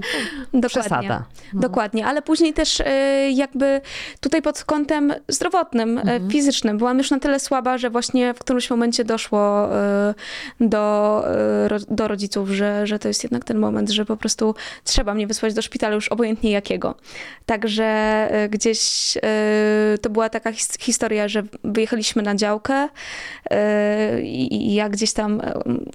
Dokładnie. 0.54 0.70
przesada. 0.70 1.24
Dokładnie, 1.54 2.06
ale 2.06 2.22
później 2.22 2.54
też 2.54 2.80
y, 2.80 2.84
jakby 3.34 3.82
tutaj 4.20 4.42
pod 4.42 4.64
kątem 4.64 5.14
zdrowotnym, 5.28 5.98
Mhm. 6.00 6.30
fizycznym 6.30 6.78
byłam 6.78 6.98
już 6.98 7.12
na 7.12 7.20
tyle 7.20 7.40
słaba, 7.40 7.78
że 7.78 7.90
właśnie 7.90 8.34
w 8.34 8.40
którymś 8.40 8.70
momencie 8.70 9.04
doszło 9.06 9.70
do, 10.60 11.24
do 11.90 12.08
rodziców, 12.08 12.50
że, 12.50 12.88
że 12.88 13.00
to 13.00 13.08
jest 13.08 13.24
jednak 13.24 13.44
ten 13.44 13.58
moment, 13.60 13.90
że 13.90 14.06
po 14.06 14.18
prostu 14.18 14.56
trzeba 14.84 15.14
mnie 15.14 15.28
wysłać 15.28 15.54
do 15.54 15.62
szpitala 15.62 15.96
już 15.96 16.08
obojętnie 16.10 16.52
jakiego. 16.52 16.96
Także 17.46 17.84
y, 18.46 18.50
gdzieś 18.50 19.14
y, 19.18 19.22
to 19.98 20.10
była 20.10 20.30
taka 20.30 20.52
his- 20.52 20.80
historia, 20.82 21.28
że 21.28 21.44
wyjechaliśmy 21.64 22.22
na 22.22 22.36
działkę 22.36 22.84
y, 22.88 24.22
i 24.22 24.74
ja 24.74 24.90
gdzieś 24.90 25.14
tam 25.14 25.42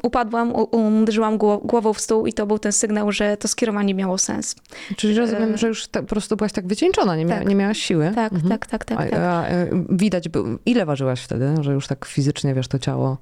upadłam, 0.03 0.53
uderzyłam 0.73 1.39
gło- 1.39 1.61
głową 1.67 1.93
w 1.93 2.01
stół 2.01 2.27
i 2.27 2.33
to 2.33 2.47
był 2.47 2.59
ten 2.59 2.73
sygnał, 2.73 3.13
że 3.13 3.37
to 3.37 3.49
skierowanie 3.49 3.95
miało 3.95 4.19
sens. 4.19 4.57
Czyli 4.97 5.15
rozumiem, 5.19 5.55
E, 5.55 5.59
że 5.59 5.69
już 5.69 5.87
po 5.89 6.03
prostu 6.03 6.37
byłaś 6.37 6.53
tak 6.53 6.67
wycieńczona, 6.67 7.17
nie, 7.17 7.25
mia, 7.25 7.39
tak. 7.39 7.49
nie 7.49 7.55
miałaś 7.55 7.79
siły. 7.79 8.13
Tak, 8.15 8.33
Mhm. 8.33 8.51
tak, 8.51 8.67
tak, 8.67 8.85
tak, 8.85 8.99
A, 9.01 9.03
tak. 9.05 9.15
a, 9.21 9.47
e, 9.49 9.67
widać, 9.91 10.29
ile 10.67 10.87
ważyłaś 10.87 11.21
wtedy, 11.21 11.55
że 11.61 11.73
już 11.73 11.87
tak 11.87 12.05
fizycznie, 12.05 12.55
wiesz, 12.55 12.69
to 12.69 12.79
ciało... 12.79 13.19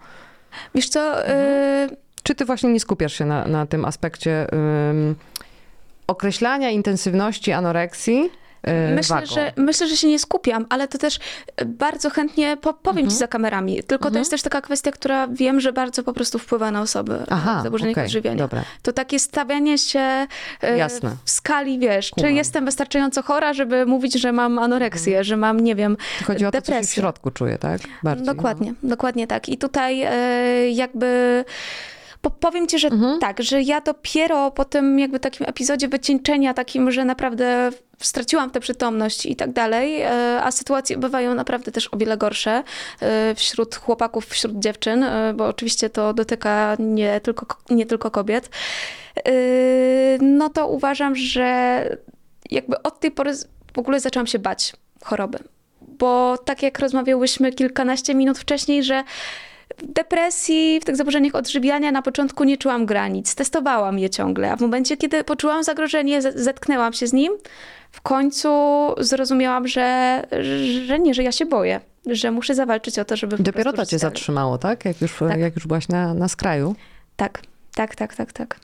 Wiesz 0.74 0.88
co, 0.88 1.20
Mhm. 1.26 1.90
y, 1.90 1.96
Czy 2.22 2.34
ty 2.34 2.44
właśnie 2.44 2.72
nie 2.72 2.80
skupiasz 2.80 3.12
się 3.12 3.24
na, 3.24 3.46
na 3.46 3.66
tym 3.66 3.84
aspekcie 3.84 4.46
ym, 4.90 5.14
określania 6.06 6.70
intensywności 6.70 7.52
anoreksji 7.52 8.30
y, 8.90 8.94
myślę, 8.94 9.14
wagą? 9.16 9.26
że, 9.34 9.52
myślę, 9.56 9.88
że 9.88 9.96
się 9.96 10.08
nie 10.08 10.18
skupiam, 10.18 10.66
ale 10.68 10.88
to 10.88 10.98
też 10.98 11.18
bardzo 11.66 12.10
chętnie 12.10 12.56
po, 12.56 12.74
powiem 12.74 12.98
Mhm. 12.98 13.10
ci 13.10 13.16
za 13.16 13.28
kamerami. 13.28 13.82
Tylko 13.82 14.10
to 14.10 14.18
jest 14.18 14.30
też 14.30 14.42
taka 14.42 14.60
kwestia, 14.60 14.90
która 14.92 15.28
wiem, 15.28 15.60
że 15.60 15.72
bardzo 15.72 16.02
po 16.02 16.12
prostu 16.12 16.38
wpływa 16.38 16.70
na 16.70 16.80
osoby 16.80 17.18
Aha, 17.30 17.60
zaburzeniach 17.62 17.92
okej, 17.94 18.04
odżywiania. 18.04 18.36
dobra. 18.38 18.64
To 18.82 18.92
takie 18.92 19.18
stawianie 19.18 19.78
się 19.78 20.26
y, 20.64 20.76
Jasne. 20.76 21.16
w 21.24 21.30
skali, 21.30 21.78
wiesz, 21.78 22.10
Kumam. 22.10 22.30
czy 22.30 22.34
jestem 22.36 22.64
wystarczająco 22.64 23.22
chora, 23.22 23.52
żeby 23.52 23.86
mówić, 23.86 24.14
że 24.14 24.32
mam 24.32 24.58
anoreksję, 24.58 25.12
Mhm. 25.12 25.24
że 25.24 25.36
mam, 25.36 25.60
nie 25.60 25.74
wiem, 25.74 25.96
Chodzi 26.26 26.46
o 26.46 26.50
to, 26.50 26.62
co 26.62 26.66
się 26.66 26.72
w 26.72 26.74
depresję. 26.74 26.94
środku 27.02 27.30
czuje, 27.30 27.58
tak? 27.58 27.80
Bardziej, 28.02 28.26
Dokładnie, 28.26 28.74
dokładnie 28.82 29.26
tak. 29.26 29.48
I 29.48 29.58
tutaj 29.58 30.06
jakby 30.74 31.44
po, 32.22 32.30
powiem 32.30 32.66
ci, 32.68 32.78
że 32.78 32.88
Mhm. 32.88 33.18
tak, 33.18 33.42
że 33.42 33.62
ja 33.62 33.80
dopiero 33.80 34.50
po 34.50 34.64
tym 34.64 34.98
jakby 34.98 35.20
takim 35.20 35.46
epizodzie 35.48 35.88
wycieńczenia, 35.88 36.54
takim, 36.54 36.90
że 36.90 37.04
naprawdę 37.04 37.70
straciłam 37.98 38.50
tę 38.50 38.60
przytomność 38.60 39.26
i 39.26 39.36
tak 39.36 39.52
dalej, 39.52 40.02
e, 40.02 40.10
a 40.42 40.50
sytuacje 40.50 40.96
bywają 40.96 41.34
naprawdę 41.34 41.72
też 41.72 41.88
o 41.94 41.96
wiele 41.96 42.16
gorsze 42.16 42.62
e, 43.00 43.34
wśród 43.34 43.76
chłopaków, 43.76 44.26
wśród 44.26 44.58
dziewczyn, 44.58 45.02
e, 45.02 45.34
bo 45.34 45.46
oczywiście 45.46 45.90
to 45.90 46.14
dotyka 46.14 46.76
nie 46.78 47.20
tylko, 47.20 47.46
nie 47.70 47.86
tylko 47.86 48.10
kobiet, 48.10 48.50
no 50.20 50.48
to 50.48 50.68
uważam, 50.68 51.16
że 51.16 51.84
jakby 52.50 52.82
od 52.82 53.00
tej 53.00 53.10
pory 53.10 53.32
w 53.74 53.78
ogóle 53.78 54.00
zaczęłam 54.00 54.26
się 54.26 54.38
bać 54.38 54.72
choroby. 55.04 55.38
Bo 55.80 56.38
tak 56.44 56.62
jak 56.62 56.78
rozmawiałyśmy 56.78 57.52
kilkanaście 57.52 58.14
minut 58.14 58.38
wcześniej, 58.38 58.82
że 58.82 59.04
depresji, 59.82 60.80
w 60.80 60.84
tych 60.84 60.96
zaburzeniach 60.96 61.34
odżywiania 61.34 61.92
na 61.92 62.02
początku 62.02 62.44
nie 62.44 62.56
czułam 62.58 62.86
granic, 62.86 63.34
testowałam 63.34 63.98
je 63.98 64.10
ciągle, 64.10 64.52
a 64.52 64.56
w 64.56 64.60
momencie, 64.60 64.96
kiedy 64.96 65.24
poczułam 65.24 65.64
zagrożenie, 65.64 66.22
zetknęłam 66.22 66.92
się 66.92 67.06
z 67.06 67.12
nim, 67.12 67.32
w 67.90 68.00
końcu 68.00 68.48
zrozumiałam, 68.98 69.68
że, 69.68 70.22
że 70.86 70.98
nie, 70.98 71.14
że 71.14 71.22
ja 71.22 71.32
się 71.32 71.46
boję, 71.46 71.80
że 72.06 72.30
muszę 72.30 72.54
zawalczyć 72.54 72.98
o 72.98 73.04
to, 73.04 73.16
żeby 73.16 73.36
Dopiero 73.38 73.72
to 73.72 73.86
cię 73.86 73.96
dalej. 73.98 74.14
zatrzymało, 74.14 74.58
tak? 74.58 74.84
Jak 74.84 75.00
już, 75.00 75.18
Tak. 75.18 75.40
jak 75.40 75.54
już 75.56 75.66
byłaś 75.66 75.88
na, 75.88 76.14
na 76.14 76.28
skraju. 76.28 76.74
Tak, 77.16 77.42
tak, 77.74 77.94
tak, 77.96 78.14
tak, 78.14 78.32
tak. 78.32 78.56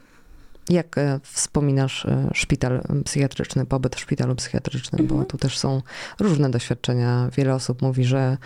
Jak 0.70 0.98
e, 0.98 1.20
wspominasz 1.22 2.06
e, 2.06 2.30
szpital 2.34 2.82
psychiatryczny, 3.04 3.66
pobyt 3.66 3.96
w 3.96 4.00
szpitalu 4.00 4.34
psychiatrycznym, 4.34 5.00
Mhm. 5.00 5.20
bo 5.20 5.26
tu 5.26 5.38
też 5.38 5.58
są 5.58 5.82
różne 6.20 6.50
doświadczenia. 6.50 7.28
Wiele 7.36 7.54
osób 7.54 7.82
mówi, 7.82 8.04
że, 8.04 8.36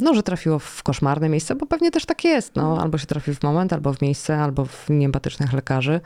no, 0.00 0.14
że 0.14 0.22
trafiło 0.22 0.58
w 0.58 0.82
koszmarne 0.82 1.28
miejsce, 1.28 1.54
bo 1.54 1.66
pewnie 1.66 1.90
też 1.90 2.06
tak 2.06 2.24
jest. 2.24 2.56
Mhm. 2.56 2.74
No, 2.74 2.82
albo 2.82 2.98
się 2.98 3.06
trafi 3.06 3.34
w 3.34 3.42
moment, 3.42 3.72
albo 3.72 3.92
w 3.92 4.02
miejsce, 4.02 4.38
albo 4.38 4.64
w 4.64 4.90
nieempatycznych 4.90 5.52
lekarzy 5.52 6.00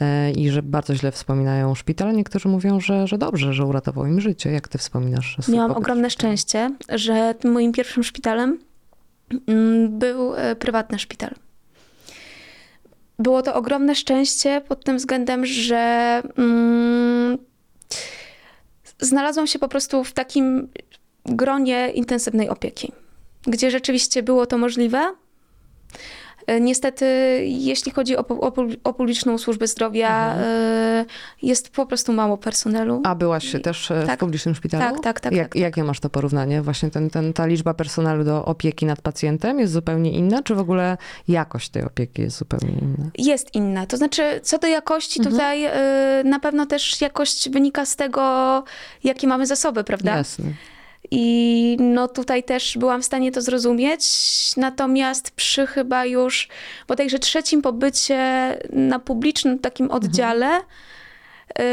e, 0.00 0.30
i 0.30 0.50
że 0.50 0.62
bardzo 0.62 0.94
źle 0.94 1.12
wspominają 1.12 1.74
szpital. 1.74 2.16
Niektórzy 2.16 2.48
mówią, 2.48 2.80
że, 2.80 3.06
że 3.06 3.18
dobrze, 3.18 3.52
że 3.52 3.64
uratował 3.64 4.06
im 4.06 4.20
życie. 4.20 4.52
Jak 4.52 4.68
ty 4.68 4.78
wspominasz 4.78 5.38
Miałam 5.48 5.68
pobyt 5.68 5.82
ogromne 5.82 6.10
szczęście, 6.10 6.70
że 6.88 7.34
moim 7.44 7.72
pierwszym 7.72 8.02
szpitalem 8.02 8.58
mm, 9.46 9.98
był 9.98 10.32
prywatny 10.58 10.98
szpital. 10.98 11.34
Było 13.18 13.42
to 13.42 13.54
ogromne 13.54 13.94
szczęście 13.94 14.60
pod 14.68 14.84
tym 14.84 14.96
względem, 14.96 15.46
że 15.46 16.22
mm, 16.38 17.38
znalazłam 19.00 19.46
się 19.46 19.58
po 19.58 19.68
prostu 19.68 20.04
w 20.04 20.12
takim 20.12 20.68
gronie 21.24 21.90
intensywnej 21.94 22.48
opieki, 22.48 22.92
gdzie 23.46 23.70
rzeczywiście 23.70 24.22
było 24.22 24.46
to 24.46 24.58
możliwe. 24.58 25.14
E, 26.46 26.60
Niestety, 26.60 27.06
jeśli 27.46 27.92
chodzi 27.92 28.16
o, 28.16 28.26
o, 28.28 28.52
o 28.84 28.92
publiczną 28.94 29.38
służbę 29.38 29.66
zdrowia, 29.66 30.32
Mhm. 30.32 30.44
e, 30.44 31.04
jest 31.42 31.70
po 31.70 31.86
prostu 31.86 32.12
mało 32.12 32.36
personelu. 32.38 33.00
A 33.04 33.14
byłaś 33.14 33.52
też 33.62 33.90
e, 33.90 34.02
w 34.02 34.06
Tak. 34.06 34.20
publicznym 34.20 34.54
szpitalu? 34.54 34.94
Tak, 34.94 35.02
tak, 35.02 35.20
tak, 35.20 35.32
Jak, 35.32 35.48
tak. 35.48 35.56
Jakie 35.56 35.84
masz 35.84 36.00
to 36.00 36.10
porównanie? 36.10 36.62
Właśnie 36.62 36.90
ten, 36.90 37.10
ten, 37.10 37.32
ta 37.32 37.46
liczba 37.46 37.74
personelu 37.74 38.24
do 38.24 38.44
opieki 38.44 38.86
nad 38.86 39.00
pacjentem 39.00 39.60
jest 39.60 39.72
zupełnie 39.72 40.10
inna, 40.10 40.42
czy 40.42 40.54
w 40.54 40.58
ogóle 40.58 40.96
jakość 41.28 41.68
tej 41.68 41.82
opieki 41.84 42.22
jest 42.22 42.38
zupełnie 42.38 42.72
inna? 42.82 43.10
Jest 43.18 43.54
inna. 43.54 43.86
To 43.86 43.96
znaczy, 43.96 44.40
co 44.42 44.58
do 44.58 44.66
jakości, 44.66 45.20
Mhm. 45.20 45.32
tutaj 45.36 45.70
na 46.24 46.40
pewno 46.40 46.66
też 46.66 47.00
jakość 47.00 47.50
wynika 47.50 47.86
z 47.86 47.96
tego, 47.96 48.64
jakie 49.04 49.26
mamy 49.26 49.46
zasoby, 49.46 49.84
prawda? 49.84 50.16
Jasne. 50.16 50.44
I 51.10 51.76
no 51.80 52.08
tutaj 52.08 52.42
też 52.42 52.78
byłam 52.78 53.02
w 53.02 53.04
stanie 53.04 53.32
to 53.32 53.40
zrozumieć. 53.40 54.02
Natomiast 54.56 55.30
przy 55.30 55.66
chyba 55.66 56.04
już 56.04 56.48
bodajże 56.88 57.18
trzecim 57.18 57.62
pobycie 57.62 58.18
na 58.72 58.98
publicznym 58.98 59.58
takim 59.58 59.90
oddziale, 59.90 60.60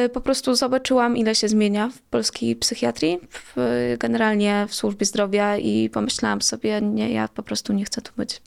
y, 0.06 0.10
po 0.10 0.22
prostu 0.22 0.56
zobaczyłam, 0.56 1.18
ile 1.18 1.36
się 1.36 1.48
zmienia 1.48 1.90
w 1.90 2.02
polskiej 2.02 2.56
psychiatrii, 2.56 3.20
w, 3.30 3.56
generalnie 4.00 4.66
w 4.70 4.76
służbie 4.76 5.06
zdrowia 5.06 5.58
i 5.58 5.90
pomyślałam 5.90 6.42
sobie, 6.42 6.82
nie, 6.82 7.10
ja 7.14 7.28
po 7.28 7.44
prostu 7.44 7.74
nie 7.74 7.86
chcę 7.86 8.02
tu 8.02 8.12
być. 8.18 8.42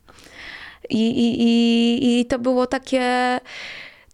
I, 0.90 1.11
i, 1.11 1.42
i, 1.42 2.20
i 2.20 2.27
to 2.27 2.38
było 2.38 2.66
takie, 2.66 3.40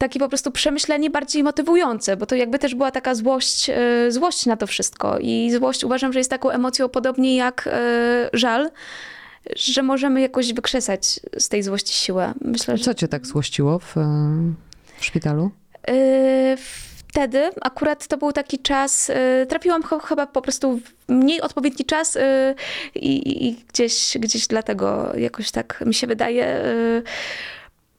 takie 0.03 0.19
po 0.19 0.29
prostu 0.29 0.51
przemyślenie 0.51 1.11
bardziej 1.11 1.43
motywujące, 1.43 2.17
bo 2.17 2.27
to 2.27 2.35
jakby 2.35 2.59
też 2.59 2.75
była 2.75 2.91
taka 2.91 3.15
złość, 3.15 3.71
e, 3.71 3.77
złość 4.09 4.47
na 4.47 4.57
to 4.57 4.67
wszystko. 4.67 5.19
I 5.19 5.51
złość 5.51 5.85
uważam, 5.85 6.13
że 6.13 6.21
jest 6.21 6.31
taką 6.31 6.51
emocją 6.51 6.89
podobnie 6.89 7.37
jak 7.37 7.69
e, 7.73 8.31
żal, 8.33 8.71
że 9.57 9.83
możemy 9.83 10.21
jakoś 10.21 10.53
wykrzesać 10.53 11.21
z 11.39 11.49
tej 11.49 11.63
złości 11.63 11.95
siłę. 11.95 12.35
Myślę, 12.41 12.77
że 12.77 12.85
Co 12.85 12.95
cię 12.95 13.09
tak 13.09 13.27
złościło 13.27 13.79
w, 13.79 13.97
e, 13.97 14.01
w 14.99 15.05
szpitalu? 15.05 15.51
Yy, 15.89 15.95
Wtedy 17.13 17.51
akurat 17.61 18.07
to 18.07 18.17
był 18.17 18.33
taki 18.33 18.59
czas, 18.59 19.11
trafiłam 19.49 19.83
ch- 19.83 20.05
chyba 20.09 20.27
po 20.27 20.43
prostu 20.43 20.79
w 20.79 21.13
mniej 21.13 21.41
odpowiedni 21.41 21.85
czas 21.85 22.19
i, 22.95 23.47
i 23.49 23.65
gdzieś, 23.69 24.17
gdzieś 24.21 24.47
dlatego 24.47 25.13
jakoś 25.17 25.51
tak 25.51 25.83
mi 25.87 25.95
się 25.95 26.07
wydaje. 26.07 26.63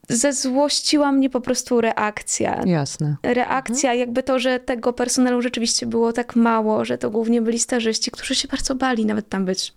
Zezłościła 0.10 1.12
mnie 1.12 1.30
po 1.30 1.42
prostu 1.42 1.82
reakcja. 1.82 2.64
Jasne. 2.66 3.16
Reakcja, 3.24 3.94
jakby 3.94 4.24
to, 4.24 4.40
że 4.40 4.60
tego 4.60 4.94
personelu 4.94 5.42
rzeczywiście 5.42 5.86
było 5.86 6.14
tak 6.14 6.36
mało, 6.36 6.86
że 6.86 6.98
to 6.98 7.10
głównie 7.10 7.42
byli 7.42 7.60
starzyści, 7.60 8.12
którzy 8.12 8.36
się 8.36 8.48
bardzo 8.48 8.76
bali 8.76 9.06
nawet 9.06 9.30
tam 9.30 9.46
być 9.46 9.74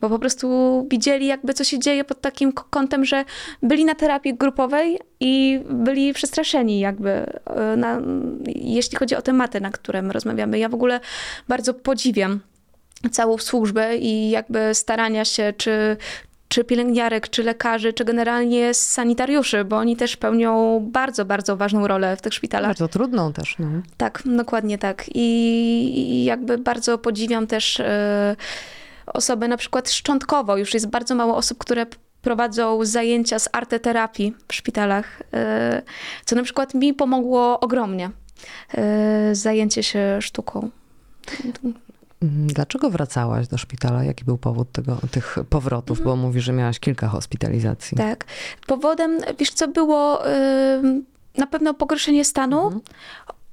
bo 0.00 0.08
po 0.08 0.18
prostu 0.18 0.86
widzieli 0.90 1.26
jakby 1.26 1.54
co 1.54 1.64
się 1.64 1.78
dzieje 1.78 2.04
pod 2.04 2.20
takim 2.20 2.52
kątem, 2.52 3.04
że 3.04 3.24
byli 3.62 3.84
na 3.84 3.94
terapii 3.94 4.34
grupowej 4.34 4.98
i 5.20 5.60
byli 5.70 6.12
przestraszeni 6.12 6.80
jakby, 6.80 7.10
e, 7.10 7.76
na, 7.76 8.00
jeśli 8.46 8.98
chodzi 8.98 9.16
o 9.16 9.22
tematy, 9.22 9.60
na 9.60 9.70
które 9.70 10.02
my 10.02 10.12
rozmawiamy. 10.12 10.58
Ja 10.58 10.68
w 10.68 10.74
ogóle 10.74 11.00
bardzo 11.48 11.74
podziwiam 11.74 12.40
całą 13.10 13.38
służbę 13.38 13.96
i 13.96 14.30
jakby 14.30 14.74
starania 14.74 15.24
się, 15.24 15.52
czy, 15.56 15.96
czy 16.48 16.64
pielęgniarek, 16.64 17.28
czy 17.28 17.42
lekarzy, 17.42 17.92
czy 17.92 18.04
generalnie 18.04 18.74
sanitariuszy, 18.74 19.64
bo 19.64 19.76
oni 19.76 19.96
też 19.96 20.16
pełnią 20.16 20.80
bardzo, 20.92 21.24
bardzo 21.24 21.56
ważną 21.56 21.86
rolę 21.86 22.16
w 22.16 22.22
tych 22.22 22.34
szpitalach. 22.34 22.68
Bardzo 22.68 22.88
trudną 22.88 23.32
też. 23.32 23.56
No. 23.58 23.68
Tak, 23.96 24.22
dokładnie 24.26 24.78
tak. 24.78 25.04
I, 25.14 26.24
jakby 26.24 26.58
bardzo 26.58 26.98
podziwiam 26.98 27.46
też 27.46 27.80
e, 27.80 28.36
osoby 29.06 29.48
na 29.48 29.56
przykład 29.56 29.90
szczątkowo. 29.90 30.56
Już 30.56 30.74
jest 30.74 30.88
bardzo 30.88 31.14
mało 31.14 31.36
osób, 31.36 31.58
które 31.58 31.86
prowadzą 32.22 32.84
zajęcia 32.84 33.38
z 33.38 33.48
arteterapii 33.52 34.34
w 34.48 34.54
szpitalach, 34.54 35.22
e, 35.32 35.82
co 36.24 36.36
na 36.36 36.42
przykład 36.42 36.74
mi 36.74 36.94
pomogło 36.94 37.60
ogromnie. 37.60 38.10
E, 38.74 39.34
zajęcie 39.34 39.82
się 39.82 40.18
sztuką. 40.20 40.70
Mhm. 42.22 42.46
Dlaczego 42.46 42.90
wracałaś 42.90 43.48
do 43.48 43.58
szpitala? 43.58 44.04
Jaki 44.04 44.24
był 44.24 44.38
powód 44.38 44.72
tego, 44.72 44.98
tych 45.10 45.36
powrotów? 45.50 46.02
Bo 46.02 46.16
mówisz, 46.16 46.44
że 46.44 46.52
miałaś 46.52 46.80
kilka 46.80 47.08
hospitalizacji. 47.08 47.96
Tak. 47.96 48.24
Powodem, 48.66 49.18
wiesz 49.38 49.50
co, 49.50 49.68
było 49.68 50.26
ym, 50.26 51.04
na 51.36 51.46
pewno 51.46 51.74
pogorszenie 51.74 52.24
stanu. 52.24 52.62
Mhm. 52.66 52.82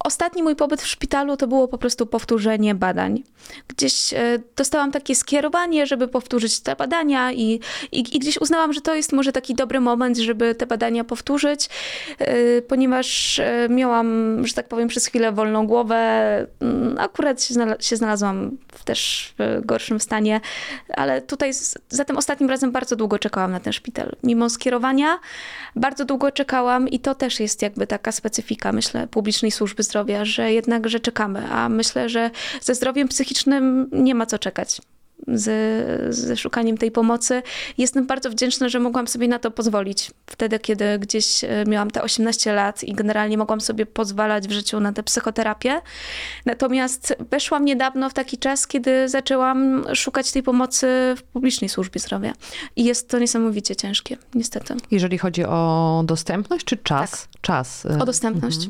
Ostatni 0.06 0.44
mój 0.44 0.56
pobyt 0.56 0.82
w 0.82 0.88
szpitalu 0.88 1.38
to 1.38 1.48
było 1.48 1.68
po 1.68 1.78
prostu 1.78 2.06
powtórzenie 2.06 2.76
badań. 2.76 3.24
Gdzieś 3.68 4.14
e, 4.14 4.18
dostałam 4.56 4.92
takie 4.92 5.16
skierowanie, 5.16 5.88
żeby 5.88 6.08
powtórzyć 6.08 6.60
te 6.60 6.76
badania 6.76 7.32
i, 7.32 7.60
i, 7.92 8.16
i 8.16 8.20
gdzieś 8.20 8.38
uznałam, 8.42 8.74
że 8.74 8.82
to 8.82 8.96
jest 8.96 9.14
może 9.14 9.32
taki 9.32 9.56
dobry 9.56 9.80
moment, 9.80 10.18
żeby 10.18 10.56
te 10.56 10.68
badania 10.68 11.04
powtórzyć, 11.04 11.70
e, 12.20 12.62
ponieważ 12.62 13.40
e, 13.40 13.68
miałam, 13.70 14.40
że 14.48 14.54
tak 14.54 14.68
powiem, 14.68 14.88
przez 14.88 15.06
chwilę 15.06 15.32
wolną 15.32 15.68
głowę. 15.68 15.96
Mm, 16.60 16.98
Akurat 17.00 17.44
się, 17.44 17.54
znala- 17.54 17.82
się 17.82 17.96
znalazłam 17.96 18.58
w 18.74 18.84
też 18.84 19.34
gorszym 19.62 20.00
stanie, 20.00 20.42
ale 20.94 21.22
tutaj 21.22 21.52
za 21.90 22.06
tym 22.06 22.18
ostatnim 22.18 22.50
razem 22.50 22.72
bardzo 22.72 22.96
długo 22.96 23.20
czekałam 23.20 23.52
na 23.52 23.60
ten 23.60 23.74
szpital. 23.74 24.16
Mimo 24.24 24.50
skierowania 24.50 25.20
bardzo 25.76 26.06
długo 26.06 26.32
czekałam 26.32 26.88
i 26.90 27.00
to 27.00 27.16
też 27.16 27.40
jest 27.40 27.62
jakby 27.62 27.88
taka 27.88 28.12
specyfika, 28.12 28.72
myślę, 28.72 29.08
publicznej 29.08 29.52
służby 29.52 29.84
zdrowia, 29.84 29.95
że 30.24 30.52
jednak, 30.52 30.90
że 30.90 31.00
czekamy, 31.00 31.48
a 31.52 31.70
myślę, 31.70 32.10
że 32.10 32.32
ze 32.62 32.76
zdrowiem 32.76 33.08
psychicznym 33.08 33.90
nie 33.92 34.16
ma 34.16 34.26
co 34.26 34.40
czekać. 34.40 34.82
Z, 35.28 36.16
ze 36.16 36.38
szukaniem 36.38 36.78
tej 36.78 36.92
pomocy. 36.92 37.42
Jestem 37.78 38.08
bardzo 38.08 38.30
wdzięczna, 38.30 38.70
że 38.70 38.80
mogłam 38.80 39.08
sobie 39.08 39.28
na 39.28 39.40
to 39.40 39.52
pozwolić. 39.52 40.12
Wtedy, 40.26 40.60
kiedy 40.60 41.00
gdzieś 41.00 41.44
e, 41.44 41.64
miałam 41.68 41.92
te 41.92 42.02
18 42.02 42.54
lat 42.54 42.84
i 42.84 42.94
generalnie 42.94 43.38
mogłam 43.38 43.62
sobie 43.62 43.86
pozwalać 43.86 44.48
w 44.48 44.52
życiu 44.52 44.80
na 44.80 44.94
tę 44.94 45.04
psychoterapię. 45.04 45.82
Natomiast 46.46 47.16
weszłam 47.32 47.66
niedawno 47.66 48.10
w 48.10 48.14
taki 48.14 48.38
czas, 48.38 48.68
kiedy 48.68 49.10
zaczęłam 49.10 49.86
szukać 49.96 50.32
tej 50.32 50.44
pomocy 50.44 50.88
w 51.18 51.24
publicznej 51.24 51.70
służbie 51.70 52.00
zdrowia. 52.00 52.34
I 52.76 52.84
jest 52.84 53.10
to 53.10 53.20
niesamowicie 53.20 53.76
ciężkie, 53.76 54.18
niestety. 54.36 54.76
Jeżeli 54.92 55.18
chodzi 55.18 55.46
o 55.46 56.04
dostępność 56.06 56.66
czy 56.66 56.78
czas? 56.78 57.28
Czas. 57.42 57.86
O 58.00 58.06
dostępność. 58.06 58.70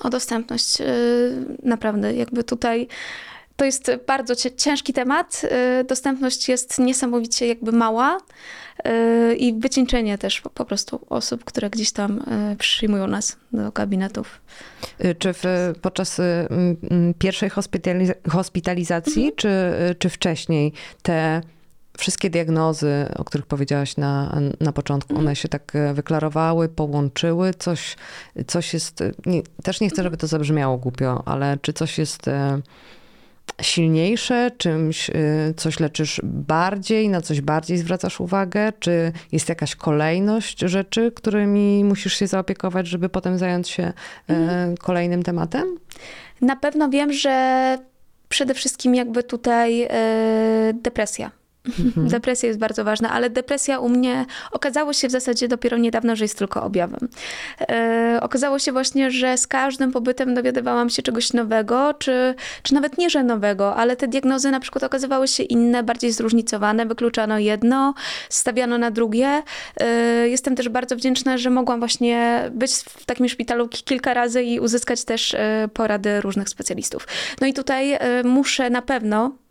O 0.00 0.10
dostępność. 0.10 0.80
Yy, 0.80 0.86
Naprawdę, 1.62 2.14
jakby 2.14 2.44
tutaj 2.44 2.88
to 3.56 3.64
jest 3.64 3.90
bardzo 4.06 4.34
ciężki 4.56 4.92
temat. 4.92 5.42
Yy, 5.42 5.84
Dostępność 5.84 6.48
jest 6.48 6.78
niesamowicie 6.78 7.46
jakby 7.46 7.72
mała 7.72 8.18
yy, 8.84 9.34
i 9.36 9.60
wycieńczenie 9.60 10.18
też 10.18 10.40
po, 10.40 10.64
prostu 10.64 11.06
osób, 11.08 11.44
które 11.44 11.70
gdzieś 11.70 11.92
tam 11.92 12.24
przyjmują 12.58 13.06
nas 13.06 13.36
do 13.52 13.72
gabinetów. 13.72 14.40
Y, 15.04 15.14
Czy 15.14 15.32
w, 15.32 15.44
podczas 15.82 16.18
y, 16.18 16.48
pierwszej 17.18 17.50
hospitaliz- 17.50 18.30
hospitalizacji, 18.30 19.32
czy, 19.36 19.48
y, 19.90 19.94
czy 19.94 20.08
wcześniej 20.08 20.72
te 21.02 21.40
wszystkie 21.98 22.30
diagnozy, 22.30 23.06
o 23.16 23.24
których 23.24 23.46
powiedziałaś 23.46 23.96
na, 23.96 24.40
na 24.60 24.72
początku, 24.72 25.18
one 25.18 25.36
się 25.36 25.48
tak 25.48 25.74
y, 25.74 25.94
wyklarowały, 25.94 26.68
połączyły, 26.68 27.54
coś, 27.54 27.96
coś 28.46 28.74
jest, 28.74 29.00
y, 29.00 29.14
nie, 29.26 29.42
też 29.62 29.80
nie 29.80 29.88
chcę, 29.88 30.02
żeby 30.02 30.16
to 30.16 30.26
zabrzmiało 30.26 30.78
głupio, 30.78 31.22
ale 31.26 31.58
czy 31.62 31.72
coś 31.72 31.98
jest 31.98 32.28
y, 32.28 32.32
silniejsze, 33.62 34.50
czymś 34.58 35.10
coś 35.56 35.80
leczysz 35.80 36.20
bardziej, 36.24 37.08
na 37.08 37.20
coś 37.20 37.40
bardziej 37.40 37.78
zwracasz 37.78 38.20
uwagę, 38.20 38.72
czy 38.80 39.12
jest 39.32 39.48
jakaś 39.48 39.76
kolejność 39.76 40.58
rzeczy, 40.60 41.12
którymi 41.12 41.84
musisz 41.84 42.14
się 42.14 42.26
zaopiekować, 42.26 42.86
żeby 42.86 43.08
potem 43.08 43.38
zająć 43.38 43.68
się 43.68 43.92
y, 44.30 44.34
kolejnym 44.78 45.22
tematem? 45.22 45.78
Na 46.40 46.56
pewno 46.56 46.88
wiem, 46.88 47.12
że 47.12 47.78
przede 48.28 48.54
wszystkim 48.54 48.94
jakby 48.94 49.22
tutaj 49.22 49.78
yy, 49.78 49.88
depresja. 51.64 52.08
Depresja 52.10 52.46
jest 52.46 52.58
bardzo 52.58 52.84
ważna, 52.84 53.10
ale 53.10 53.30
depresja 53.30 53.78
u 53.78 53.88
mnie 53.88 54.26
okazało 54.50 54.92
się 54.92 55.08
w 55.08 55.10
zasadzie 55.10 55.48
dopiero 55.48 55.78
niedawno, 55.78 56.16
że 56.16 56.24
jest 56.24 56.38
tylko 56.38 56.62
objawem. 56.62 57.08
E, 57.60 58.18
okazało 58.22 58.58
się 58.58 58.72
właśnie, 58.72 59.10
że 59.10 59.38
z 59.38 59.46
każdym 59.46 59.92
pobytem 59.92 60.34
dowiadywałam 60.34 60.90
się 60.90 61.02
czegoś 61.02 61.32
nowego, 61.32 61.94
czy, 61.94 62.34
czy 62.62 62.74
nawet 62.74 62.98
nie, 62.98 63.10
że 63.10 63.22
nowego, 63.22 63.76
ale 63.76 63.96
te 63.96 64.08
diagnozy 64.08 64.50
na 64.50 64.60
przykład 64.60 64.84
okazywały 64.84 65.28
się 65.28 65.42
inne, 65.42 65.82
bardziej 65.82 66.12
zróżnicowane, 66.12 66.86
wykluczano 66.86 67.38
jedno, 67.38 67.94
stawiano 68.28 68.78
na 68.78 68.90
drugie. 68.90 69.42
E, 69.80 70.28
jestem 70.28 70.56
też 70.56 70.68
bardzo 70.68 70.96
wdzięczna, 70.96 71.38
że 71.38 71.50
mogłam 71.50 71.78
właśnie 71.78 72.50
być 72.52 72.72
w 72.72 73.04
takim 73.04 73.28
szpitalu 73.28 73.68
ki- 73.68 73.84
kilka 73.84 74.14
razy 74.14 74.42
i 74.42 74.60
uzyskać 74.60 75.04
też 75.04 75.34
e, 75.34 75.68
porady 75.74 76.20
różnych 76.20 76.48
specjalistów. 76.48 77.08
No 77.40 77.46
i 77.46 77.52
tutaj 77.52 77.98
muszę 78.24 78.70
na 78.70 78.82
pewno 78.82 79.41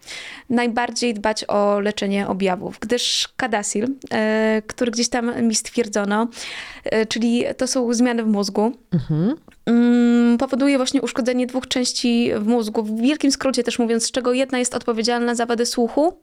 najbardziej 0.50 1.14
dbać 1.14 1.46
o 1.48 1.80
leczenie 1.80 2.28
objawów, 2.28 2.78
gdyż 2.80 3.30
kadasil, 3.38 3.88
e, 4.12 4.62
który 4.68 4.92
gdzieś 4.92 5.10
tam 5.10 5.48
mi 5.48 5.56
stwierdzono, 5.56 6.28
e, 6.84 7.06
czyli 7.06 7.44
to 7.58 7.68
są 7.68 7.94
zmiany 7.94 8.24
w 8.24 8.28
mózgu, 8.28 8.72
Mhm. 8.94 9.36
mm, 9.66 10.38
powoduje 10.38 10.78
właśnie 10.78 11.02
uszkodzenie 11.02 11.48
dwóch 11.48 11.68
części 11.68 12.32
w 12.40 12.48
mózgu, 12.48 12.84
w 12.84 13.02
wielkim 13.02 13.32
skrócie 13.32 13.64
też 13.64 13.80
mówiąc, 13.80 14.06
z 14.06 14.12
czego 14.12 14.34
jedna 14.34 14.60
jest 14.60 14.76
odpowiedzialna 14.76 15.36
za 15.36 15.46
wady 15.46 15.66
słuchu, 15.66 16.14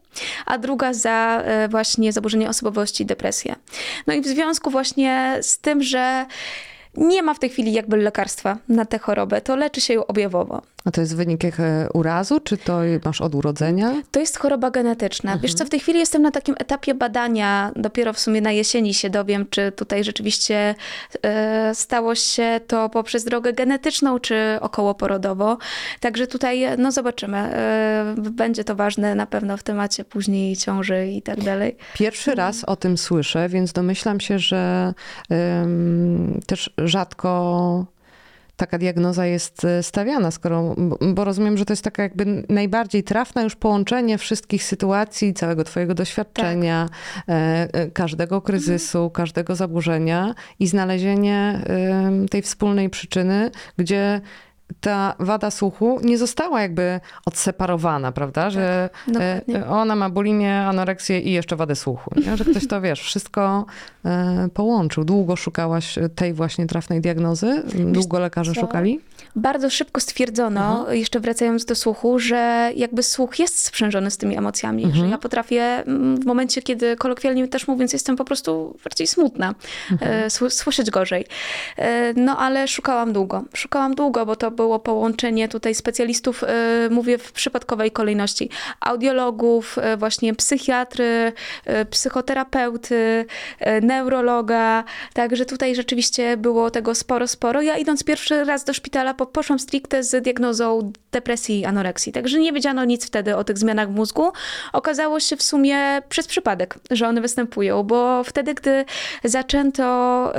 a 0.47 0.59
druga 0.59 0.95
za 0.95 1.43
e, 1.45 1.69
właśnie 1.69 2.13
zaburzenie 2.13 2.49
osobowości 2.49 3.03
i 3.03 3.07
depresję. 3.07 3.55
No 4.07 4.15
i 4.15 4.21
w 4.21 4.27
związku 4.27 4.71
właśnie 4.71 5.39
z 5.43 5.59
tym, 5.59 5.83
że 5.83 6.27
nie 6.99 7.23
ma 7.23 7.35
w 7.35 7.39
tej 7.39 7.51
chwili 7.51 7.73
jakby 7.73 7.97
lekarstwa 7.97 8.59
na 8.69 8.85
tę 8.85 8.99
chorobę, 8.99 9.41
to 9.41 9.57
leczy 9.57 9.81
się 9.81 9.95
ją 9.95 10.07
objawowo. 10.07 10.63
A 10.85 10.91
to 10.91 11.01
jest 11.01 11.17
wynik 11.17 11.45
jak, 11.45 11.61
e, 11.61 11.89
urazu, 11.95 12.41
czy 12.41 12.57
to 12.57 12.81
masz 13.05 13.21
od 13.21 13.35
urodzenia? 13.35 14.03
To 14.11 14.21
jest 14.21 14.39
choroba 14.39 14.71
genetyczna. 14.71 15.39
Wiesz 15.39 15.55
co, 15.55 15.65
w 15.65 15.69
tej 15.69 15.81
chwili 15.81 15.99
jestem 15.99 16.23
na 16.23 16.31
takim 16.31 16.55
etapie 16.59 16.95
badania, 16.95 17.73
dopiero 17.77 18.13
w 18.13 18.19
sumie 18.19 18.41
na 18.41 18.53
jesieni 18.53 18.95
się 18.95 19.11
dowiem, 19.11 19.47
czy 19.51 19.73
tutaj 19.73 20.05
rzeczywiście 20.05 20.75
e, 21.23 21.75
stało 21.75 22.15
się 22.15 22.61
to 22.67 22.89
poprzez 22.89 23.25
drogę 23.25 23.53
genetyczną, 23.53 24.19
czy 24.19 24.59
okołoporodowo. 24.61 25.59
Także 26.01 26.27
tutaj, 26.27 26.67
no 26.79 26.93
zobaczymy. 26.93 27.39
E, 27.39 28.15
będzie 28.19 28.65
to 28.65 28.75
ważne 28.75 29.15
na 29.15 29.27
pewno 29.27 29.57
w 29.57 29.63
temacie 29.63 30.05
później 30.05 30.57
ciąży 30.57 31.07
i 31.07 31.23
tak 31.23 31.45
dalej. 31.45 31.77
Pierwszy 31.95 32.35
raz 32.35 32.65
o 32.65 32.77
tym 32.77 32.99
słyszę, 32.99 33.49
więc 33.49 33.73
domyślam 33.73 34.21
się, 34.21 34.39
że 34.39 34.95
em, 35.31 36.41
też 36.47 36.71
rzadko 36.89 37.87
taka 38.59 38.79
diagnoza 38.79 39.27
jest 39.27 39.65
e, 39.65 39.83
stawiana, 39.83 40.31
skoro, 40.31 40.75
bo, 41.15 41.25
rozumiem, 41.25 41.59
że 41.59 41.65
to 41.65 41.73
jest 41.73 41.85
taka 41.85 42.03
jakby 42.03 42.45
najbardziej 42.49 43.05
trafna 43.05 43.43
już 43.43 43.57
połączenie 43.57 44.19
wszystkich 44.19 44.65
sytuacji, 44.65 45.35
całego 45.35 45.65
twojego 45.65 45.95
doświadczenia, 45.95 46.89
e, 47.29 47.33
e, 47.73 47.91
każdego 47.91 48.43
kryzysu, 48.43 49.11
każdego 49.11 49.55
zaburzenia 49.55 50.35
i 50.61 50.67
znalezienie 50.67 51.61
tej 52.31 52.43
wspólnej 52.43 52.91
przyczyny, 52.91 53.51
gdzie 53.77 54.21
ta 54.81 55.15
wada 55.19 55.51
słuchu 55.51 56.01
nie 56.03 56.19
została 56.19 56.63
jakby 56.63 57.01
odseparowana, 57.27 58.13
prawda? 58.13 58.51
Że 58.51 58.91
dokładnie. 59.07 59.57
e, 59.57 59.69
ona 59.69 59.97
ma 59.97 60.11
bulimię, 60.11 60.57
anoreksję 60.61 61.21
i 61.21 61.33
jeszcze 61.33 61.57
wadę 61.57 61.77
słuchu. 61.77 62.11
Nie? 62.27 62.37
Że 62.37 62.45
ktoś 62.45 62.67
to, 62.67 62.81
wiesz, 62.87 63.01
wszystko 63.01 63.67
e, 64.05 64.49
połączył. 64.55 65.05
Długo 65.05 65.37
szukałaś 65.37 65.99
tej 66.15 66.35
właśnie 66.35 66.67
trafnej 66.67 67.01
diagnozy? 67.01 67.63
Długo 67.93 68.19
lekarze 68.19 68.55
szukali? 68.55 69.01
Bardzo 69.37 69.71
szybko 69.71 70.01
stwierdzono, 70.01 70.93
jeszcze 70.93 71.21
wracając 71.21 71.65
do 71.65 71.75
słuchu, 71.75 72.19
że 72.19 72.71
jakby 72.77 73.03
słuch 73.03 73.39
jest 73.39 73.65
sprzężony 73.65 74.11
z 74.11 74.17
tymi 74.17 74.37
emocjami, 74.39 74.83
że 74.95 75.09
ja 75.09 75.19
potrafię 75.19 75.63
mm, 75.63 76.17
w 76.17 76.27
momencie, 76.27 76.63
kiedy 76.63 76.97
kolokwialnie 76.97 77.49
też 77.49 77.69
mówiąc, 77.69 77.93
jestem 77.93 78.17
po 78.17 78.25
prostu 78.25 78.77
bardziej 78.85 79.07
smutna, 79.07 79.55
e, 80.01 80.27
sły- 80.31 80.51
słyszeć 80.51 80.91
gorzej. 80.91 81.25
E, 81.77 82.13
No 82.17 82.39
ale 82.39 82.69
szukałam 82.69 83.13
długo. 83.13 83.45
Szukałam 83.55 83.95
długo, 83.95 84.27
bo 84.27 84.37
to 84.37 84.51
było 84.51 84.79
połączenie 84.79 85.49
tutaj 85.49 85.75
specjalistów, 85.75 86.45
e, 86.45 86.89
mówię 86.91 87.19
w 87.19 87.33
przypadkowej 87.33 87.91
kolejności, 87.91 88.51
audiologów, 88.81 89.77
właśnie 89.99 90.35
psychiatry, 90.35 91.33
psychoterapeuty, 91.91 93.27
neurologa, 93.83 94.85
także 95.15 95.47
tutaj 95.47 95.75
rzeczywiście 95.75 96.37
było 96.37 96.71
tego 96.71 96.95
sporo, 96.95 97.29
sporo. 97.29 97.63
Ja 97.63 97.77
idąc 97.79 98.05
pierwszy 98.05 98.45
raz 98.45 98.65
do 98.65 98.75
szpitala, 98.75 99.15
poszłam 99.27 99.59
stricte 99.59 100.03
z 100.03 100.23
diagnozą 100.25 100.93
depresji 101.13 101.61
i 101.61 101.65
anoreksji, 101.65 102.13
także 102.13 102.39
nie 102.39 102.53
wiedziano 102.53 102.85
nic 102.85 103.07
wtedy 103.07 103.37
o 103.37 103.45
tych 103.45 103.59
zmianach 103.59 103.89
w 103.89 103.95
mózgu. 103.95 104.33
Okazało 104.73 105.21
się 105.21 105.37
w 105.37 105.43
sumie 105.43 106.03
przez 106.09 106.27
przypadek, 106.27 106.79
że 106.91 107.09
one 107.09 107.21
występują, 107.21 107.83
bo 107.83 108.25
wtedy, 108.25 108.55
gdy 108.55 108.85
zaczęto 109.25 110.33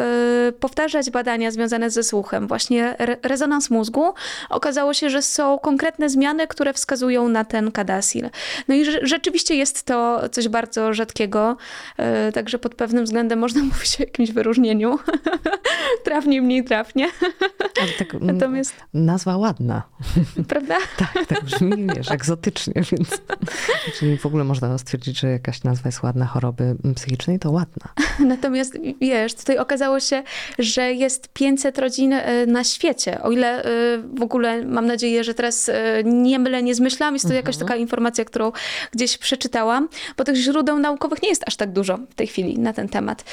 y, 0.48 0.52
powtarzać 0.52 1.10
badania 1.10 1.52
związane 1.52 1.90
ze 1.90 2.04
słuchem, 2.04 2.48
właśnie 2.48 2.96
re, 3.00 3.18
rezonans 3.24 3.70
mózgu, 3.70 4.14
okazało 4.50 4.94
się, 4.94 5.10
że 5.10 5.22
są 5.22 5.60
konkretne 5.60 6.10
zmiany, 6.10 6.48
które 6.48 6.74
wskazują 6.74 7.28
na 7.28 7.46
ten 7.46 7.72
kadasil. 7.72 8.30
No 8.68 8.76
i 8.76 8.86
rze- 8.86 9.00
rzeczywiście 9.02 9.56
jest 9.56 9.84
to 9.84 10.22
coś 10.32 10.48
bardzo 10.48 10.94
rzadkiego, 10.94 11.58
y, 12.30 12.32
także 12.32 12.60
pod 12.60 12.76
pewnym 12.76 13.06
względem 13.06 13.40
można 13.40 13.64
mówić 13.74 14.00
o 14.00 14.04
jakimś 14.04 14.32
wyróżnieniu. 14.32 15.00
trafnie, 16.06 16.42
mniej 16.42 16.64
trafnie. 16.64 17.08
Ale 17.82 17.92
tak, 17.98 18.14
Natomiast, 18.70 18.90
nazwa 18.94 19.38
ładna. 19.38 19.84
prawda? 20.48 20.78
Tak, 20.98 21.26
tak 21.28 21.44
brzmi, 21.44 21.88
wiesz, 21.96 22.12
egzotycznie, 22.12 22.74
więc 22.92 23.22
czyli 24.00 24.18
w 24.18 24.26
ogóle 24.26 24.44
można 24.44 24.78
stwierdzić, 24.78 25.20
że 25.20 25.28
jakaś 25.28 25.64
nazwa 25.64 25.88
jest 25.88 26.04
ładna 26.04 26.26
choroby 26.26 26.76
psychicznej, 26.96 27.40
to 27.40 27.52
ładna. 27.52 27.94
Natomiast 28.34 28.78
wiesz, 29.02 29.34
tutaj 29.34 29.58
okazało 29.58 30.00
się, 30.00 30.24
że 30.60 30.94
jest 30.94 31.34
500 31.34 31.78
rodzin 31.78 32.14
e, 32.14 32.46
na 32.46 32.64
świecie. 32.64 33.22
O 33.22 33.32
ile 33.32 33.64
e, 33.64 33.68
w 34.18 34.22
ogóle 34.22 34.66
mam 34.66 34.86
nadzieję, 34.86 35.24
że 35.24 35.34
teraz 35.34 35.70
e, 35.70 36.04
nie 36.04 36.40
mylę, 36.40 36.64
nie 36.64 36.76
zmyślam, 36.76 37.14
jest 37.14 37.28
to 37.28 37.34
jakaś 37.34 37.58
taka 37.58 37.76
informacja, 37.76 38.26
którą 38.26 38.52
gdzieś 38.92 39.18
przeczytałam, 39.18 39.90
bo 40.18 40.24
tych 40.24 40.36
źródeł 40.36 40.80
naukowych 40.80 41.24
nie 41.24 41.30
jest 41.30 41.44
aż 41.48 41.56
tak 41.56 41.72
dużo 41.72 41.98
w 42.10 42.16
tej 42.16 42.28
chwili 42.28 42.60
na 42.60 42.74
ten 42.74 42.90
temat. 42.90 43.24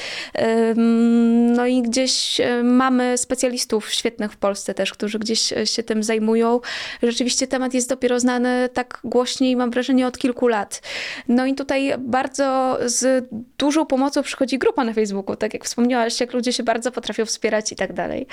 No 1.55 1.65
i 1.65 1.81
gdzieś 1.81 2.41
mamy 2.63 3.17
specjalistów 3.17 3.93
świetnych 3.93 4.31
w 4.31 4.37
Polsce 4.37 4.73
też, 4.73 4.91
którzy 4.91 5.19
gdzieś 5.19 5.26
e, 5.33 5.67
się 5.67 5.83
tym 5.83 6.03
zajmują. 6.03 6.59
Rzeczywiście 7.03 7.47
temat 7.47 7.73
jest 7.73 7.89
dopiero 7.89 8.19
znany 8.19 8.69
tak 8.73 8.99
głośniej, 9.03 9.55
mam 9.55 9.71
wrażenie, 9.71 10.07
od 10.07 10.17
kilku 10.17 10.47
lat. 10.47 10.81
No 11.27 11.45
i 11.45 11.55
tutaj 11.55 11.93
bardzo 11.97 12.77
z 12.85 13.29
dużą 13.57 13.85
pomocą 13.85 14.23
przychodzi 14.23 14.57
grupa 14.57 14.83
na 14.83 14.93
Facebooku, 14.93 15.35
tak 15.35 15.53
jak 15.53 15.65
wspomniałaś, 15.65 16.19
jak 16.19 16.33
ludzie 16.33 16.53
się 16.53 16.63
bardzo 16.63 16.91
potrafią 16.91 17.25
wspierać 17.25 17.71
i 17.71 17.75
tak 17.75 17.93
dalej. 17.93 18.27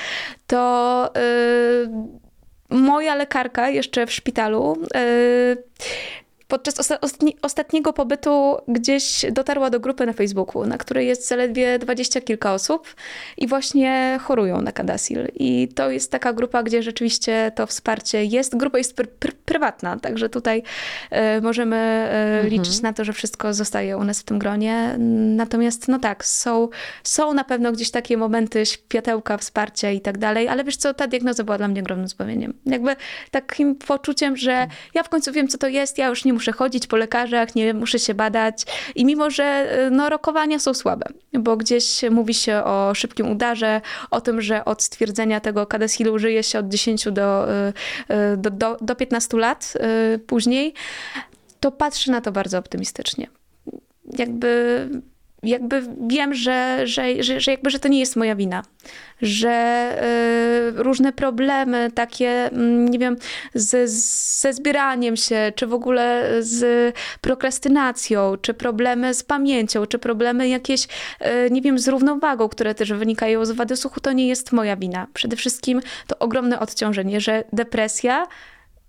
To 0.46 1.12
yy, 2.70 2.78
moja 2.78 3.14
lekarka 3.14 3.68
jeszcze 3.68 4.06
w 4.06 4.12
szpitalu 4.12 4.76
yy, 4.94 5.62
podczas 6.54 6.74
osta- 6.74 6.98
ostatni- 7.00 7.36
ostatniego 7.42 7.92
pobytu 7.92 8.56
gdzieś 8.68 9.26
dotarła 9.32 9.70
do 9.70 9.80
grupy 9.80 10.06
na 10.06 10.12
Facebooku, 10.12 10.66
na 10.66 10.78
której 10.78 11.06
jest 11.06 11.28
zaledwie 11.28 11.78
dwadzieścia 11.78 12.20
kilka 12.20 12.54
osób 12.54 12.94
i 13.38 13.46
właśnie 13.46 14.18
chorują 14.22 14.60
na 14.62 14.72
kadasil. 14.72 15.28
I 15.34 15.68
to 15.74 15.90
jest 15.90 16.10
taka 16.10 16.32
grupa, 16.32 16.62
gdzie 16.62 16.82
rzeczywiście 16.82 17.52
to 17.54 17.66
wsparcie 17.66 18.24
jest. 18.24 18.56
Grupa 18.56 18.78
jest 18.78 18.96
pr- 18.96 19.08
pr- 19.20 19.32
prywatna, 19.44 19.98
także 19.98 20.28
tutaj 20.28 20.62
e, 21.10 21.40
możemy 21.40 21.76
e, 21.76 22.48
liczyć 22.48 22.82
na 22.82 22.92
to, 22.92 23.04
że 23.04 23.12
wszystko 23.12 23.54
zostaje 23.54 23.96
u 23.96 24.04
nas 24.04 24.20
w 24.20 24.24
tym 24.24 24.38
gronie. 24.38 24.96
Natomiast 25.36 25.88
no 25.88 25.98
tak, 25.98 26.24
są, 26.24 26.68
są 27.02 27.34
na 27.34 27.44
pewno 27.44 27.72
gdzieś 27.72 27.90
takie 27.90 28.16
momenty 28.16 28.66
światełka, 28.66 29.38
wsparcia 29.38 29.90
i 29.90 30.00
tak 30.00 30.18
dalej, 30.18 30.48
ale 30.48 30.64
wiesz 30.64 30.76
co, 30.76 30.94
ta 30.94 31.06
diagnoza 31.06 31.44
była 31.44 31.58
dla 31.58 31.68
mnie 31.68 31.80
ogromnym 31.80 32.08
zbawieniem. 32.08 32.54
Jakby 32.66 32.96
takim 33.30 33.74
poczuciem, 33.76 34.36
że 34.36 34.66
ja 34.94 35.02
w 35.02 35.08
końcu 35.08 35.32
wiem, 35.32 35.48
co 35.48 35.58
to 35.58 35.68
jest, 35.68 35.98
ja 35.98 36.08
już 36.08 36.24
nie 36.24 36.32
muszę 36.32 36.43
chodzić 36.52 36.86
po 36.86 36.96
lekarzach, 36.96 37.54
nie 37.54 37.74
muszę 37.74 37.98
się 37.98 38.14
badać 38.14 38.62
i 38.94 39.04
mimo, 39.04 39.30
że 39.30 39.76
y, 39.86 39.90
no, 39.90 40.08
rokowania 40.08 40.58
są 40.58 40.74
słabe, 40.74 41.06
bo 41.32 41.56
gdzieś 41.56 42.02
mówi 42.10 42.34
się 42.34 42.56
o 42.64 42.94
szybkim 42.94 43.30
udarze, 43.30 43.80
o 44.10 44.20
tym, 44.20 44.40
że 44.40 44.64
od 44.64 44.82
stwierdzenia 44.82 45.40
tego 45.40 45.66
kadesilu 45.66 46.18
żyje 46.18 46.42
się 46.42 46.58
od 46.58 46.68
10 46.68 47.04
do, 47.04 47.52
y, 47.52 47.72
y, 48.32 48.36
do, 48.36 48.50
do, 48.50 48.76
do 48.80 48.94
15 48.94 49.36
lat 49.36 49.72
później, 50.26 50.74
to 51.60 51.72
patrzę 51.72 52.12
na 52.12 52.20
to 52.20 52.32
bardzo 52.32 52.58
optymistycznie. 52.58 53.26
Jakby, 54.18 54.88
jakby 55.44 55.82
wiem, 56.08 56.34
że, 56.34 56.80
że, 56.84 57.22
że, 57.22 57.40
że, 57.40 57.50
jakby, 57.50 57.70
że 57.70 57.78
to 57.78 57.88
nie 57.88 58.00
jest 58.00 58.16
moja 58.16 58.36
wina, 58.36 58.62
że 59.22 59.52
y, 60.78 60.82
różne 60.82 61.12
problemy 61.12 61.90
takie, 61.94 62.30
mm, 62.30 62.88
nie 62.88 62.98
wiem, 62.98 63.16
z, 63.54 63.90
ze 64.40 64.52
zbieraniem 64.52 65.16
się, 65.16 65.52
czy 65.54 65.66
w 65.66 65.74
ogóle 65.74 66.30
z 66.40 66.94
prokrastynacją, 67.20 68.36
czy 68.36 68.54
problemy 68.54 69.14
z 69.14 69.22
pamięcią, 69.22 69.86
czy 69.86 69.98
problemy 69.98 70.48
jakieś, 70.48 70.84
y, 70.84 71.50
nie 71.50 71.62
wiem, 71.62 71.78
z 71.78 71.88
równowagą, 71.88 72.48
które 72.48 72.74
też 72.74 72.92
wynikają 72.92 73.44
z 73.44 73.50
wady 73.50 73.76
słuchu, 73.76 74.00
to 74.00 74.12
nie 74.12 74.28
jest 74.28 74.52
moja 74.52 74.76
wina. 74.76 75.06
Przede 75.14 75.36
wszystkim 75.36 75.80
to 76.06 76.18
ogromne 76.18 76.60
odciążenie, 76.60 77.20
że 77.20 77.44
depresja 77.52 78.26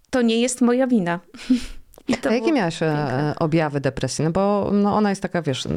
to 0.10 0.22
nie 0.22 0.42
jest 0.42 0.62
moja 0.62 0.88
wina. 0.88 1.20
A 2.30 2.34
jakie 2.34 2.52
miałaś 2.52 2.84
e, 2.84 2.86
piękne. 2.86 3.34
objawy 3.40 3.80
depresji? 3.80 4.26
No 4.26 4.32
bo 4.32 4.70
no 4.74 4.96
ona 4.96 5.10
jest 5.10 5.22
taka, 5.22 5.42
wiesz, 5.42 5.68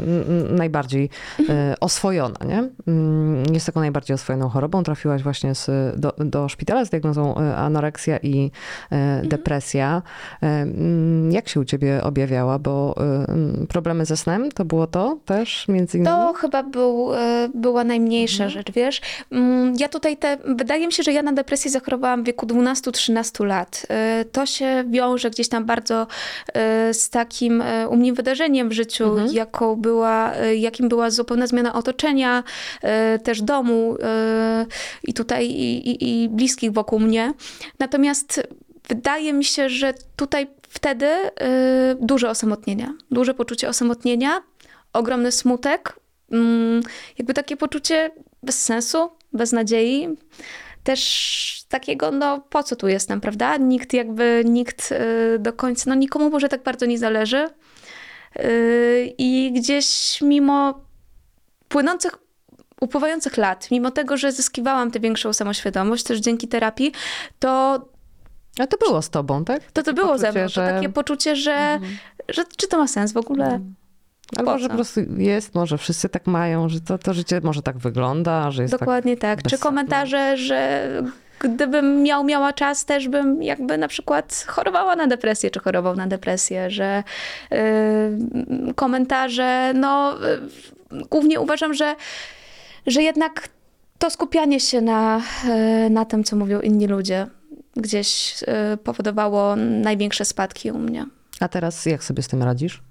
najbardziej 0.51 1.11
e, 1.49 1.75
oswojona, 1.81 2.37
nie? 2.49 2.69
Mm, 2.87 3.55
Jest 3.55 3.67
taką 3.67 3.81
najbardziej 3.81 4.15
oswojoną 4.15 4.49
chorobą. 4.49 4.83
Trafiłaś 4.83 5.23
właśnie 5.23 5.55
z, 5.55 5.71
do, 6.01 6.13
do 6.19 6.49
szpitala 6.49 6.85
z 6.85 6.91
diagnozą 6.91 7.37
e, 7.39 7.57
anoreksja 7.57 8.19
i 8.19 8.51
Mhm. 8.91 9.29
depresja. 9.29 10.03
Mm, 10.41 11.33
Jak 11.33 11.49
się 11.49 11.61
u 11.61 11.65
ciebie 11.65 12.01
objawiała? 12.03 12.59
Bo 12.59 12.95
mm, 13.29 13.67
problemy 13.69 14.05
ze 14.07 14.17
snem 14.17 14.53
to 14.53 14.65
było 14.65 14.87
to 14.87 15.19
też 15.25 15.69
między 15.69 15.99
innymi? 15.99 16.17
To 16.17 16.33
chyba 16.33 16.63
był, 16.63 17.09
była 17.55 17.85
najmniejsza 17.85 18.49
rzecz, 18.49 18.73
wiesz. 18.73 19.01
Ja 19.79 19.89
tutaj 19.89 20.17
te, 20.17 20.39
wydaje 20.57 20.87
mi 20.87 20.93
się, 20.93 21.03
że 21.03 21.13
ja 21.13 21.23
na 21.23 21.33
depresję 21.33 21.71
zachorowałam 21.71 22.23
w 22.23 22.27
wieku 22.27 22.47
12-13 22.47 23.45
lat. 23.47 23.87
To 24.33 24.47
się 24.47 24.85
wiąże 24.91 25.31
gdzieś 25.31 25.49
tam 25.49 25.65
bardzo 25.65 26.07
z 26.93 27.11
takim 27.11 27.63
e, 27.63 27.89
u 27.89 27.97
mnie 27.97 28.13
wydarzeniem 28.13 28.69
w 28.69 28.73
życiu, 28.73 29.17
jaką 29.33 29.77
była, 29.77 30.35
e, 30.35 30.57
jakim 30.57 30.89
była 30.89 31.11
zupełna 31.11 31.47
zmiana 31.47 31.75
otoczenia, 31.75 32.45
e, 32.83 33.19
też 33.19 33.43
domu 33.43 33.97
e, 34.03 34.67
i 35.05 35.15
tutaj 35.15 35.47
i, 35.47 35.91
i, 35.91 36.25
i 36.25 36.29
bliskich 36.29 36.73
wokół 36.73 37.01
mnie. 37.01 37.33
Natomiast 37.79 38.43
wydaje 38.89 39.33
mi 39.33 39.45
się, 39.45 39.69
że 39.69 39.95
tutaj 40.17 40.47
wtedy 40.69 41.07
e, 41.07 41.31
duże 42.01 42.31
osamotnienia, 42.31 42.95
duże 43.11 43.35
poczucie 43.35 43.69
osamotnienia, 43.69 44.43
ogromny 44.93 45.33
smutek, 45.33 45.97
mm, 46.33 46.83
jakby 47.19 47.35
takie 47.35 47.57
poczucie 47.57 48.11
bez 48.43 48.65
sensu, 48.65 49.11
bez 49.33 49.53
nadziei. 49.53 50.09
Też 50.85 51.65
takiego, 51.69 52.11
no 52.11 52.41
po 52.41 52.63
co 52.63 52.77
tu 52.77 52.89
jestem, 52.89 53.21
prawda? 53.21 53.57
Nikt 53.57 53.93
jakby, 53.93 54.43
nikt 54.45 54.93
y, 54.93 55.39
do 55.39 55.53
końca, 55.53 55.85
no 55.91 55.95
nikomu 55.95 56.31
może 56.31 56.49
tak 56.49 56.63
bardzo 56.63 56.87
nie 56.87 56.99
zależy. 56.99 57.47
Y, 58.41 59.15
I 59.19 59.53
gdzieś 59.57 60.19
mimo 60.23 60.81
płynących, 61.69 62.13
upływających 62.81 63.37
lat, 63.37 63.71
mimo 63.71 63.91
tego, 63.91 64.17
że 64.17 64.33
zyskiwałam 64.33 64.91
tę 64.91 65.01
większą 65.01 65.33
samoświadomość, 65.33 66.05
też 66.05 66.19
dzięki 66.19 66.49
terapii, 66.49 66.93
to 67.39 67.75
A 68.61 68.67
to 68.67 68.77
było 68.79 69.03
z 69.03 69.11
tobą, 69.11 69.45
tak? 69.45 69.73
to, 69.73 69.83
to 69.83 69.93
było 69.95 70.19
ze 70.19 70.27
poczucie, 70.27 70.41
mną. 70.41 70.49
że- 70.49 70.63
Mhm. 70.63 70.77
To 70.77 70.83
takie 70.83 70.93
poczucie, 70.95 71.37
że, 71.37 71.79
że 72.29 72.45
czy 72.57 72.69
to 72.69 72.79
ma 72.79 72.89
sens 72.89 73.13
w 73.13 73.17
ogóle? 73.17 73.61
Albo 74.37 74.53
po 74.53 74.59
że 74.59 74.69
po 74.69 74.75
prostu 74.75 75.01
jest, 75.17 75.55
może 75.55 75.79
wszyscy 75.79 76.09
tak 76.09 76.27
mają, 76.27 76.69
że 76.69 76.81
to, 76.81 76.99
to 76.99 77.15
życie 77.15 77.41
może 77.43 77.63
tak 77.63 77.79
wygląda, 77.79 78.51
że 78.51 78.63
jest 78.63 78.73
tak 78.73 78.81
Dokładnie 78.81 79.17
tak. 79.17 79.43
bez 79.43 79.53
Czy 79.53 79.59
komentarze, 79.59 80.37
że 80.37 80.89
gdybym 81.41 82.03
miał, 82.03 82.25
miała 82.25 82.53
czas, 82.53 82.85
też 82.85 83.09
bym 83.09 83.43
jakby 83.43 83.79
na 83.79 83.89
przykład 83.89 84.45
chorowała 84.49 84.97
na 84.97 85.07
depresję, 85.07 85.51
czy 85.51 85.61
chorował 85.61 85.97
na 85.97 86.07
depresję, 86.07 86.71
że 86.71 87.03
y, 87.53 88.75
komentarze, 88.75 89.73
no 89.75 90.15
y, 90.27 90.41
głównie 91.11 91.41
uważam, 91.41 91.75
że, 91.75 91.97
że 92.87 93.03
jednak 93.03 93.49
to 93.99 94.11
skupianie 94.11 94.61
się 94.61 94.81
na, 94.81 95.21
y, 95.87 95.91
na 95.91 96.05
tym, 96.05 96.25
co 96.25 96.37
mówią 96.37 96.61
inni 96.61 96.87
ludzie, 96.87 97.27
gdzieś 97.77 98.43
y, 98.43 98.77
powodowało 98.77 99.57
największe 99.57 100.25
spadki 100.25 100.71
u 100.71 100.79
mnie. 100.79 101.07
A 101.41 101.49
teraz 101.49 101.87
jak 101.87 102.05
sobie 102.05 102.23
z 102.23 102.29
tym 102.29 102.43
radzisz? 102.43 102.83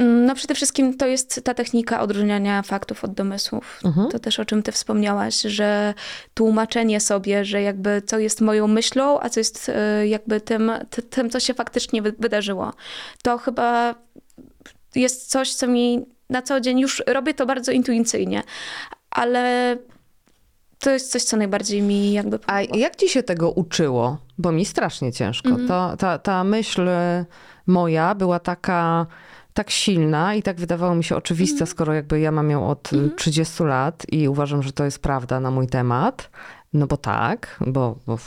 Mm, 0.00 0.26
No 0.26 0.34
przede 0.34 0.54
wszystkim 0.54 0.96
to 0.96 1.06
jest 1.06 1.40
ta 1.44 1.54
technika 1.54 2.00
odróżniania 2.00 2.62
faktów 2.62 3.04
od 3.04 3.14
domysłów. 3.14 3.80
Mhm. 3.84 4.08
To 4.10 4.18
też 4.18 4.40
o 4.40 4.44
czym 4.44 4.62
ty 4.62 4.72
wspomniałaś, 4.72 5.40
że 5.40 5.94
tłumaczenie 6.34 7.00
sobie, 7.00 7.44
że 7.44 7.62
jakby 7.62 8.02
co 8.06 8.18
jest 8.18 8.40
moją 8.40 8.66
myślą, 8.66 9.20
a 9.20 9.28
co 9.28 9.40
jest 9.40 9.68
e, 9.68 10.06
jakby 10.08 10.40
tym, 10.40 10.72
ty- 10.90 11.02
tym 11.02 11.30
co 11.30 11.40
się 11.40 11.54
faktycznie 11.54 12.02
wy- 12.02 12.14
wydarzyło. 12.18 12.72
To 13.22 13.38
chyba 13.38 13.94
jest 14.94 15.30
coś, 15.30 15.54
co 15.54 15.66
mi 15.66 16.06
na 16.30 16.42
co 16.42 16.60
dzień 16.60 16.78
już 16.80 17.02
robię 17.06 17.34
to 17.34 17.46
bardzo 17.46 17.72
intuicyjnie, 17.72 18.42
ale 19.10 19.76
to 20.78 20.90
jest 20.90 21.12
coś, 21.12 21.22
co 21.24 21.36
najbardziej 21.36 21.82
mi 21.82 22.12
jakby 22.12 22.36
A 22.36 22.38
pomogło. 22.52 22.76
jak 22.76 22.96
ci 22.96 23.08
się 23.08 23.22
tego 23.22 23.50
uczyło? 23.50 24.18
Bo 24.38 24.52
mi 24.52 24.64
strasznie 24.64 25.12
ciężko. 25.12 25.48
To, 25.68 25.96
ta, 25.96 26.18
ta 26.18 26.44
myśl 26.44 26.88
moja 27.66 28.14
była 28.14 28.38
taka 28.38 29.06
tak 29.54 29.70
silna 29.70 30.34
i 30.34 30.42
tak 30.42 30.56
wydawało 30.60 30.94
mi 30.94 31.04
się 31.04 31.16
oczywiste, 31.16 31.54
Mhm. 31.54 31.66
skoro 31.66 31.94
jakby 31.94 32.20
ja 32.20 32.32
mam 32.32 32.50
ją 32.50 32.68
od 32.68 32.92
y, 32.92 33.10
30 33.16 33.64
lat 33.64 34.02
i 34.12 34.28
uważam, 34.28 34.62
że 34.62 34.72
to 34.72 34.84
jest 34.84 34.98
prawda 35.02 35.40
na 35.40 35.50
mój 35.50 35.66
temat. 35.66 36.30
No 36.72 36.86
bo 36.86 36.96
tak, 36.96 37.56
bo... 37.66 37.96
bo, 38.06 38.18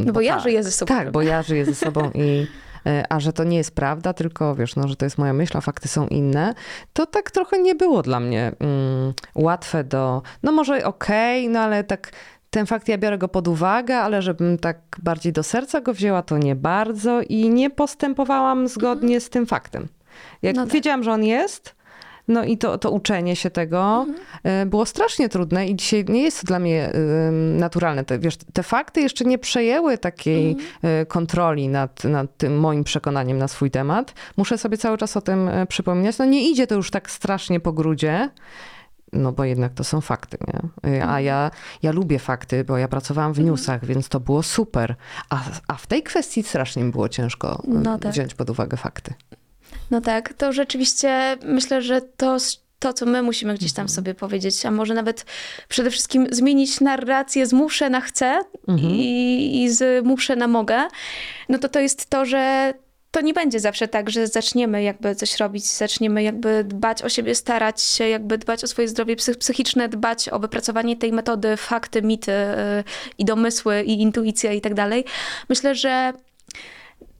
No 0.00 0.12
bo 0.12 0.20
ja 0.20 0.34
tak. 0.34 0.42
żyję 0.42 0.62
ze 0.62 0.70
sobą. 0.70 0.94
Tak, 0.94 1.10
bo 1.12 1.22
ja 1.22 1.42
żyję 1.42 1.64
ze 1.64 1.74
sobą 1.74 2.10
i 2.14 2.46
e, 2.86 3.04
a 3.08 3.20
że 3.20 3.32
to 3.32 3.44
nie 3.44 3.56
jest 3.56 3.74
prawda, 3.74 4.12
tylko 4.12 4.54
wiesz, 4.54 4.76
no, 4.76 4.88
że 4.88 4.96
to 4.96 5.06
jest 5.06 5.18
moja 5.18 5.32
myśl, 5.32 5.58
a 5.58 5.60
fakty 5.60 5.88
są 5.88 6.06
inne, 6.06 6.54
to 6.92 7.06
tak 7.06 7.30
trochę 7.30 7.58
nie 7.58 7.74
było 7.74 8.02
dla 8.02 8.20
mnie 8.20 8.52
mm, 8.58 9.12
łatwe 9.34 9.84
do, 9.84 10.22
no 10.42 10.52
może 10.52 10.84
okej, 10.84 11.48
no 11.48 11.60
ale 11.60 11.84
tak 11.84 12.12
ten 12.50 12.66
fakt 12.66 12.88
ja 12.88 12.98
biorę 12.98 13.18
go 13.18 13.28
pod 13.28 13.48
uwagę, 13.48 13.96
ale 13.96 14.22
żebym 14.22 14.58
tak 14.58 14.78
bardziej 15.02 15.32
do 15.32 15.42
serca 15.42 15.80
go 15.80 15.94
wzięła, 15.94 16.22
to 16.22 16.38
nie 16.38 16.56
bardzo 16.56 17.20
i 17.20 17.50
nie 17.50 17.70
postępowałam 17.70 18.68
zgodnie 18.68 19.20
z 19.20 19.30
tym 19.30 19.46
faktem. 19.46 19.88
Jak 20.42 20.56
No 20.56 20.64
tak. 20.64 20.72
wiedziałam, 20.72 21.02
że 21.02 21.12
on 21.12 21.24
jest, 21.24 21.74
no 22.28 22.44
i 22.44 22.58
to, 22.58 22.78
to 22.78 22.90
uczenie 22.90 23.36
się 23.36 23.50
tego 23.50 24.06
e, 24.42 24.66
było 24.66 24.86
strasznie 24.86 25.28
trudne 25.28 25.66
i 25.66 25.76
dzisiaj 25.76 26.04
nie 26.08 26.22
jest 26.22 26.40
to 26.40 26.46
dla 26.46 26.58
mnie 26.58 26.92
naturalne. 27.58 28.04
Te, 28.04 28.18
wiesz, 28.18 28.36
te 28.52 28.62
fakty 28.62 29.00
jeszcze 29.00 29.24
nie 29.24 29.38
przejęły 29.38 29.98
takiej 29.98 30.56
e, 30.82 31.06
kontroli 31.06 31.68
nad, 31.68 32.04
nad 32.04 32.36
tym 32.36 32.58
moim 32.58 32.84
przekonaniem 32.84 33.38
na 33.38 33.48
swój 33.48 33.70
temat. 33.70 34.14
Muszę 34.36 34.58
sobie 34.58 34.78
cały 34.78 34.98
czas 34.98 35.16
o 35.16 35.20
tym 35.20 35.48
e, 35.48 35.66
przypominać. 35.66 36.18
No 36.18 36.24
nie 36.24 36.50
idzie 36.50 36.66
to 36.66 36.74
już 36.74 36.90
tak 36.90 37.10
strasznie 37.10 37.60
po 37.60 37.72
grudzie. 37.72 38.30
No 39.12 39.32
bo 39.32 39.44
jednak 39.44 39.72
to 39.74 39.84
są 39.84 40.00
fakty, 40.00 40.38
nie? 40.84 41.04
A 41.06 41.20
ja, 41.20 41.50
ja 41.82 41.92
lubię 41.92 42.18
fakty, 42.18 42.64
bo 42.64 42.78
ja 42.78 42.88
pracowałam 42.88 43.32
w 43.32 43.40
newsach, 43.40 43.84
więc 43.84 44.08
to 44.08 44.20
było 44.20 44.42
super. 44.42 44.94
A, 45.30 45.40
a 45.68 45.74
w 45.74 45.86
tej 45.86 46.02
kwestii 46.02 46.42
strasznie 46.42 46.84
mi 46.84 46.90
było 46.90 47.08
ciężko 47.08 47.62
No 47.68 47.98
tak. 47.98 48.12
wziąć 48.12 48.34
pod 48.34 48.50
uwagę 48.50 48.76
fakty. 48.76 49.14
No 49.90 50.00
tak, 50.00 50.34
to 50.34 50.52
rzeczywiście 50.52 51.36
myślę, 51.44 51.82
że 51.82 52.00
to, 52.00 52.36
to, 52.78 52.92
co 52.92 53.06
my 53.06 53.22
musimy 53.22 53.54
gdzieś 53.54 53.72
tam 53.72 53.88
sobie 53.88 54.14
powiedzieć, 54.14 54.66
a 54.66 54.70
może 54.70 54.94
nawet 54.94 55.26
przede 55.68 55.90
wszystkim 55.90 56.26
zmienić 56.30 56.80
narrację 56.80 57.46
z 57.46 57.52
muszę 57.52 57.90
na 57.90 58.00
chcę 58.00 58.40
i, 58.78 59.62
i 59.62 59.70
z 59.70 60.06
muszę 60.06 60.36
na 60.36 60.46
mogę, 60.46 60.88
no 61.48 61.58
to 61.58 61.68
to 61.68 61.80
jest 61.80 62.10
to, 62.10 62.24
że 62.24 62.74
to 63.10 63.20
nie 63.20 63.34
będzie 63.34 63.60
zawsze 63.60 63.88
tak, 63.88 64.10
że 64.10 64.26
zaczniemy 64.26 64.82
jakby 64.82 65.14
coś 65.14 65.36
robić, 65.36 65.66
zaczniemy 65.66 66.22
jakby 66.22 66.64
dbać 66.64 67.02
o 67.02 67.08
siebie, 67.08 67.34
starać 67.34 67.82
się 67.82 68.08
jakby 68.08 68.38
dbać 68.38 68.64
o 68.64 68.66
swoje 68.66 68.88
zdrowie 68.88 69.16
psy- 69.16 69.36
psychiczne, 69.36 69.88
dbać 69.88 70.28
o 70.28 70.38
wypracowanie 70.38 70.96
tej 70.96 71.12
metody, 71.12 71.56
fakty, 71.56 72.02
mity 72.02 72.32
y, 72.32 72.84
i 73.18 73.24
domysły 73.24 73.82
i 73.82 74.00
intuicja 74.02 74.52
i 74.52 74.60
tak 74.60 74.74
dalej. 74.74 75.04
Myślę, 75.48 75.74
że 75.74 76.12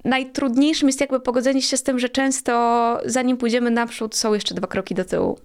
najtrudniejszym 0.04 0.88
jest 0.88 1.00
jakby 1.00 1.20
pogodzenie 1.20 1.62
się 1.62 1.76
z 1.76 1.82
tym, 1.82 1.98
że 1.98 2.08
często 2.08 2.98
zanim 3.04 3.36
pójdziemy 3.36 3.70
naprzód, 3.70 4.16
są 4.16 4.34
jeszcze 4.34 4.54
dwa 4.54 4.66
kroki 4.66 4.94
do 4.94 5.04
tyłu, 5.04 5.38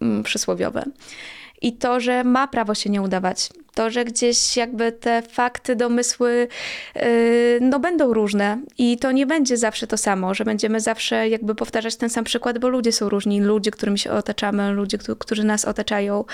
mm, 0.00 0.22
przysłowiowe. 0.22 0.84
I 1.62 1.72
to, 1.72 2.00
że 2.00 2.24
ma 2.24 2.48
prawo 2.48 2.74
się 2.74 2.90
nie 2.90 3.02
udawać. 3.02 3.48
To, 3.74 3.90
że 3.90 4.04
gdzieś 4.04 4.56
jakby 4.56 4.92
te 4.92 5.22
fakty, 5.22 5.76
domysły, 5.76 6.48
yy, 6.94 7.02
no 7.60 7.80
będą 7.80 8.12
różne 8.14 8.58
i 8.78 8.98
to 8.98 9.12
nie 9.12 9.26
będzie 9.26 9.56
zawsze 9.56 9.86
to 9.86 9.96
samo, 9.96 10.34
że 10.34 10.44
będziemy 10.44 10.80
zawsze 10.80 11.28
jakby 11.28 11.54
powtarzać 11.54 11.96
ten 11.96 12.10
sam 12.10 12.24
przykład, 12.24 12.58
bo 12.58 12.68
ludzie 12.68 12.92
są 12.92 13.08
różni, 13.08 13.40
ludzie, 13.40 13.70
którymi 13.70 13.98
się 13.98 14.10
otaczamy, 14.10 14.72
ludzie, 14.72 14.98
któ- 14.98 15.16
którzy 15.16 15.44
nas 15.44 15.64
otaczają. 15.64 16.24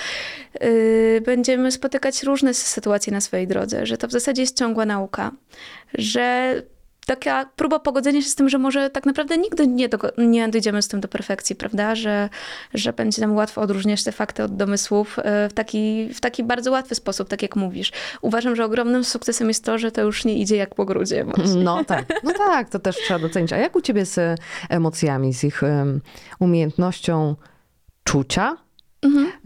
Yy, 0.61 1.20
będziemy 1.27 1.72
spotykać 1.72 2.22
różne 2.22 2.55
sytuacje 2.55 3.12
na 3.12 3.20
swojej 3.20 3.47
drodze, 3.47 3.87
że 3.87 3.97
to 3.97 4.09
w 4.09 4.12
zasadzie 4.12 4.43
jest 4.43 4.59
ciągła 4.59 4.87
nauka, 4.87 5.33
że 5.95 6.55
taka 7.07 7.46
próba 7.57 7.78
pogodzenia 7.78 8.22
się 8.22 8.28
z 8.28 8.34
tym, 8.34 8.48
że 8.48 8.59
może 8.59 8.90
tak 8.90 9.07
naprawdę 9.07 9.38
nigdy 9.38 9.66
nie, 9.66 9.88
do, 9.88 9.98
nie 10.18 10.48
dojdziemy 10.48 10.82
z 10.82 10.88
tym 10.88 11.00
do 11.00 11.09
perfekcji, 11.09 11.57
prawda? 11.57 11.94
Że, 11.94 12.28
że 12.74 12.92
będzie 12.92 13.20
nam 13.20 13.36
łatwo 13.36 13.61
odróżniać 13.61 14.05
te 14.05 14.12
fakty 14.12 14.42
od 14.44 14.57
domysłów 14.57 15.18
e, 15.18 15.48
w 15.48 15.52
taki, 15.52 16.09
w 16.14 16.20
taki 16.20 16.44
bardzo 16.44 16.70
łatwy 16.70 16.94
sposób, 16.94 17.28
tak 17.28 17.42
jak 17.42 17.57
mówisz. 17.57 17.92
Uważam, 18.22 18.57
że 18.57 18.64
ogromnym 18.64 19.05
sukcesem 19.05 19.48
jest 19.48 19.64
to, 19.64 19.78
że 19.78 19.92
to 19.92 20.02
już 20.02 20.24
nie 20.24 20.38
idzie 20.38 20.57
jak 20.57 20.74
po 20.74 20.84
grudzie. 20.84 21.24
właśnie. 21.24 21.64
No 21.64 21.84
tak, 21.84 22.05
no 22.24 22.32
tak, 22.32 22.70
to 22.70 22.78
też 22.78 22.96
trzeba 22.96 23.20
docenić. 23.20 23.52
A 23.52 23.57
jak 23.57 23.76
u 23.76 23.80
ciebie 23.80 24.07
z 24.07 24.40
emocjami, 24.68 25.34
z 25.34 25.44
ich 25.44 25.61
umiejętnością 26.38 27.36
czucia 28.05 28.57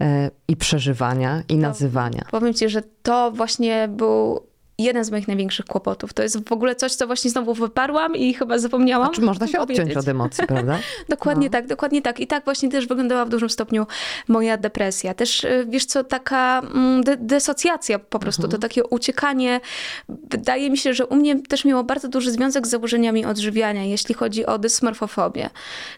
e, 0.01 0.31
i 0.47 0.55
przeżywania 0.55 1.43
i 1.49 1.57
nazywania? 1.57 2.25
Powiem 2.31 2.53
ci, 2.53 2.69
że 2.69 2.81
to 3.03 3.31
właśnie 3.31 3.87
był 3.87 4.49
jeden 4.83 5.03
z 5.05 5.11
moich 5.11 5.27
największych 5.27 5.65
kłopotów. 5.65 6.13
To 6.13 6.23
jest 6.23 6.49
w 6.49 6.51
ogóle 6.51 6.75
coś, 6.75 6.93
co 6.95 7.07
właśnie 7.07 7.31
znowu 7.31 7.53
wyparłam 7.53 8.15
i 8.15 8.33
chyba 8.33 8.57
zapomniałam. 8.59 9.13
Czy 9.13 9.21
można 9.21 9.47
się 9.47 9.59
odciąć 9.59 9.97
od 9.97 10.07
emocji, 10.07 10.47
prawda? 10.47 10.79
Dokładnie 11.09 11.47
No. 11.47 11.51
tak, 11.51 11.67
dokładnie 11.67 12.01
tak. 12.01 12.19
I 12.19 12.27
tak 12.27 12.45
właśnie 12.45 12.69
też 12.69 12.87
wyglądała 12.87 13.25
w 13.25 13.29
dużym 13.29 13.49
stopniu 13.49 13.87
moja 14.27 14.57
depresja. 14.57 15.13
Też, 15.13 15.43
y, 15.43 15.65
wiesz 15.69 15.85
co, 15.85 16.03
taka 16.03 16.59
mm, 16.59 17.03
de- 17.03 17.17
desocjacja 17.17 17.99
po 17.99 18.19
prostu, 18.19 18.41
Mhm. 18.43 18.51
to 18.61 18.67
takie 18.67 18.83
uciekanie. 18.83 19.61
Wydaje 20.09 20.69
mi 20.69 20.77
się, 20.77 20.93
że 20.93 21.05
u 21.05 21.15
mnie 21.15 21.41
też 21.41 21.65
miało 21.65 21.83
bardzo 21.83 22.07
duży 22.07 22.31
związek 22.31 22.67
z 22.67 22.69
zaburzeniami 22.69 23.25
odżywiania, 23.25 23.83
jeśli 23.83 24.15
chodzi 24.15 24.45
o 24.45 24.57
dysmorfofobię. 24.57 25.49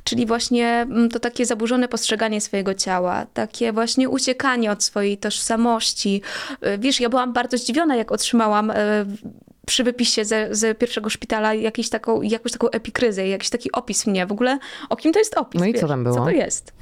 Czyli 0.04 0.26
właśnie 0.26 0.68
mm, 0.68 1.10
to 1.10 1.20
takie 1.20 1.46
zaburzone 1.46 1.88
postrzeganie 1.88 2.42
swojego 2.42 2.74
ciała, 2.74 3.26
takie 3.34 3.72
właśnie 3.74 4.10
uciekanie 4.10 4.72
od 4.72 4.84
swojej 4.84 5.18
tożsamości. 5.18 6.22
Y, 6.66 6.78
Wiesz, 6.80 7.00
ja 7.00 7.10
byłam 7.10 7.34
bardzo 7.34 7.58
zdziwiona, 7.58 7.96
jak 7.96 8.12
otrzymałam 8.12 8.71
y, 8.72 8.76
przy 9.68 9.84
wypisie 9.84 10.26
ze, 10.26 10.48
z 10.56 10.78
pierwszego 10.78 11.10
szpitala 11.10 11.54
jakąś 11.54 11.90
taką, 11.90 12.22
jakąś 12.22 12.52
taką 12.52 12.70
epikryzę, 12.70 13.28
jakiś 13.28 13.50
taki 13.50 13.72
opis 13.72 14.08
mnie. 14.08 14.26
W 14.26 14.32
ogóle 14.32 14.60
o 14.90 14.96
kim 14.96 15.14
to 15.14 15.20
jest 15.20 15.38
opis? 15.38 15.62
No 15.62 15.68
i 15.68 15.74
co 15.74 15.80
wiesz, 15.80 15.90
tam 15.90 16.04
było? 16.04 16.16
Co 16.16 16.24
to 16.24 16.30
jest? 16.30 16.74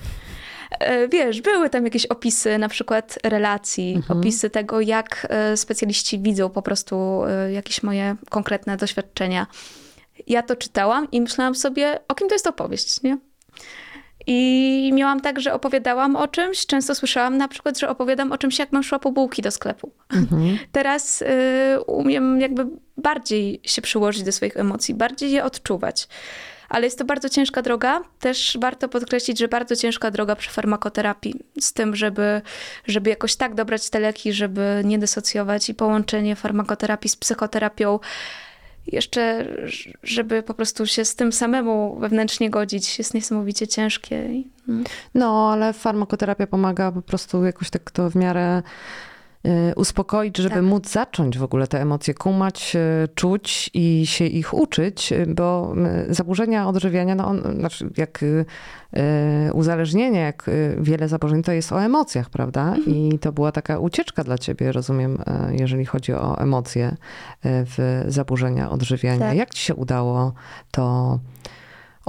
E, 0.80 1.08
Wiesz, 1.08 1.42
były 1.42 1.70
tam 1.70 1.86
jakieś 1.86 2.06
opisy 2.06 2.58
na 2.58 2.70
przykład 2.70 3.20
relacji, 3.24 3.94
Mhm. 3.96 4.20
opisy 4.20 4.50
tego, 4.50 4.82
jak 4.82 5.28
e, 5.30 5.58
specjaliści 5.58 6.20
widzą 6.20 6.50
po 6.50 6.62
prostu 6.62 7.22
e, 7.26 7.52
jakieś 7.52 7.84
moje 7.84 8.16
konkretne 8.30 8.78
doświadczenia. 8.78 9.48
Ja 10.28 10.44
to 10.44 10.56
czytałam 10.56 11.12
i 11.12 11.22
myślałam 11.22 11.56
sobie, 11.56 12.00
o 12.08 12.16
kim 12.16 12.28
to 12.28 12.36
jest 12.36 12.48
opowieść, 12.48 13.04
nie? 13.04 13.18
I 14.32 14.92
miałam 14.94 15.22
tak, 15.22 15.40
że 15.40 15.54
opowiadałam 15.54 16.16
o 16.16 16.28
czymś. 16.28 16.66
Często 16.66 16.96
słyszałam 16.96 17.38
na 17.38 17.48
przykład, 17.48 17.80
że 17.80 17.90
opowiadam 17.90 18.32
o 18.32 18.38
czymś, 18.38 18.60
jak 18.60 18.72
mam 18.72 18.84
szła 18.84 19.00
po 19.00 19.12
bułki 19.12 19.42
do 19.42 19.52
sklepu. 19.52 19.92
Teraz 20.72 21.22
y, 21.22 21.26
umiem 21.88 22.42
jakby 22.42 22.68
bardziej 22.98 23.62
się 23.64 23.82
przyłożyć 23.82 24.24
do 24.24 24.32
swoich 24.32 24.58
emocji, 24.58 24.94
bardziej 24.94 25.32
je 25.32 25.44
odczuwać. 25.44 26.08
Ale 26.70 26.86
jest 26.86 26.98
to 26.98 27.06
bardzo 27.06 27.30
ciężka 27.30 27.62
droga. 27.62 28.02
Też 28.20 28.58
warto 28.62 28.90
podkreślić, 28.90 29.40
że 29.40 29.48
bardzo 29.48 29.76
ciężka 29.76 30.12
droga 30.12 30.36
przy 30.36 30.50
farmakoterapii. 30.50 31.36
Z 31.60 31.74
tym, 31.74 31.96
żeby, 31.96 32.42
żeby 32.88 33.10
jakoś 33.10 33.36
tak 33.36 33.56
dobrać 33.56 33.90
te 33.90 34.00
leki, 34.00 34.34
żeby 34.34 34.82
nie 34.86 35.00
dysocjować 35.00 35.70
i 35.70 35.74
połączenie 35.74 36.36
farmakoterapii 36.36 37.10
z 37.10 37.16
psychoterapią. 37.16 38.00
Jeszcze, 38.88 39.48
żeby 40.04 40.44
po 40.44 40.54
prostu 40.54 40.86
się 40.86 41.06
z 41.06 41.16
tym 41.16 41.32
samemu 41.32 42.00
wewnętrznie 42.00 42.50
godzić, 42.50 42.98
jest 42.98 43.14
niesamowicie 43.14 43.68
ciężkie. 43.68 44.16
Mm. 44.70 44.84
No, 45.16 45.52
ale 45.54 45.74
farmakoterapia 45.74 46.48
pomaga 46.48 46.92
po 46.92 47.02
prostu 47.02 47.46
jakoś 47.46 47.70
tak 47.70 47.92
to 47.92 48.10
w 48.10 48.16
miarę 48.16 48.62
uspokoić, 49.76 50.38
żeby 50.38 50.56
Tak. 50.56 50.64
móc 50.64 50.90
zacząć 50.90 51.38
w 51.38 51.44
ogóle 51.44 51.68
te 51.68 51.82
emocje 51.82 52.14
kumać, 52.14 52.76
y, 52.76 53.08
czuć 53.16 53.70
i 53.74 54.06
się 54.08 54.26
ich 54.26 54.54
uczyć, 54.54 55.12
y, 55.12 55.26
bo 55.28 55.74
y, 56.10 56.14
zaburzenia 56.14 56.68
odżywiania, 56.68 57.16
no 57.16 57.28
on, 57.28 57.42
znaczy 57.60 57.90
jak 57.98 58.24
y, 58.24 58.46
y, 59.48 59.54
uzależnienie, 59.54 60.20
jak 60.20 60.48
y, 60.48 60.78
wiele 60.80 61.08
zaburzeń, 61.08 61.44
to 61.44 61.52
jest 61.52 61.72
o 61.72 61.84
emocjach, 61.84 62.30
prawda? 62.30 62.76
I 62.88 63.20
to 63.20 63.32
była 63.32 63.52
taka 63.52 63.80
ucieczka 63.80 64.24
dla 64.24 64.38
ciebie, 64.38 64.72
rozumiem, 64.72 65.16
y, 65.16 65.56
jeżeli 65.60 65.86
chodzi 65.86 66.14
o 66.14 66.40
emocje 66.42 66.88
y, 66.88 66.96
w 67.44 68.04
zaburzenia 68.08 68.70
odżywiania. 68.70 69.20
Tak. 69.20 69.38
Jak 69.38 69.50
ci 69.50 69.64
się 69.64 69.76
udało 69.76 70.34
to 70.72 71.20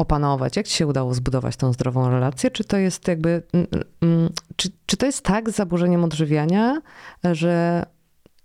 opanować? 0.01 0.57
Jak 0.57 0.67
ci 0.69 0.77
się 0.77 0.87
udało 0.87 1.15
zbudować 1.15 1.57
tą 1.57 1.73
zdrową 1.73 2.11
relację? 2.11 2.51
Czy 2.51 2.65
to 2.65 2.77
jest 2.77 3.09
jakby, 3.09 3.43
mm, 3.53 3.67
mm, 4.03 4.31
czy, 4.57 4.69
czy 4.87 4.97
to 4.97 5.07
jest 5.07 5.23
tak 5.23 5.51
z 5.51 5.55
zaburzeniem 5.55 6.05
odżywiania, 6.05 6.81
że 7.33 7.87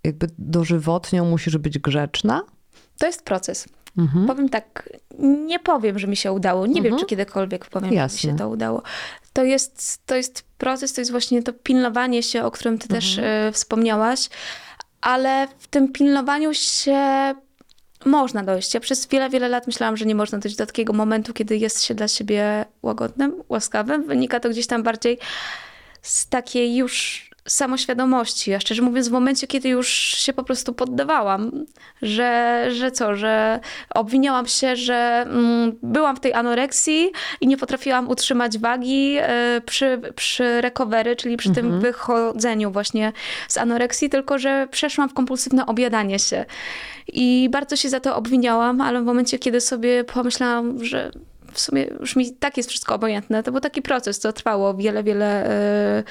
jakby 0.03 0.28
dożywotnią 0.39 1.26
musisz 1.26 1.58
być 1.58 1.80
grzeczna? 1.80 2.43
To 2.99 3.06
jest 3.06 3.24
proces. 3.24 3.66
Mhm. 3.97 4.26
Powiem 4.28 4.49
tak, 4.49 4.89
nie 5.20 5.60
powiem, 5.60 5.99
że 5.99 6.08
mi 6.08 6.16
się 6.16 6.32
udało. 6.32 6.66
Nie 6.68 6.74
wiem, 6.82 6.86
Mhm. 6.86 6.99
czy 6.99 7.06
kiedykolwiek 7.06 7.66
powiem, 7.66 7.86
że 7.86 7.91
mi 7.91 7.97
Jasne. 7.97 8.20
się 8.20 8.36
to 8.38 8.49
udało. 8.49 8.82
To 9.34 9.43
jest, 9.43 10.06
to 10.06 10.16
jest 10.16 10.43
proces, 10.58 10.93
to 10.93 11.01
jest 11.01 11.12
właśnie 11.12 11.43
to 11.43 11.53
pilnowanie 11.53 12.24
się, 12.24 12.43
o 12.43 12.51
którym 12.51 12.78
ty 12.78 12.88
też 12.88 13.18
Mhm. 13.18 13.47
e, 13.47 13.51
wspomniałaś, 13.51 14.30
ale 15.01 15.47
w 15.60 15.68
tym 15.68 15.91
pilnowaniu 15.91 16.53
się 16.53 17.34
można 18.06 18.43
dojść. 18.43 18.74
Ja 18.74 18.80
przez 18.80 19.08
wiele, 19.08 19.30
wiele 19.30 19.49
lat 19.49 19.68
myślałam, 19.68 19.97
że 19.97 20.06
nie 20.06 20.16
można 20.16 20.38
dojść 20.38 20.58
do 20.58 20.66
takiego 20.66 20.93
momentu, 20.93 21.34
kiedy 21.34 21.58
jest 21.58 21.84
się 21.84 21.95
dla 21.95 22.08
siebie 22.08 22.66
łagodnym, 22.82 23.43
łaskawym. 23.49 24.08
Wynika 24.08 24.39
to 24.39 24.49
gdzieś 24.49 24.68
tam 24.68 24.84
bardziej 24.84 25.18
z 26.01 26.28
takiej 26.28 26.76
już 26.76 27.30
samoświadomości, 27.48 28.54
a 28.54 28.60
szczerze 28.60 28.82
mówiąc 28.82 29.10
w 29.10 29.12
momencie, 29.12 29.48
kiedy 29.48 29.70
już 29.70 29.88
się 29.89 30.34
po 30.34 30.43
prostu 30.43 30.74
poddawałam, 30.74 31.52
że, 32.02 32.64
że 32.72 32.91
co, 32.91 33.16
że 33.16 33.60
obwiniałam 33.89 34.48
się, 34.48 34.76
że 34.76 35.26
mm, 35.28 35.72
byłam 35.84 36.16
w 36.16 36.20
tej 36.20 36.34
anoreksji 36.34 37.12
i 37.41 37.48
nie 37.48 37.58
potrafiłam 37.58 38.10
utrzymać 38.10 38.58
wagi 38.58 39.18
e, 39.20 39.62
przy, 39.66 40.02
przy 40.16 40.62
recovery, 40.62 41.16
czyli 41.16 41.38
przy 41.38 41.52
tym 41.52 41.80
wychodzeniu 41.80 42.72
właśnie 42.72 43.14
z 43.48 43.58
anoreksji, 43.58 44.10
tylko 44.10 44.39
że 44.39 44.68
przeszłam 44.72 45.10
w 45.10 45.14
kompulsywne 45.14 45.66
objadanie 45.66 46.20
się. 46.20 46.46
I 47.08 47.50
bardzo 47.52 47.76
się 47.76 47.89
za 47.89 48.00
to 48.00 48.16
obwiniałam, 48.16 48.82
ale 48.82 49.02
w 49.02 49.06
momencie, 49.06 49.39
kiedy 49.39 49.62
sobie 49.62 50.04
pomyślałam, 50.04 50.84
że 50.84 51.12
w 51.54 51.60
sumie 51.60 51.88
już 52.00 52.16
mi 52.16 52.32
tak 52.32 52.58
jest 52.58 52.70
wszystko 52.70 52.96
obojętne, 52.96 53.43
to 53.43 53.52
był 53.52 53.62
taki 53.62 53.82
proces, 53.82 54.20
co 54.20 54.34
trwało 54.34 54.74
wiele, 54.74 55.04
wiele 55.04 55.46
e, 55.46 56.04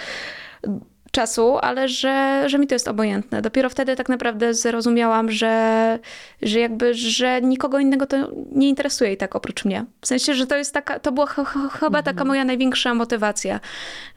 czasu, 1.14 1.58
ale 1.58 1.88
że, 1.88 2.44
że 2.46 2.58
mi 2.58 2.66
to 2.66 2.74
jest 2.74 2.88
obojętne. 2.88 3.42
Dopiero 3.42 3.70
wtedy 3.70 3.96
tak 3.96 4.08
naprawdę 4.08 4.54
zrozumiałam, 4.54 5.30
że, 5.30 5.98
że 6.42 6.60
jakby, 6.60 6.94
że 6.94 7.40
nikogo 7.42 7.78
innego 7.78 8.06
to 8.06 8.16
nie 8.52 8.68
interesuje 8.68 9.12
i 9.12 9.16
tak 9.16 9.36
oprócz 9.36 9.64
mnie. 9.64 9.84
W 10.00 10.06
sensie, 10.06 10.34
że 10.34 10.46
to 10.46 10.56
jest 10.56 10.74
taka, 10.74 10.98
to 10.98 11.12
była 11.12 11.26
ch- 11.26 11.46
ch- 11.46 11.80
chyba 11.80 12.02
taka 12.02 12.24
moja 12.24 12.44
największa 12.44 12.94
motywacja, 12.94 13.60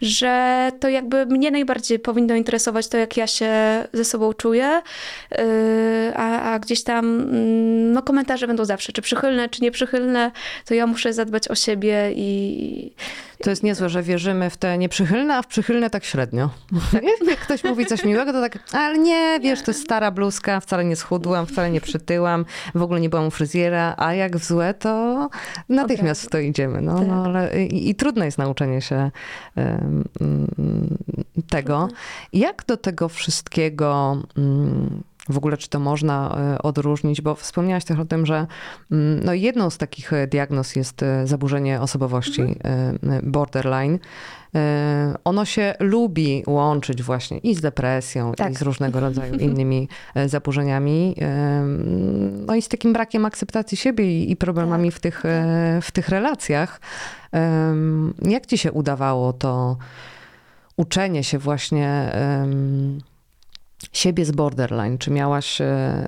że 0.02 0.72
to 0.80 0.90
jakby 0.90 1.26
mnie 1.26 1.52
najbardziej 1.52 2.00
powinno 2.00 2.36
interesować 2.36 2.88
to, 2.88 2.98
jak 2.98 3.18
ja 3.18 3.28
się 3.28 3.52
ze 3.94 4.06
sobą 4.06 4.34
czuję, 4.34 4.82
yy, 5.32 5.38
a, 6.16 6.54
a 6.54 6.60
gdzieś 6.60 6.84
tam 6.84 7.06
mm, 7.06 7.94
no 7.94 8.02
komentarze 8.02 8.48
będą 8.48 8.66
zawsze, 8.66 8.94
czy 8.94 9.02
przychylne, 9.02 9.50
czy 9.50 9.62
nieprzychylne, 9.62 10.32
to 10.66 10.74
ja 10.74 10.88
muszę 10.88 11.14
zadbać 11.14 11.48
o 11.48 11.56
siebie 11.56 12.12
i, 12.16 12.92
To 13.44 13.50
jest 13.50 13.64
niezłe, 13.64 13.90
że 13.90 14.04
wierzymy 14.04 14.50
w 14.50 14.58
te 14.58 14.78
nieprzychylne, 14.78 15.36
a 15.36 15.42
w 15.42 15.48
przychylne 15.48 15.90
tak 15.90 16.04
średnio. 16.04 16.50
Jak 17.28 17.40
ktoś 17.40 17.64
mówi 17.64 17.86
coś 17.86 18.04
miłego, 18.04 18.34
to 18.34 18.42
tak, 18.42 18.60
ale 18.74 18.98
nie, 18.98 19.40
wiesz, 19.42 19.62
to 19.62 19.72
jest 19.72 19.84
stara 19.84 20.12
bluzka, 20.12 20.60
wcale 20.60 20.86
nie 20.86 20.96
schudłam, 20.96 21.46
wcale 21.46 21.72
nie 21.72 21.82
przytyłam, 21.82 22.46
w 22.76 22.82
ogóle 22.82 23.00
nie 23.00 23.10
byłam 23.10 23.28
u 23.28 23.32
fryzjera, 23.32 23.94
a 23.98 24.14
jak 24.14 24.38
w 24.38 24.46
złe, 24.46 24.74
to 24.74 25.30
natychmiast 25.70 26.22
w 26.22 26.30
to 26.30 26.40
idziemy. 26.40 26.82
No, 26.82 27.02
no, 27.02 27.26
ale 27.26 27.66
i, 27.66 27.90
i 27.90 27.96
trudno 27.96 28.26
jest 28.26 28.38
nauczenie 28.38 28.82
się 28.82 29.12
mm, 29.56 30.04
tego. 31.50 31.88
Jak 32.34 32.64
do 32.68 32.78
tego 32.78 33.10
wszystkiego... 33.10 34.22
mm, 34.38 35.04
w 35.30 35.38
ogóle, 35.38 35.58
czy 35.58 35.70
to 35.70 35.80
można 35.80 36.38
e, 36.56 36.62
odróżnić? 36.62 37.22
Bo 37.22 37.36
wspomniałaś 37.36 37.86
też 37.86 38.00
o 38.00 38.06
tym, 38.06 38.26
że 38.26 38.48
mm, 38.92 39.24
no, 39.24 39.34
jedną 39.34 39.70
z 39.70 39.78
takich 39.78 40.14
e, 40.14 40.28
diagnoz 40.28 40.76
jest 40.76 41.04
e, 41.04 41.28
zaburzenie 41.28 41.82
osobowości 41.82 42.42
e, 42.42 42.94
borderline. 43.24 44.00
Ono 45.24 45.46
się 45.46 45.74
lubi 45.80 46.44
łączyć 46.48 47.04
właśnie 47.04 47.38
i 47.38 47.56
z 47.56 47.62
depresją, 47.62 48.34
Tak. 48.34 48.52
i 48.52 48.56
z 48.56 48.62
różnego 48.62 49.00
rodzaju 49.00 49.36
innymi 49.48 49.90
zaburzeniami. 50.26 51.16
No 52.48 52.56
i 52.56 52.62
z 52.62 52.68
takim 52.68 52.94
brakiem 52.94 53.26
akceptacji 53.26 53.78
siebie 53.78 54.24
i- 54.24 54.36
problemami 54.36 54.92
w, 54.92 55.00
tych, 55.00 55.26
e, 55.26 55.80
w 55.82 55.92
tych 55.92 56.10
relacjach. 56.10 56.82
Jak 58.22 58.46
ci 58.46 58.58
się 58.58 58.72
udawało 58.72 59.34
to 59.34 59.78
uczenie 60.78 61.24
się 61.24 61.38
właśnie 61.38 62.12
siebie 63.94 64.26
z 64.26 64.32
borderline? 64.32 64.98
Czy 64.98 65.12
miałaś 65.12 65.62
e, 65.62 65.66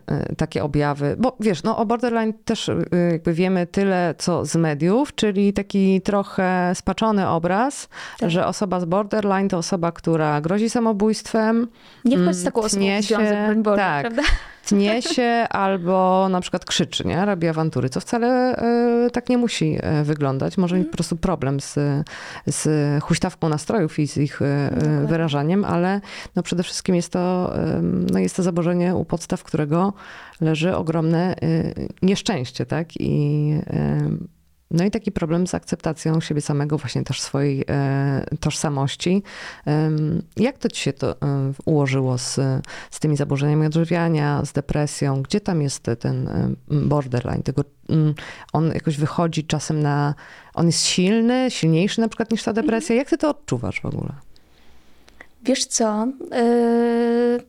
e, 0.07 0.35
takie 0.35 0.63
objawy? 0.63 1.15
Bo 1.19 1.35
wiesz, 1.39 1.63
no 1.63 1.77
o 1.77 1.85
borderline 1.85 2.33
też 2.45 2.69
e, 2.69 2.75
jakby 3.11 3.33
wiemy 3.33 3.67
tyle, 3.67 4.15
co 4.17 4.45
z 4.45 4.55
mediów, 4.55 5.15
czyli 5.15 5.53
taki 5.53 6.01
trochę 6.01 6.71
spaczony 6.75 7.27
obraz, 7.29 7.89
Tak. 8.19 8.29
że 8.29 8.45
osoba 8.47 8.79
z 8.79 8.85
borderline 8.85 9.49
to 9.49 9.57
osoba, 9.57 9.91
która 9.91 10.41
grozi 10.41 10.69
samobójstwem, 10.69 11.67
nie 12.05 12.15
Mm, 12.15 12.27
wchodź 12.27 12.37
z 12.37 12.43
taką 12.43 12.61
osobą 12.61 12.79
w 12.81 13.03
związek, 13.03 13.19
się, 13.19 13.55
Boże, 13.63 13.77
tak. 13.77 14.01
prawda? 14.01 14.21
Tnie 14.65 15.01
się 15.01 15.45
albo 15.49 16.27
na 16.29 16.41
przykład 16.41 16.65
krzyczy, 16.65 17.07
nie? 17.07 17.25
robi 17.25 17.47
awantury, 17.47 17.89
co 17.89 17.99
wcale 17.99 18.27
e, 18.55 19.09
tak 19.09 19.29
nie 19.29 19.37
musi 19.37 19.77
e, 19.81 20.03
wyglądać. 20.03 20.57
Może 20.57 20.77
mieć 20.77 20.87
po 20.87 20.93
prostu 20.93 21.15
problem 21.15 21.59
z, 21.59 21.75
z 22.47 23.03
huśtawką 23.03 23.49
nastrojów 23.49 23.99
i 23.99 24.07
z 24.07 24.17
ich 24.17 24.41
e, 24.41 24.69
Dokładnie. 24.69 25.07
wyrażaniem, 25.07 25.65
ale 25.65 26.01
no 26.35 26.43
przede 26.43 26.63
wszystkim 26.63 26.95
jest 26.95 27.11
to, 27.11 27.53
no 28.11 28.19
jest 28.19 28.35
to 28.35 28.43
zaburzenie, 28.43 28.95
u 28.95 29.05
podstaw 29.05 29.43
którego 29.43 29.93
leży 30.41 30.75
ogromne 30.75 31.35
nieszczęście, 32.01 32.65
tak? 32.65 32.87
I 32.99 33.53
no 34.71 34.83
i 34.85 34.91
taki 34.91 35.11
problem 35.11 35.47
z 35.47 35.55
akceptacją 35.55 36.21
siebie 36.21 36.41
samego, 36.41 36.77
właśnie 36.77 37.03
też 37.03 37.21
swojej 37.21 37.63
e, 37.69 38.25
tożsamości. 38.39 39.23
Jak 40.37 40.57
to 40.57 40.69
ci 40.69 40.81
się 40.81 40.93
to 40.93 41.11
e, 41.11 41.15
ułożyło 41.65 42.17
z, 42.17 42.35
z 42.91 42.99
tymi 42.99 43.17
zaburzeniami 43.17 43.65
odżywiania, 43.65 44.45
z 44.45 44.51
depresją? 44.51 45.21
Gdzie 45.21 45.41
tam 45.41 45.61
jest 45.61 45.83
ten 45.99 46.27
e, 46.27 46.53
borderline? 46.69 47.43
Tego, 47.43 47.63
mm, 47.89 48.13
on 48.53 48.71
jakoś 48.73 48.97
wychodzi 48.97 49.43
czasem 49.43 49.81
na... 49.81 50.15
On 50.53 50.65
jest 50.65 50.85
silny, 50.85 51.51
silniejszy 51.51 52.01
na 52.01 52.07
przykład 52.07 52.31
niż 52.31 52.43
ta 52.43 52.53
depresja? 52.53 52.95
Jak 52.95 53.09
ty 53.09 53.17
to 53.17 53.29
odczuwasz 53.29 53.81
w 53.81 53.85
ogóle? 53.85 54.11
Wiesz 55.43 55.65
co? 55.65 56.07
Yy, 56.31 57.43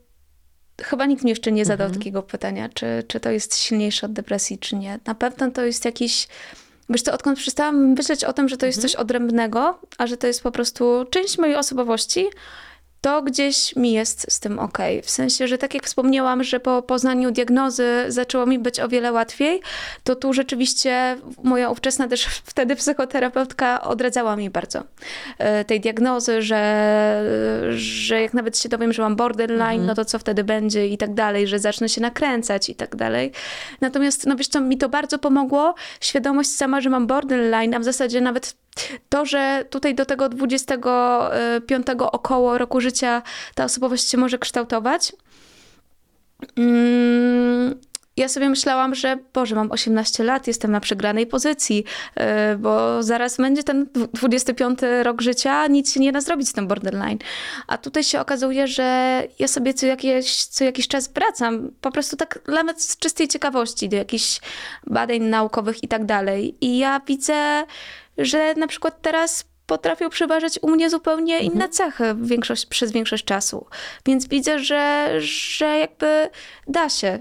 chyba 0.82 1.06
nikt 1.06 1.24
mi 1.24 1.30
jeszcze 1.30 1.52
nie 1.52 1.64
zadał 1.64 1.86
Mhm. 1.86 2.00
takiego 2.00 2.22
pytania, 2.22 2.68
czy, 2.68 3.04
czy 3.08 3.20
to 3.20 3.30
jest 3.30 3.56
silniejsze 3.56 4.06
od 4.06 4.12
depresji, 4.12 4.58
czy 4.58 4.76
nie. 4.76 4.98
Na 5.06 5.14
pewno 5.14 5.50
to 5.50 5.64
jest 5.64 5.84
jakiś. 5.84 6.28
Wiesz 6.90 7.02
co, 7.02 7.12
odkąd 7.12 7.38
przestałam 7.38 7.88
myśleć 7.88 8.24
o 8.24 8.32
tym, 8.32 8.48
że 8.48 8.56
to 8.56 8.66
jest 8.66 8.80
coś 8.80 8.94
odrębnego, 8.94 9.78
a 9.98 10.06
że 10.06 10.16
to 10.16 10.26
jest 10.26 10.42
po 10.42 10.50
prostu 10.50 11.04
część 11.10 11.38
mojej 11.38 11.56
osobowości, 11.56 12.26
to 13.00 13.22
gdzieś 13.22 13.76
mi 13.76 13.92
jest 13.92 14.32
z 14.32 14.40
tym 14.40 14.58
okej. 14.58 15.02
W 15.02 15.10
sensie, 15.10 15.48
że 15.48 15.58
tak 15.58 15.74
jak 15.74 15.86
wspomniałam, 15.86 16.44
że 16.44 16.60
po 16.60 16.82
poznaniu 16.82 17.30
diagnozy 17.30 18.04
zaczęło 18.08 18.46
mi 18.46 18.58
być 18.58 18.80
o 18.80 18.88
wiele 18.88 19.12
łatwiej, 19.12 19.60
to 20.04 20.16
tu 20.16 20.32
rzeczywiście 20.32 21.16
moja 21.42 21.70
ówczesna 21.70 22.08
też 22.08 22.24
wtedy 22.52 22.76
psychoterapeutka 22.76 23.82
odradzała 23.82 24.36
mi 24.36 24.50
bardzo 24.50 24.82
e, 25.38 25.64
tej 25.64 25.80
diagnozy, 25.80 26.42
że, 26.42 27.24
że 27.76 28.22
jak 28.22 28.34
nawet 28.34 28.58
się 28.58 28.68
dowiem, 28.68 28.92
że 28.92 29.02
mam 29.02 29.16
borderline, 29.16 29.86
no 29.86 29.94
to 29.94 30.04
co 30.04 30.18
wtedy 30.18 30.44
będzie 30.44 30.86
i 30.86 30.98
tak 30.98 31.14
dalej, 31.14 31.46
że 31.46 31.58
zacznę 31.58 31.88
się 31.88 32.00
nakręcać 32.00 32.68
i 32.68 32.74
tak 32.74 32.96
dalej. 32.96 33.32
Natomiast, 33.80 34.26
no 34.26 34.36
wiesz 34.36 34.48
co, 34.48 34.60
mi 34.60 34.78
to 34.78 34.88
bardzo 34.88 35.18
pomogło, 35.18 35.74
świadomość 36.00 36.50
sama, 36.50 36.80
że 36.80 36.90
mam 36.90 37.06
borderline, 37.06 37.74
a 37.74 37.78
w 37.78 37.84
zasadzie 37.84 38.20
nawet 38.20 38.54
to, 39.08 39.26
że 39.26 39.64
tutaj 39.70 39.94
do 39.94 40.06
tego 40.06 40.28
25 40.28 41.86
około 42.12 42.58
roku 42.58 42.80
życia 42.80 43.22
ta 43.54 43.64
osobowość 43.64 44.10
się 44.10 44.18
może 44.18 44.38
kształtować. 44.38 45.12
Mm, 46.56 47.74
ja 48.16 48.28
sobie 48.28 48.48
myślałam, 48.48 48.94
że 48.94 49.18
Boże, 49.32 49.54
mam 49.54 49.70
18 49.70 50.24
lat, 50.24 50.46
jestem 50.46 50.70
na 50.70 50.80
przegranej 50.80 51.26
pozycji, 51.26 51.84
yy, 52.16 52.22
bo 52.58 53.02
zaraz 53.02 53.36
będzie 53.36 53.62
ten 53.62 53.86
dwu- 53.86 54.08
25 54.28 54.78
rok 55.02 55.20
życia, 55.20 55.66
nic 55.66 55.92
się 55.92 56.00
nie 56.00 56.12
da 56.12 56.20
zrobić 56.20 56.48
z 56.48 56.52
tym 56.52 56.68
borderline. 56.68 57.18
A 57.66 57.78
tutaj 57.78 58.04
się 58.04 58.20
okazuje, 58.20 58.66
że 58.66 59.22
ja 59.38 59.48
sobie 59.48 59.74
co 59.74 59.86
jakiś, 59.86 60.44
co 60.44 60.64
jakiś 60.64 60.88
czas 60.88 61.12
wracam, 61.12 61.70
po 61.80 61.90
prostu 61.90 62.16
tak 62.16 62.38
nawet 62.48 62.82
z 62.82 62.98
czystej 62.98 63.28
ciekawości 63.28 63.88
do 63.88 63.96
jakichś 63.96 64.40
badań 64.86 65.20
naukowych 65.20 65.82
i 65.82 65.88
tak 65.88 66.04
dalej. 66.04 66.54
I 66.60 66.78
ja 66.78 67.00
widzę, 67.06 67.64
że 68.20 68.54
na 68.54 68.66
przykład 68.66 69.02
teraz 69.02 69.44
potrafią 69.66 70.08
przeważać 70.08 70.58
u 70.62 70.70
mnie 70.70 70.90
zupełnie 70.90 71.40
inne 71.40 71.68
cechy 71.68 72.14
większość, 72.20 72.66
przez 72.66 72.92
większość 72.92 73.24
czasu. 73.24 73.66
Więc 74.06 74.28
widzę, 74.28 74.58
że, 74.58 75.10
że 75.18 75.78
jakby 75.78 76.30
da 76.68 76.88
się 76.88 77.18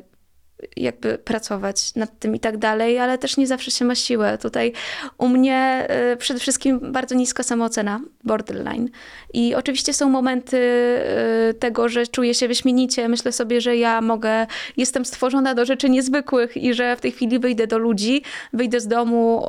jakby 0.78 1.18
pracować 1.18 1.95
nad 1.95 2.20
tym 2.20 2.36
i 2.36 2.39
tak 2.39 2.57
dalej, 2.57 2.99
ale 2.99 3.18
też 3.18 3.38
nie 3.38 3.47
zawsze 3.47 3.72
się 3.72 3.86
ma 3.86 3.95
siłę. 3.95 4.38
Tutaj 4.38 4.74
u 5.18 5.28
mnie 5.28 5.88
y, 6.14 6.18
przede 6.18 6.39
wszystkim 6.39 6.80
bardzo 6.91 7.16
niska 7.16 7.43
samoocena, 7.43 7.99
borderline. 8.24 8.89
I 9.34 9.55
oczywiście 9.55 9.93
są 9.93 10.10
momenty 10.10 10.57
y, 10.57 11.53
tego, 11.53 11.89
że 11.89 12.07
czuję 12.07 12.34
się 12.34 12.47
wyśmienicie. 12.47 13.10
Myślę 13.10 13.32
sobie, 13.32 13.62
że 13.62 13.78
ja 13.78 14.01
mogę, 14.01 14.47
jestem 14.78 15.05
stworzona 15.05 15.55
do 15.55 15.66
rzeczy 15.66 15.89
niezwykłych 15.89 16.57
i 16.57 16.74
że 16.74 16.95
w 16.95 17.01
tej 17.01 17.12
chwili 17.12 17.39
wyjdę 17.39 17.68
do 17.68 17.78
ludzi, 17.78 18.24
wyjdę 18.53 18.80
z 18.80 18.88
domu 18.88 19.47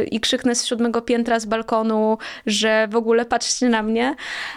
y, 0.00 0.04
i 0.04 0.20
krzyknę 0.20 0.54
z 0.54 0.66
siódmego 0.66 1.02
piętra, 1.02 1.40
z 1.40 1.46
balkonu, 1.46 2.18
że 2.46 2.88
w 2.90 2.96
ogóle 2.96 3.24
patrzcie 3.24 3.68
na 3.68 3.82
mnie. 3.82 4.14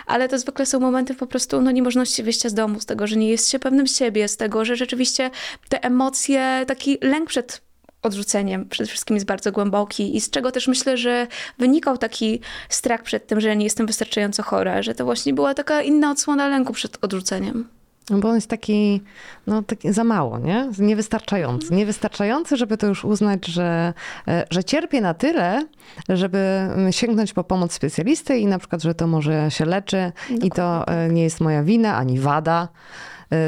Ale 0.08 0.30
to 0.30 0.40
zwykle 0.40 0.66
są 0.66 0.80
momenty 0.80 1.16
po 1.16 1.28
prostu 1.28 1.62
no, 1.62 1.72
niemożności 1.72 2.24
wyjścia 2.24 2.50
z 2.50 2.54
domu, 2.54 2.80
z 2.80 2.86
tego, 2.86 3.08
że 3.08 3.16
nie 3.16 3.30
jest 3.30 3.50
się 3.50 3.60
pewnym 3.60 3.88
siebie, 3.88 4.28
z 4.28 4.38
tego, 4.38 4.66
że 4.66 4.76
rzeczywiście 4.76 5.30
te 5.74 5.84
emocje, 5.84 6.66
taki 6.68 6.98
lęk 7.02 7.30
przed 7.30 7.62
odrzuceniem 8.02 8.70
przede 8.70 8.90
wszystkim 8.90 9.16
jest 9.16 9.26
bardzo 9.26 9.52
głęboki 9.52 10.16
i 10.18 10.22
z 10.22 10.30
czego 10.30 10.52
też 10.52 10.68
myślę, 10.68 10.98
że 10.98 11.28
wynikał 11.58 11.98
taki 11.98 12.40
strach 12.70 13.04
przed 13.04 13.28
tym, 13.28 13.42
że 13.42 13.48
ja 13.48 13.54
nie 13.54 13.64
jestem 13.64 13.86
wystarczająco 13.86 14.44
chora, 14.44 14.82
że 14.82 14.96
to 14.96 15.06
właśnie 15.06 15.34
była 15.34 15.54
taka 15.54 15.82
inna 15.82 16.12
odsłona 16.12 16.48
lęku 16.48 16.74
przed 16.74 16.98
odrzuceniem. 17.02 17.68
No 18.10 18.18
Bo 18.18 18.30
on 18.30 18.36
jest 18.36 18.50
taki, 18.50 19.02
no 19.48 19.64
taki 19.64 19.94
za 19.94 20.04
mało, 20.04 20.40
nie? 20.40 20.70
Niewystarczający. 20.80 21.74
Niewystarczający, 21.74 22.58
żeby 22.58 22.78
to 22.78 22.88
już 22.88 23.06
uznać, 23.06 23.46
że, 23.46 23.94
e, 24.28 24.46
że 24.50 24.64
cierpię 24.64 25.02
na 25.02 25.14
tyle, 25.14 25.66
żeby 26.10 26.70
sięgnąć 26.92 27.34
po 27.34 27.44
pomoc 27.44 27.74
specjalisty 27.74 28.38
i 28.38 28.46
na 28.46 28.60
przykład, 28.60 28.82
że 28.82 28.96
to 28.96 29.08
może 29.08 29.52
się 29.52 29.66
leczy 29.66 30.12
i 30.42 30.52
to 30.52 30.88
e, 30.88 31.10
nie 31.10 31.24
jest 31.24 31.42
moja 31.42 31.64
wina 31.64 31.98
ani 31.98 32.20
wada, 32.20 32.68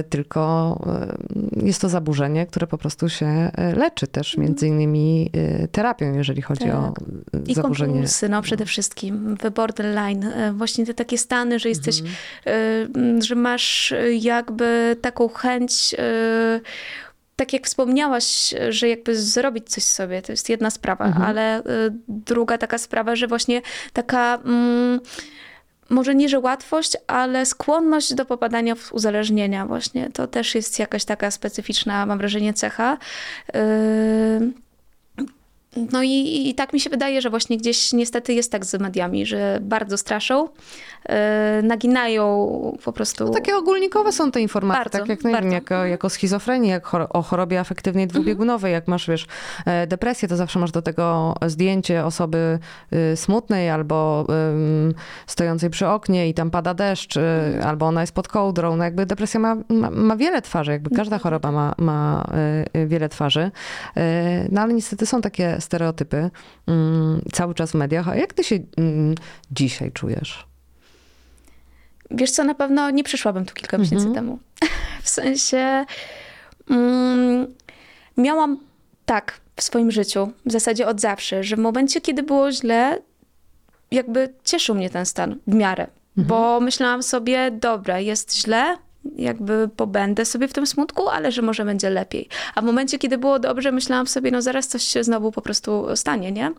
tylko 0.10 0.80
e, 1.62 1.66
jest 1.66 1.82
to 1.82 1.90
zaburzenie, 1.90 2.46
które 2.46 2.68
po 2.68 2.78
prostu 2.78 3.10
się 3.10 3.26
e, 3.26 3.76
leczy 3.76 4.08
też 4.08 4.38
między 4.38 4.68
innymi 4.68 5.30
e, 5.34 5.68
terapią, 5.68 6.14
jeżeli 6.14 6.42
chodzi 6.42 6.72
o 6.72 6.94
e, 7.34 7.40
I 7.48 7.54
zaburzenie. 7.56 7.92
kompulsy, 7.94 8.30
no 8.30 8.42
przede 8.42 8.66
wszystkim, 8.66 9.38
borderline. 9.56 10.24
e, 10.24 10.54
Właśnie 10.54 10.86
te 10.86 10.94
takie 10.94 11.18
stany, 11.18 11.60
że 11.60 11.70
jesteś, 11.70 12.00
Mhm. 12.00 12.16
e, 13.18 13.22
że 13.22 13.36
masz 13.36 13.92
e, 13.92 14.14
jakby 14.14 14.96
taką 15.02 15.28
chęć, 15.28 15.96
e, 16.00 16.60
tak 17.36 17.54
jak 17.54 17.66
wspomniałaś, 17.66 18.54
że 18.70 18.90
jakby 18.90 19.16
zrobić 19.16 19.70
coś 19.70 19.84
sobie, 19.84 20.22
to 20.22 20.32
jest 20.32 20.50
jedna 20.50 20.70
sprawa, 20.70 21.06
Mhm. 21.06 21.26
ale 21.26 21.58
e, 21.58 21.64
druga 22.08 22.58
taka 22.58 22.78
sprawa, 22.78 23.16
że 23.16 23.28
właśnie 23.28 23.62
taka... 23.94 24.36
Mm, 24.46 25.00
może 25.90 26.16
nie, 26.16 26.30
że 26.30 26.40
łatwość, 26.40 26.98
ale 27.08 27.46
skłonność 27.46 28.14
do 28.14 28.26
popadania 28.26 28.76
w 28.76 28.94
uzależnienia 28.94 29.66
właśnie. 29.66 30.10
To 30.14 30.28
też 30.28 30.56
jest 30.56 30.80
jakaś 30.80 31.06
taka 31.06 31.32
specyficzna, 31.32 32.06
mam 32.06 32.18
wrażenie, 32.18 32.54
cecha. 32.54 32.98
Yy, 33.54 34.65
no 35.92 36.04
i, 36.04 36.50
i 36.50 36.56
tak 36.56 36.74
mi 36.74 36.80
się 36.80 36.90
wydaje, 36.90 37.22
że 37.22 37.30
właśnie 37.30 37.58
gdzieś 37.58 37.94
niestety 37.94 38.34
jest 38.34 38.52
tak 38.52 38.66
z 38.66 38.80
mediami, 38.82 39.26
że 39.26 39.60
bardzo 39.62 39.98
straszą, 39.98 40.44
yy, 41.10 41.16
naginają 41.64 42.78
po 42.84 42.94
prostu. 42.94 43.26
No, 43.26 43.30
takie 43.32 43.56
ogólnikowe 43.56 44.12
są 44.12 44.32
te 44.32 44.42
informacje, 44.42 44.84
Bardzo, 44.84 45.00
tak 45.00 45.10
jak, 45.10 45.24
nie 45.24 45.32
wiem, 45.32 45.42
bardzo. 45.42 45.54
jako, 45.56 45.86
jako 45.86 46.10
schizofrenii, 46.10 46.70
jak 46.70 46.86
chor- 46.86 47.08
o 47.10 47.22
chorobie 47.22 47.60
afektywnej 47.60 48.08
dwubiegunowej, 48.08 48.74
jak 48.74 48.88
masz, 48.88 49.08
wiesz, 49.08 49.28
e, 49.66 49.88
depresję, 49.88 50.28
to 50.28 50.36
zawsze 50.36 50.60
masz 50.60 50.72
do 50.72 50.82
tego 50.82 51.36
zdjęcie 51.46 52.06
osoby 52.06 52.60
y, 52.94 53.18
smutnej 53.18 53.70
albo 53.70 54.26
stojącej 55.28 55.70
przy 55.70 55.88
oknie 55.88 56.30
i 56.30 56.34
tam 56.34 56.52
pada 56.52 56.74
deszcz, 56.74 57.18
y, 57.18 57.22
albo 57.66 57.86
ona 57.86 58.02
jest 58.02 58.14
pod 58.14 58.28
kołdrą. 58.28 58.76
No 58.78 58.84
jakby 58.84 59.06
depresja 59.06 59.40
ma, 59.40 59.56
ma, 59.70 59.92
ma 59.92 60.16
wiele 60.16 60.42
twarzy, 60.42 60.72
jakby 60.72 60.96
każda 60.96 61.18
choroba 61.20 61.52
ma, 61.52 61.74
ma 61.78 62.28
y, 62.76 62.88
wiele 62.88 63.10
twarzy. 63.10 63.52
No 64.52 64.62
ale 64.62 64.74
niestety 64.74 65.06
są 65.06 65.22
takie 65.22 65.62
stereotypy 65.66 66.30
ym, 66.70 67.22
cały 67.34 67.54
czas 67.54 67.72
w 67.72 67.76
mediach. 67.76 68.08
A 68.08 68.16
jak 68.16 68.34
ty 68.34 68.44
się 68.44 68.56
ym, 68.80 69.16
dzisiaj 69.52 69.92
czujesz? 69.92 70.48
Wiesz 72.12 72.32
co, 72.32 72.44
na 72.44 72.56
pewno 72.56 72.90
nie 72.90 73.04
przyszłabym 73.04 73.46
tu 73.46 73.54
kilka 73.54 73.78
miesięcy 73.78 74.14
temu. 74.14 74.40
W 75.04 75.10
sensie 75.10 75.86
mm, 76.70 77.48
miałam 78.18 78.58
tak 79.06 79.40
w 79.56 79.64
swoim 79.64 79.92
życiu, 79.92 80.32
w 80.46 80.52
zasadzie 80.52 80.88
od 80.88 81.02
zawsze, 81.02 81.44
że 81.44 81.56
w 81.56 81.60
momencie, 81.60 82.02
kiedy 82.02 82.24
było 82.24 82.52
źle, 82.52 83.02
jakby 83.92 84.34
cieszył 84.44 84.76
mnie 84.76 84.90
ten 84.90 85.06
stan 85.06 85.36
w 85.48 85.56
miarę. 85.56 85.88
Bo 86.18 86.60
myślałam 86.60 87.04
sobie, 87.04 87.52
dobra, 87.52 88.00
jest 88.00 88.38
źle, 88.38 88.78
jakby 89.16 89.70
pobędę 89.76 90.26
sobie 90.26 90.48
w 90.48 90.54
tym 90.54 90.68
smutku, 90.68 91.10
ale 91.10 91.32
że 91.32 91.42
może 91.42 91.66
będzie 91.66 91.90
lepiej. 91.90 92.30
A 92.56 92.62
w 92.62 92.66
momencie, 92.66 93.00
kiedy 93.00 93.18
było 93.18 93.40
dobrze, 93.40 93.72
myślałam 93.72 94.08
sobie, 94.08 94.32
no 94.32 94.42
zaraz 94.42 94.68
coś 94.68 94.84
się 94.84 95.04
znowu 95.04 95.32
po 95.32 95.42
prostu 95.42 95.88
stanie, 95.96 96.32
nie? 96.32 96.52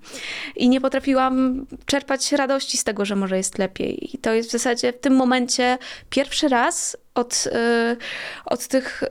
I 0.56 0.68
nie 0.68 0.80
potrafiłam 0.80 1.66
czerpać 1.86 2.32
radości 2.32 2.76
z 2.78 2.84
tego, 2.84 3.04
że 3.04 3.16
może 3.16 3.36
jest 3.36 3.58
lepiej. 3.58 4.14
I 4.14 4.18
to 4.18 4.32
jest 4.32 4.48
w 4.48 4.52
zasadzie 4.52 4.92
w 4.92 4.98
tym 4.98 5.16
momencie 5.16 5.78
pierwszy 6.10 6.48
raz 6.48 6.96
od, 7.14 7.44
y, 7.46 7.96
od 8.44 8.68
tych, 8.68 9.02
y, 9.02 9.06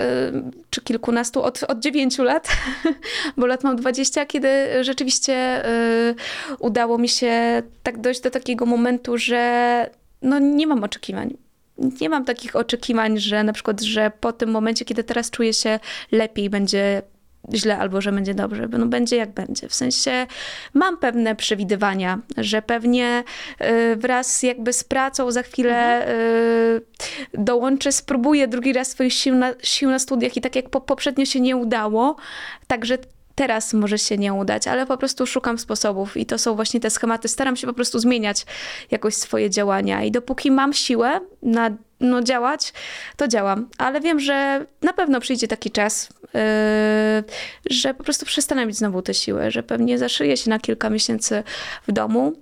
czy 0.70 0.82
kilkunastu, 0.82 1.44
od, 1.44 1.64
od 1.64 1.80
dziewięciu 1.80 2.24
lat, 2.24 2.48
bo 3.38 3.46
lat 3.46 3.64
mam 3.64 3.76
20, 3.76 4.26
kiedy 4.26 4.50
rzeczywiście 4.82 5.66
y, 5.70 6.16
udało 6.60 6.98
mi 6.98 7.10
się 7.10 7.64
tak 7.84 8.02
dojść 8.02 8.22
do 8.22 8.32
takiego 8.32 8.66
momentu, 8.66 9.18
że 9.18 9.90
no 10.22 10.40
nie 10.40 10.68
mam 10.68 10.84
oczekiwań. 10.84 11.45
Nie 12.02 12.10
mam 12.10 12.26
takich 12.26 12.56
oczekiwań, 12.56 13.20
że 13.20 13.44
na 13.44 13.54
przykład, 13.54 13.82
że 13.82 14.12
po 14.20 14.34
tym 14.34 14.52
momencie, 14.52 14.86
kiedy 14.86 15.04
teraz 15.04 15.32
czuję 15.32 15.54
się 15.54 15.80
lepiej, 16.12 16.50
będzie 16.50 17.02
źle 17.54 17.78
albo 17.78 18.02
że 18.02 18.12
będzie 18.12 18.34
dobrze. 18.34 18.68
No 18.68 18.86
będzie 18.86 19.16
jak 19.16 19.32
będzie. 19.32 19.70
W 19.70 19.76
sensie 19.76 20.28
mam 20.74 20.98
pewne 20.98 21.36
przewidywania, 21.36 22.20
że 22.38 22.62
pewnie 22.62 23.24
y, 23.62 23.96
wraz 23.96 24.44
jakby 24.44 24.74
z 24.74 24.84
pracą 24.84 25.32
za 25.32 25.44
chwilę 25.44 26.10
y, 26.10 26.82
dołączę, 27.34 27.92
spróbuję 27.92 28.48
drugi 28.48 28.74
raz 28.74 28.88
swoich 28.88 29.14
sił 29.14 29.36
na, 29.36 29.54
sił 29.64 29.90
na 29.90 30.00
studiach 30.00 30.38
i 30.38 30.42
tak 30.42 30.56
jak 30.56 30.70
po, 30.70 30.82
poprzednio 30.82 31.26
się 31.26 31.40
nie 31.40 31.56
udało, 31.56 32.16
także 32.68 32.98
teraz 33.36 33.74
może 33.74 33.98
się 33.98 34.18
nie 34.18 34.34
udać, 34.34 34.68
ale 34.68 34.86
po 34.86 34.98
prostu 34.98 35.28
szukam 35.28 35.58
sposobów 35.58 36.18
i 36.18 36.26
to 36.26 36.38
są 36.38 36.56
właśnie 36.56 36.80
te 36.80 36.90
schematy. 36.90 37.28
Staram 37.28 37.56
się 37.56 37.68
po 37.68 37.74
prostu 37.74 38.00
zmieniać 38.00 38.46
jakoś 38.92 39.16
swoje 39.16 39.50
działania 39.50 40.04
i 40.04 40.12
dopóki 40.12 40.52
mam 40.52 40.74
siłę 40.74 41.20
na 41.42 41.72
no, 42.00 42.22
działać, 42.22 42.74
to 43.18 43.28
działam. 43.28 43.70
Ale 43.78 44.02
wiem, 44.02 44.20
że 44.20 44.66
na 44.82 44.94
pewno 44.94 45.20
przyjdzie 45.20 45.48
taki 45.48 45.72
czas, 45.72 46.10
yy, 46.24 46.40
że 47.70 47.94
po 47.94 48.04
prostu 48.04 48.26
przestanę 48.26 48.66
mieć 48.66 48.78
znowu 48.78 49.02
tę 49.02 49.14
siłę, 49.14 49.52
że 49.52 49.64
pewnie 49.64 49.98
zaszyję 49.98 50.38
się 50.38 50.50
na 50.50 50.60
kilka 50.60 50.90
miesięcy 50.90 51.44
w 51.88 51.92
domu. 51.92 52.34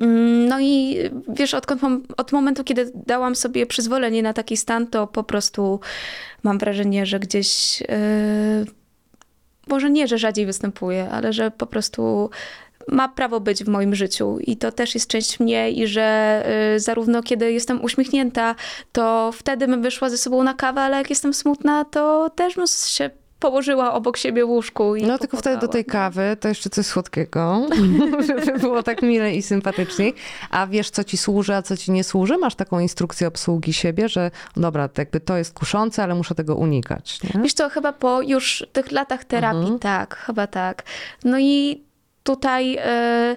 Mm, 0.00 0.48
No 0.48 0.60
i 0.60 0.98
wiesz, 1.28 1.54
odkąd 1.54 1.82
od 2.16 2.32
momentu, 2.32 2.64
kiedy 2.64 2.92
dałam 2.94 3.36
sobie 3.36 3.66
przyzwolenie 3.66 4.22
na 4.22 4.32
taki 4.32 4.56
stan, 4.56 4.86
to 4.86 5.06
po 5.06 5.24
prostu 5.24 5.80
mam 6.42 6.58
wrażenie, 6.58 7.06
że 7.06 7.20
gdzieś, 7.20 7.80
yy, 7.80 7.86
może 9.66 9.90
nie, 9.90 10.08
że 10.08 10.18
rzadziej 10.18 10.46
występuje, 10.46 11.08
ale 11.10 11.32
że 11.32 11.50
po 11.50 11.66
prostu 11.66 12.30
ma 12.88 13.08
prawo 13.08 13.40
być 13.40 13.64
w 13.64 13.68
moim 13.68 13.94
życiu. 13.94 14.38
I 14.40 14.56
to 14.56 14.72
też 14.72 14.94
jest 14.94 15.10
część 15.10 15.40
mnie 15.40 15.70
i 15.70 15.86
że 15.86 16.42
y, 16.76 16.80
zarówno 16.80 17.22
kiedy 17.22 17.52
jestem 17.52 17.84
uśmiechnięta, 17.84 18.54
to 18.92 19.30
wtedy 19.32 19.66
bym 19.66 19.82
wyszła 19.82 20.10
ze 20.10 20.18
sobą 20.18 20.42
na 20.42 20.54
kawę, 20.54 20.80
ale 20.80 20.96
jak 20.96 21.10
jestem 21.10 21.34
smutna, 21.34 21.84
to 21.84 22.30
też 22.30 22.54
bym 22.54 22.66
się 22.66 23.10
położyła 23.42 23.92
obok 23.94 24.16
siebie 24.16 24.44
w 24.46 24.48
łóżku. 24.48 24.96
I 24.96 25.02
No 25.02 25.18
tylko 25.18 25.36
wtedy 25.36 25.58
do 25.58 25.68
tej 25.68 25.84
kawy 25.84 26.36
to 26.40 26.48
jeszcze 26.48 26.70
coś 26.70 26.86
słodkiego, 26.86 27.66
żeby 28.28 28.58
było 28.58 28.82
tak 28.82 29.02
mile 29.02 29.34
i 29.34 29.42
sympatycznie. 29.42 30.12
A 30.50 30.66
wiesz, 30.66 30.90
co 30.90 31.04
ci 31.04 31.16
służy, 31.16 31.54
a 31.54 31.62
co 31.62 31.76
ci 31.76 31.92
nie 31.92 32.04
służy? 32.04 32.38
Masz 32.38 32.54
taką 32.54 32.78
instrukcję 32.80 33.26
obsługi 33.28 33.72
siebie, 33.72 34.08
że 34.08 34.30
dobra, 34.56 34.88
to 34.88 35.00
jakby 35.00 35.20
to 35.20 35.36
jest 35.36 35.54
kuszące, 35.54 36.02
ale 36.02 36.14
muszę 36.14 36.34
tego 36.34 36.56
unikać. 36.56 37.18
Nie? 37.22 37.42
Wiesz 37.42 37.52
co, 37.54 37.68
chyba 37.68 37.92
po 37.92 38.22
już 38.22 38.66
tych 38.72 38.92
latach 38.92 39.24
terapii, 39.24 39.60
Mhm. 39.60 39.78
tak, 39.78 40.16
chyba 40.16 40.46
tak. 40.46 40.82
No 41.24 41.38
i 41.38 41.82
tutaj 42.22 42.76
e, 42.80 43.36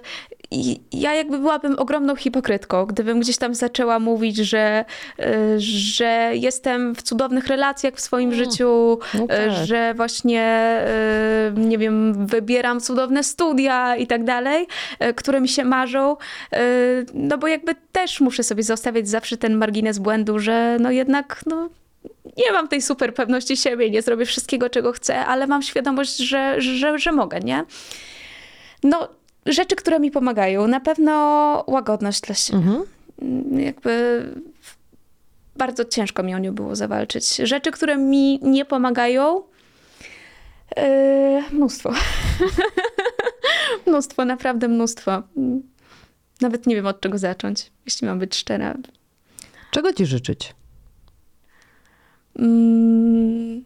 i 0.50 0.80
ja 0.92 1.14
jakby 1.14 1.38
byłabym 1.38 1.78
ogromną 1.78 2.16
hipokrytką, 2.16 2.86
gdybym 2.86 3.20
gdzieś 3.20 3.36
tam 3.36 3.54
zaczęła 3.54 3.98
mówić, 3.98 4.36
że, 4.36 4.84
e, 5.18 5.24
że 5.58 6.30
jestem 6.34 6.94
w 6.94 7.02
cudownych 7.02 7.46
relacjach 7.46 7.94
w 7.94 8.00
swoim 8.00 8.34
życiu, 8.34 8.98
no 9.14 9.24
e, 9.24 9.26
tak. 9.26 9.66
że 9.66 9.94
właśnie, 9.94 10.42
e, 10.42 11.52
nie 11.56 11.78
wiem, 11.78 12.26
wybieram 12.26 12.80
cudowne 12.80 13.22
studia 13.22 13.96
i 13.96 14.06
tak 14.06 14.24
dalej, 14.24 14.66
które 15.16 15.40
mi 15.40 15.48
się 15.48 15.64
marzą. 15.64 16.16
No 17.14 17.38
bo 17.38 17.46
jakby 17.46 17.74
też 17.92 18.20
muszę 18.20 18.42
sobie 18.42 18.62
zostawiać 18.62 19.08
zawsze 19.08 19.36
ten 19.36 19.56
margines 19.56 19.98
błędu, 19.98 20.38
że 20.38 20.76
no 20.80 20.90
jednak, 20.90 21.40
no 21.46 21.68
nie 22.36 22.52
mam 22.52 22.68
tej 22.68 22.82
super 22.82 23.14
pewności 23.14 23.56
siebie, 23.56 23.90
nie 23.90 24.02
zrobię 24.02 24.26
wszystkiego, 24.26 24.70
czego 24.70 24.92
chcę, 24.92 25.26
ale 25.26 25.46
mam 25.46 25.62
świadomość, 25.62 26.16
że, 26.16 26.60
że, 26.60 26.98
że 26.98 27.12
mogę, 27.12 27.40
nie? 27.40 27.64
No, 28.82 29.08
rzeczy, 29.46 29.76
które 29.76 30.00
mi 30.00 30.10
pomagają. 30.10 30.66
Na 30.66 30.80
pewno 30.80 31.12
łagodność 31.66 32.20
dla 32.20 32.34
siebie. 32.34 32.58
Mhm. 32.58 32.82
Mm, 33.22 33.60
Jakby 33.60 34.22
bardzo 35.56 35.84
ciężko 35.84 36.22
mi 36.22 36.34
o 36.34 36.38
nią 36.38 36.54
było 36.54 36.76
zawalczyć. 36.76 37.36
Rzeczy, 37.36 37.70
które 37.70 37.96
mi 37.96 38.38
nie 38.42 38.64
pomagają, 38.64 39.42
yy, 40.76 40.82
mnóstwo. 41.52 41.92
mnóstwo, 43.86 44.24
naprawdę 44.24 44.68
mnóstwo. 44.68 45.22
Nawet 46.40 46.66
nie 46.66 46.74
wiem 46.76 46.86
od 46.86 47.00
czego 47.00 47.18
zacząć, 47.18 47.70
jeśli 47.86 48.06
mam 48.08 48.18
być 48.18 48.36
szczera. 48.36 48.74
Czego 49.70 49.92
ci 49.92 50.06
życzyć? 50.06 50.54
Mm, 52.38 53.64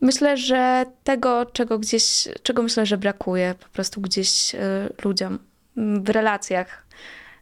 Myślę, 0.00 0.36
że 0.36 0.84
tego, 1.04 1.46
czego 1.46 1.78
gdzieś, 1.78 2.28
czego 2.42 2.62
myślę, 2.62 2.86
że 2.86 2.98
brakuje 2.98 3.54
po 3.60 3.68
prostu 3.68 4.00
gdzieś 4.00 4.54
y, 4.54 4.58
ludziom 5.04 5.38
w 5.76 6.08
relacjach, 6.08 6.86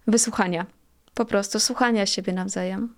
wysłuchania. 0.06 0.66
Po 1.14 1.24
prostu 1.24 1.60
słuchania 1.60 2.06
siebie 2.06 2.32
nawzajem. 2.32 2.94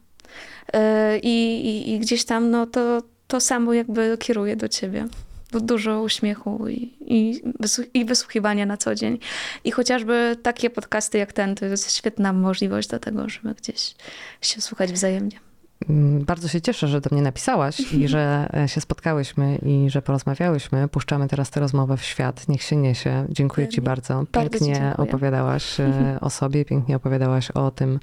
Y, 0.77 0.79
I, 1.23 1.67
i, 1.67 1.93
i 1.93 1.99
gdzieś 1.99 2.25
tam 2.25 2.51
no, 2.51 2.67
to, 2.67 3.03
to 3.29 3.41
samo 3.41 3.73
jakby 3.75 4.17
kieruje 4.21 4.57
do 4.57 4.69
ciebie. 4.69 5.07
Du- 5.53 5.61
Dużo 5.61 6.03
uśmiechu 6.03 6.69
i, 6.69 7.41
i 7.95 8.05
wysłuchiwania 8.05 8.67
na 8.67 8.77
co 8.77 8.95
dzień. 8.95 9.19
I 9.65 9.71
chociażby 9.71 10.37
takie 10.43 10.71
podcasty 10.71 11.19
jak 11.19 11.33
ten, 11.33 11.55
to 11.55 11.65
jest 11.65 11.97
świetna 11.97 12.33
możliwość 12.33 12.89
do 12.89 12.99
tego, 12.99 13.29
żeby 13.29 13.55
gdzieś 13.55 13.95
się 14.41 14.61
słuchać 14.61 14.93
wzajemnie. 14.93 15.41
Mm, 15.89 16.25
Bardzo 16.25 16.49
się 16.49 16.61
cieszę, 16.61 16.89
że 16.89 17.01
do 17.01 17.11
mnie 17.13 17.23
napisałaś 17.23 17.81
i 17.93 18.09
że 18.09 18.51
e, 18.55 18.69
się 18.69 18.81
spotkałyśmy 18.81 19.59
i 19.67 19.91
że 19.91 20.03
porozmawiałyśmy. 20.03 20.89
Puszczamy 20.89 21.29
teraz 21.29 21.51
tę 21.51 21.61
rozmowę 21.61 21.97
w 21.97 22.03
świat. 22.03 22.49
Niech 22.49 22.63
się 22.63 22.77
niesie. 22.77 23.27
Dziękuję 23.29 23.69
ci 23.69 23.81
bardzo. 23.81 24.25
Bardzo 24.33 24.51
Pięknie 24.51 24.75
dziękuję. 24.75 24.97
opowiadałaś 24.97 25.81
e, 25.81 26.19
o 26.21 26.31
sobie, 26.31 26.65
pięknie 26.65 26.97
opowiadałaś 26.97 27.51
o 27.51 27.71
tym, 27.71 28.01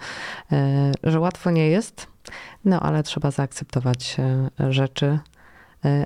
e, 0.51 0.91
że 1.03 1.19
łatwo 1.19 1.51
nie 1.51 1.67
jest, 1.69 2.07
no 2.65 2.79
ale 2.79 3.03
trzeba 3.03 3.31
zaakceptować 3.31 4.17
rzeczy, 4.69 5.19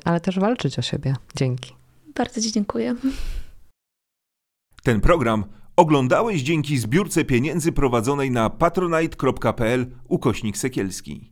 ale 0.05 0.20
też 0.20 0.39
walczyć 0.39 0.80
o 0.80 0.82
siebie. 0.82 1.15
Dzięki. 1.36 1.74
Bardzo 2.15 2.41
ci 2.41 2.51
dziękuję. 2.51 2.95
Ten 4.84 5.01
program 5.01 5.45
oglądałeś 5.76 6.41
dzięki 6.41 6.78
zbiórce 6.78 7.26
pieniędzy 7.26 7.72
prowadzonej 7.72 8.32
na 8.32 8.49
patronite.pl 8.49 9.86
ukośnik 10.07 10.57
sekielski. 10.57 11.32